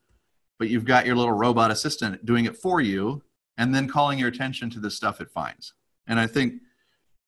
but 0.60 0.70
you've 0.70 0.86
got 0.86 1.06
your 1.06 1.16
little 1.16 1.34
robot 1.34 1.72
assistant 1.72 2.26
doing 2.26 2.46
it 2.46 2.56
for 2.56 2.82
you 2.82 3.22
and 3.58 3.74
then 3.74 3.88
calling 3.88 4.20
your 4.20 4.30
attention 4.30 4.70
to 4.72 4.80
the 4.80 4.92
stuff 4.92 5.22
it 5.22 5.30
finds. 5.30 5.74
And 6.08 6.20
I 6.20 6.28
think, 6.28 6.56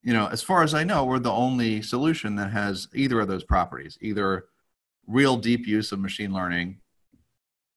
you 0.04 0.14
know, 0.14 0.28
as 0.28 0.42
far 0.42 0.64
as 0.64 0.74
I 0.74 0.84
know, 0.84 1.06
we're 1.06 1.20
the 1.20 1.32
only 1.32 1.82
solution 1.82 2.36
that 2.36 2.52
has 2.52 2.88
either 2.94 3.20
of 3.20 3.28
those 3.28 3.44
properties, 3.44 3.98
either 4.02 4.46
real 5.08 5.38
deep 5.38 5.68
use 5.68 5.92
of 5.92 6.00
machine 6.00 6.34
learning. 6.34 6.80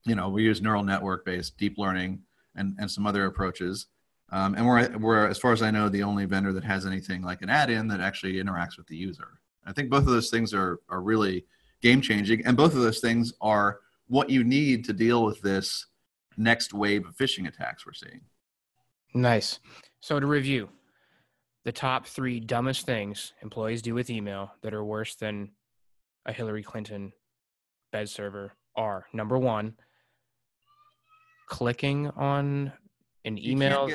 You 0.05 0.15
know, 0.15 0.29
we 0.29 0.43
use 0.43 0.61
neural 0.61 0.83
network 0.83 1.25
based 1.25 1.57
deep 1.57 1.77
learning 1.77 2.21
and, 2.55 2.75
and 2.79 2.89
some 2.89 3.05
other 3.05 3.25
approaches 3.25 3.87
um, 4.31 4.55
and 4.55 4.65
we're, 4.65 4.97
we're, 4.97 5.27
as 5.27 5.39
far 5.39 5.53
as 5.53 5.61
I 5.61 5.71
know, 5.71 5.89
the 5.89 6.03
only 6.03 6.25
vendor 6.25 6.53
that 6.53 6.63
has 6.63 6.85
anything 6.85 7.21
like 7.21 7.41
an 7.41 7.49
add-in 7.49 7.87
that 7.87 7.99
actually 7.99 8.33
interacts 8.33 8.77
with 8.77 8.87
the 8.87 8.95
user. 8.95 9.39
I 9.65 9.73
think 9.73 9.89
both 9.89 10.01
of 10.03 10.09
those 10.09 10.29
things 10.29 10.53
are, 10.53 10.79
are 10.89 11.01
really 11.01 11.45
game 11.81 12.01
changing. 12.01 12.45
And 12.45 12.55
both 12.55 12.75
of 12.75 12.81
those 12.81 12.99
things 12.99 13.33
are 13.41 13.79
what 14.09 14.29
you 14.29 14.43
need 14.43 14.83
to 14.85 14.93
deal 14.93 15.23
with 15.23 15.41
this 15.41 15.85
next 16.37 16.73
wave 16.73 17.07
of 17.07 17.15
phishing 17.15 17.47
attacks 17.47 17.85
we're 17.85 17.93
seeing. 17.93 18.21
Nice. 19.13 19.59
So 20.01 20.19
to 20.19 20.25
review, 20.25 20.69
the 21.65 21.71
top 21.71 22.05
three 22.05 22.39
dumbest 22.39 22.85
things 22.85 23.33
employees 23.41 23.81
do 23.81 23.93
with 23.93 24.09
email 24.09 24.51
that 24.61 24.73
are 24.73 24.83
worse 24.83 25.15
than 25.15 25.51
a 26.25 26.33
Hillary 26.33 26.63
Clinton 26.63 27.13
bed 27.91 28.09
server 28.09 28.53
are 28.75 29.05
number 29.13 29.37
one, 29.37 29.75
clicking 31.47 32.07
on 32.11 32.71
an 33.25 33.37
email 33.37 33.89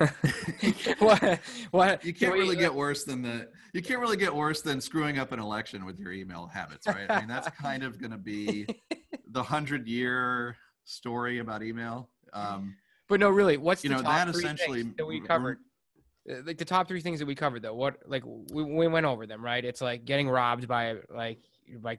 what? 0.98 1.40
What? 1.70 2.04
You 2.04 2.14
can't 2.14 2.32
really 2.32 2.56
get 2.56 2.74
worse 2.74 3.04
than 3.04 3.20
the. 3.20 3.48
You 3.74 3.82
can't 3.82 4.00
really 4.00 4.16
get 4.16 4.34
worse 4.34 4.62
than 4.62 4.80
screwing 4.80 5.18
up 5.18 5.32
an 5.32 5.38
election 5.38 5.84
with 5.84 5.98
your 5.98 6.12
email 6.12 6.46
habits, 6.46 6.86
right? 6.86 7.06
I 7.10 7.20
mean, 7.20 7.28
that's 7.28 7.48
kind 7.50 7.82
of 7.82 8.00
going 8.00 8.10
to 8.10 8.18
be 8.18 8.66
the 9.32 9.42
hundred-year 9.42 10.56
story 10.84 11.38
about 11.38 11.62
email. 11.62 12.08
Um, 12.32 12.76
but 13.08 13.20
no, 13.20 13.30
really, 13.30 13.56
what's 13.56 13.84
you 13.84 13.90
know 13.90 14.02
that 14.02 14.28
essentially 14.28 14.82
that 14.96 15.06
we 15.06 15.20
covered? 15.20 15.58
Uh, 16.30 16.36
like 16.46 16.58
the 16.58 16.64
top 16.64 16.88
three 16.88 17.00
things 17.00 17.18
that 17.18 17.26
we 17.26 17.34
covered, 17.34 17.62
though. 17.62 17.74
What 17.74 17.98
like 18.06 18.22
we, 18.24 18.62
we 18.62 18.88
went 18.88 19.06
over 19.06 19.26
them, 19.26 19.44
right? 19.44 19.64
It's 19.64 19.80
like 19.80 20.04
getting 20.04 20.28
robbed 20.28 20.68
by 20.68 20.96
like 21.14 21.38
by 21.80 21.98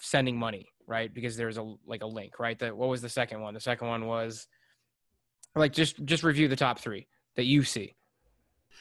sending 0.00 0.38
money, 0.38 0.68
right? 0.86 1.12
Because 1.12 1.36
there's 1.36 1.58
a 1.58 1.74
like 1.86 2.02
a 2.02 2.06
link, 2.06 2.38
right? 2.38 2.58
That 2.58 2.76
what 2.76 2.88
was 2.88 3.02
the 3.02 3.08
second 3.08 3.40
one? 3.40 3.54
The 3.54 3.60
second 3.60 3.88
one 3.88 4.06
was 4.06 4.46
like 5.54 5.72
just 5.72 6.04
just 6.04 6.22
review 6.22 6.48
the 6.48 6.56
top 6.56 6.78
three 6.78 7.06
that 7.36 7.44
you 7.44 7.62
see? 7.62 7.94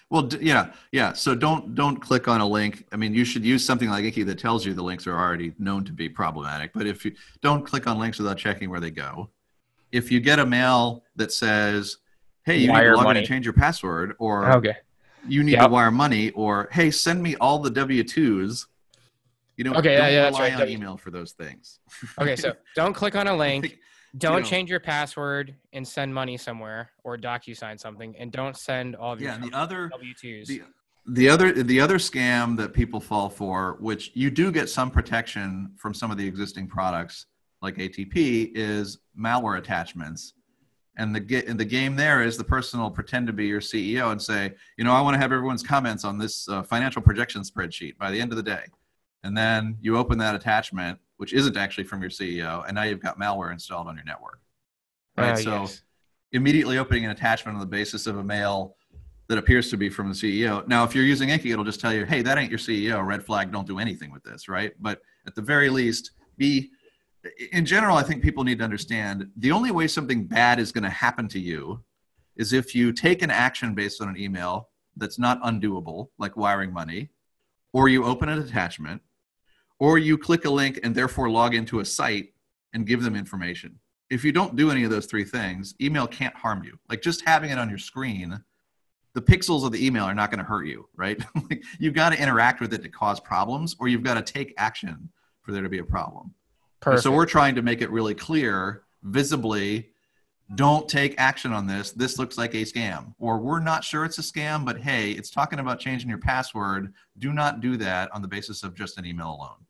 Well, 0.10 0.24
d- 0.24 0.40
yeah, 0.42 0.72
yeah. 0.92 1.14
So 1.14 1.36
don't 1.36 1.76
don't 1.76 1.98
click 1.98 2.28
on 2.28 2.42
a 2.42 2.48
link. 2.48 2.86
I 2.92 2.96
mean, 2.96 3.14
you 3.14 3.24
should 3.24 3.46
use 3.46 3.64
something 3.64 3.90
like 3.90 4.04
Inky 4.04 4.24
that 4.24 4.40
tells 4.40 4.66
you 4.66 4.74
the 4.74 4.84
links 4.84 5.06
are 5.06 5.18
already 5.18 5.54
known 5.60 5.86
to 5.86 5.92
be 5.92 6.10
problematic. 6.10 6.72
But 6.74 6.88
if 6.88 7.06
you 7.06 7.14
don't 7.42 7.66
click 7.66 7.86
on 7.86 8.00
links 8.00 8.18
without 8.18 8.38
checking 8.38 8.70
where 8.70 8.80
they 8.80 8.92
go, 8.92 9.30
if 9.92 10.12
you 10.12 10.20
get 10.20 10.40
a 10.40 10.46
mail 10.46 11.04
that 11.16 11.32
says, 11.32 11.98
"Hey, 12.44 12.58
you 12.58 12.72
wire 12.72 12.86
need 12.86 12.90
to 12.90 12.96
log 12.96 13.04
money. 13.06 13.20
in 13.20 13.24
and 13.24 13.28
change 13.28 13.46
your 13.46 13.54
password," 13.54 14.16
or 14.18 14.46
ah, 14.46 14.56
okay. 14.56 14.78
you 15.28 15.44
need 15.44 15.54
yep. 15.54 15.66
to 15.66 15.70
wire 15.70 15.92
money, 15.92 16.32
or 16.32 16.70
"Hey, 16.72 16.90
send 16.90 17.22
me 17.22 17.36
all 17.36 17.60
the 17.60 17.70
W 17.70 18.04
twos," 18.04 18.66
you 19.58 19.64
know, 19.64 19.74
okay, 19.74 19.96
don't 19.96 20.08
yeah, 20.08 20.10
yeah, 20.10 20.26
rely 20.26 20.40
right. 20.40 20.54
on 20.54 20.60
w- 20.60 20.76
email 20.76 20.98
for 20.98 21.12
those 21.12 21.34
things. 21.34 21.80
okay, 22.20 22.36
so 22.36 22.54
don't 22.76 22.94
click 22.94 23.16
on 23.16 23.28
a 23.28 23.36
link. 23.36 23.78
Don't 24.18 24.38
you 24.38 24.40
know, 24.40 24.46
change 24.46 24.70
your 24.70 24.80
password 24.80 25.56
and 25.74 25.88
send 25.88 26.14
money 26.14 26.38
somewhere 26.38 26.90
or 27.04 27.18
DocuSign 27.18 27.80
something, 27.80 28.16
and 28.18 28.32
don't 28.32 28.58
send 28.58 28.96
all 28.96 29.14
of 29.14 29.22
your 29.22 29.32
yeah. 29.32 29.38
The 29.38 29.56
other 29.56 29.90
W-2s. 29.90 30.48
The, 30.48 30.62
the 31.08 31.30
other 31.30 31.52
the 31.52 31.80
other 31.80 31.98
scam 31.98 32.58
that 32.58 32.74
people 32.74 33.00
fall 33.00 33.30
for, 33.30 33.78
which 33.80 34.12
you 34.16 34.30
do 34.30 34.52
get 34.52 34.70
some 34.70 34.90
protection 34.92 35.72
from 35.78 35.94
some 35.94 36.12
of 36.12 36.18
the 36.18 36.28
existing 36.28 36.68
products 36.68 37.28
like 37.62 37.76
ATP, 37.76 38.52
is 38.56 39.00
malware 39.20 39.58
attachments. 39.58 40.34
And 40.98 41.16
the 41.16 41.46
and 41.48 41.60
the 41.60 41.66
game 41.66 41.96
there 41.96 42.24
is 42.24 42.36
the 42.36 42.44
person 42.44 42.80
will 42.80 42.92
pretend 42.92 43.28
to 43.28 43.34
be 43.34 43.46
your 43.46 43.62
CEO 43.62 44.12
and 44.12 44.22
say, 44.22 44.54
you 44.78 44.84
know, 44.84 44.94
I 44.94 45.02
want 45.02 45.14
to 45.14 45.20
have 45.20 45.32
everyone's 45.32 45.64
comments 45.64 46.04
on 46.04 46.18
this 46.18 46.50
uh, 46.50 46.64
financial 46.64 47.02
projection 47.02 47.42
spreadsheet 47.44 47.98
by 47.98 48.12
the 48.12 48.20
end 48.20 48.32
of 48.32 48.38
the 48.38 48.44
day. 48.44 48.64
And 49.24 49.38
then 49.38 49.78
you 49.82 49.98
open 49.98 50.18
that 50.20 50.36
attachment 50.36 51.00
which 51.20 51.34
isn't 51.34 51.58
actually 51.58 51.84
from 51.84 52.00
your 52.02 52.10
CEO, 52.10 52.64
and 52.66 52.74
now 52.76 52.84
you've 52.84 53.02
got 53.02 53.20
malware 53.20 53.52
installed 53.52 53.88
on 53.88 53.96
your 53.96 54.06
network. 54.06 54.40
Right. 55.18 55.32
Uh, 55.32 55.36
so 55.36 55.52
yes. 55.62 55.82
immediately 56.32 56.78
opening 56.78 57.04
an 57.04 57.12
attachment 57.12 57.56
on 57.56 57.60
the 57.60 57.68
basis 57.68 58.08
of 58.08 58.18
a 58.18 58.24
mail 58.24 58.78
that 59.28 59.38
appears 59.38 59.70
to 59.72 59.78
be 59.78 59.90
from 59.90 60.08
the 60.08 60.16
CEO. 60.16 60.66
Now, 60.66 60.86
if 60.86 60.96
you're 60.96 61.04
using 61.04 61.28
Inky, 61.28 61.52
it'll 61.52 61.66
just 61.66 61.82
tell 61.82 61.94
you, 61.94 62.06
hey, 62.06 62.22
that 62.22 62.38
ain't 62.38 62.50
your 62.50 62.58
CEO. 62.58 63.06
Red 63.06 63.22
flag, 63.22 63.52
don't 63.52 63.68
do 63.68 63.80
anything 63.80 64.12
with 64.12 64.24
this, 64.24 64.48
right? 64.48 64.72
But 64.80 65.02
at 65.28 65.36
the 65.36 65.42
very 65.42 65.70
least, 65.70 66.12
be 66.38 66.72
in 67.52 67.66
general, 67.66 67.98
I 67.98 68.04
think 68.04 68.24
people 68.24 68.46
need 68.46 68.60
to 68.60 68.64
understand 68.64 69.30
the 69.36 69.52
only 69.52 69.72
way 69.72 69.88
something 69.88 70.26
bad 70.26 70.58
is 70.58 70.72
going 70.72 70.86
to 70.86 70.90
happen 70.90 71.28
to 71.30 71.40
you 71.40 71.84
is 72.38 72.54
if 72.54 72.74
you 72.74 72.94
take 72.94 73.22
an 73.22 73.30
action 73.30 73.76
based 73.76 74.02
on 74.02 74.08
an 74.08 74.18
email 74.18 74.70
that's 74.96 75.20
not 75.20 75.42
undoable, 75.44 76.08
like 76.18 76.38
wiring 76.38 76.72
money, 76.72 77.10
or 77.74 77.90
you 77.90 78.06
open 78.06 78.30
an 78.30 78.40
attachment, 78.40 79.02
or 79.80 79.98
you 79.98 80.18
click 80.18 80.46
a 80.46 80.50
link 80.50 80.80
and 80.84 80.94
therefore 80.94 81.30
log 81.30 81.56
into 81.56 81.80
a 81.80 81.86
site 81.86 82.34
and 82.74 82.86
give 82.86 83.02
them 83.02 83.16
information. 83.16 83.80
If 84.10 84.24
you 84.24 84.32
don't 84.32 84.56
do 84.56 84.72
any 84.72 84.84
of 84.84 84.92
those 84.92 85.06
three 85.06 85.24
things, 85.24 85.76
email 85.82 86.08
can't 86.08 86.36
harm 86.36 86.64
you. 86.64 86.78
Like 86.90 87.02
just 87.02 87.24
having 87.26 87.52
it 87.52 87.58
on 87.58 87.70
your 87.70 87.78
screen, 87.78 88.44
the 89.14 89.22
pixels 89.22 89.66
of 89.66 89.72
the 89.72 89.86
email 89.86 90.04
are 90.04 90.16
not 90.16 90.32
going 90.32 90.40
to 90.40 90.46
hurt 90.46 90.66
you, 90.66 90.88
right? 90.96 91.20
like 91.50 91.64
you've 91.80 91.94
got 91.94 92.12
to 92.12 92.22
interact 92.22 92.62
with 92.62 92.74
it 92.74 92.84
to 92.84 92.90
cause 92.90 93.20
problems, 93.20 93.76
or 93.80 93.88
you've 93.88 94.04
got 94.04 94.24
to 94.24 94.34
take 94.34 94.54
action 94.58 95.10
for 95.42 95.52
there 95.52 95.64
to 95.64 95.70
be 95.70 95.80
a 95.80 95.84
problem. 95.84 96.34
So 97.02 97.12
we're 97.12 97.26
trying 97.26 97.56
to 97.56 97.62
make 97.62 97.82
it 97.82 97.90
really 97.92 98.16
clear, 98.16 98.84
visibly, 99.04 99.90
don't 100.56 100.90
take 100.90 101.14
action 101.18 101.54
on 101.54 101.68
this. 101.68 101.92
This 101.92 102.18
looks 102.18 102.38
like 102.38 102.54
a 102.56 102.64
scam. 102.64 103.14
Or 103.20 103.38
we're 103.38 103.60
not 103.60 103.84
sure 103.84 104.06
it's 104.06 104.18
a 104.18 104.22
scam, 104.22 104.66
but 104.66 104.80
hey, 104.80 105.12
it's 105.12 105.30
talking 105.30 105.60
about 105.60 105.80
changing 105.80 106.10
your 106.10 106.18
password. 106.18 106.94
Do 107.20 107.34
not 107.34 107.62
do 107.62 107.78
that 107.78 108.10
on 108.14 108.22
the 108.22 108.28
basis 108.28 108.64
of 108.64 108.74
just 108.74 108.98
an 108.98 109.06
email 109.06 109.28
alone. 109.28 109.66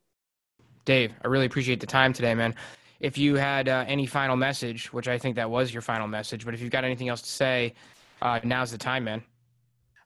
Dave, 0.86 1.14
I 1.24 1.28
really 1.28 1.46
appreciate 1.46 1.80
the 1.80 1.88
time 1.88 2.14
today, 2.14 2.34
man. 2.34 2.56
If 3.00 3.18
you 3.18 3.36
had 3.36 3.70
uh, 3.70 3.86
any 3.88 4.06
final 4.06 4.36
message, 4.36 4.92
which 4.92 5.08
I 5.08 5.18
think 5.18 5.36
that 5.38 5.50
was 5.50 5.74
your 5.74 5.82
final 5.82 6.08
message, 6.08 6.46
but 6.46 6.54
if 6.54 6.62
you've 6.62 6.72
got 6.72 6.84
anything 6.84 7.08
else 7.08 7.22
to 7.22 7.30
say, 7.30 7.74
uh, 8.22 8.40
now's 8.44 8.72
the 8.72 8.78
time, 8.78 9.06
man. 9.06 9.24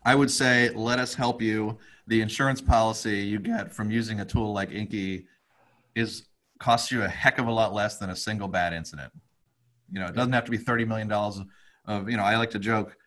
I 0.05 0.15
would 0.15 0.29
say 0.29 0.69
let 0.69 0.99
us 0.99 1.13
help 1.13 1.41
you. 1.41 1.77
The 2.07 2.21
insurance 2.21 2.61
policy 2.61 3.19
you 3.19 3.39
get 3.39 3.73
from 3.73 3.89
using 3.89 4.19
a 4.19 4.25
tool 4.25 4.53
like 4.53 4.71
Inky 4.71 5.25
is 5.95 6.27
costs 6.59 6.91
you 6.91 7.03
a 7.03 7.07
heck 7.07 7.39
of 7.39 7.47
a 7.47 7.51
lot 7.51 7.73
less 7.73 7.97
than 7.97 8.09
a 8.09 8.15
single 8.15 8.47
bad 8.47 8.73
incident. 8.73 9.11
You 9.91 9.99
know, 9.99 10.07
it 10.07 10.15
doesn't 10.15 10.33
have 10.33 10.45
to 10.45 10.51
be 10.51 10.57
thirty 10.57 10.85
million 10.85 11.07
dollars 11.07 11.39
of. 11.85 12.09
You 12.09 12.17
know, 12.17 12.23
I 12.23 12.37
like 12.37 12.51
to 12.51 12.59
joke. 12.59 12.97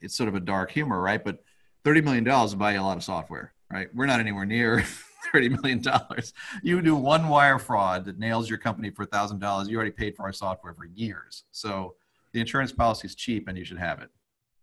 It's 0.00 0.16
sort 0.16 0.28
of 0.28 0.34
a 0.34 0.40
dark 0.40 0.70
humor, 0.70 1.00
right? 1.00 1.22
But 1.22 1.38
thirty 1.84 2.00
million 2.00 2.24
dollars 2.24 2.54
buy 2.54 2.72
you 2.72 2.80
a 2.80 2.82
lot 2.82 2.96
of 2.96 3.04
software, 3.04 3.52
right? 3.70 3.88
We're 3.94 4.06
not 4.06 4.20
anywhere 4.20 4.44
near 4.44 4.84
thirty 5.32 5.48
million 5.48 5.80
dollars. 5.80 6.32
You 6.62 6.80
do 6.82 6.96
one 6.96 7.28
wire 7.28 7.58
fraud 7.58 8.04
that 8.06 8.18
nails 8.18 8.48
your 8.48 8.58
company 8.58 8.90
for 8.90 9.02
a 9.02 9.06
thousand 9.06 9.38
dollars. 9.38 9.68
You 9.68 9.76
already 9.76 9.92
paid 9.92 10.16
for 10.16 10.22
our 10.22 10.32
software 10.32 10.74
for 10.74 10.84
years. 10.84 11.44
So 11.50 11.94
the 12.32 12.40
insurance 12.40 12.72
policy 12.72 13.06
is 13.06 13.14
cheap, 13.14 13.48
and 13.48 13.56
you 13.56 13.64
should 13.64 13.78
have 13.78 14.00
it. 14.00 14.10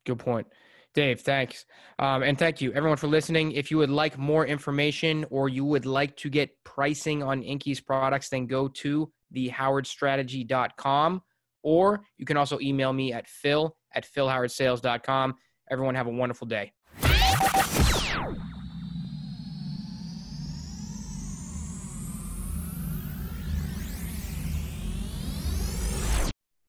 Good 0.05 0.19
point. 0.19 0.47
Dave, 0.95 1.21
thanks. 1.21 1.65
Um, 1.99 2.23
and 2.23 2.37
thank 2.37 2.61
you, 2.61 2.73
everyone, 2.73 2.97
for 2.97 3.07
listening. 3.07 3.51
If 3.51 3.69
you 3.69 3.77
would 3.77 3.91
like 3.91 4.17
more 4.17 4.45
information 4.45 5.25
or 5.29 5.47
you 5.47 5.63
would 5.63 5.85
like 5.85 6.17
to 6.17 6.29
get 6.29 6.49
pricing 6.63 7.21
on 7.21 7.43
Inky's 7.43 7.79
products, 7.79 8.29
then 8.29 8.47
go 8.47 8.67
to 8.67 9.11
thehowardstrategy.com 9.35 11.21
or 11.63 12.01
you 12.17 12.25
can 12.25 12.37
also 12.37 12.59
email 12.59 12.93
me 12.93 13.13
at 13.13 13.27
phil 13.27 13.75
at 13.93 14.05
philhowardsales.com. 14.05 15.35
Everyone, 15.69 15.95
have 15.95 16.07
a 16.07 16.11
wonderful 16.11 16.47
day. 16.47 16.73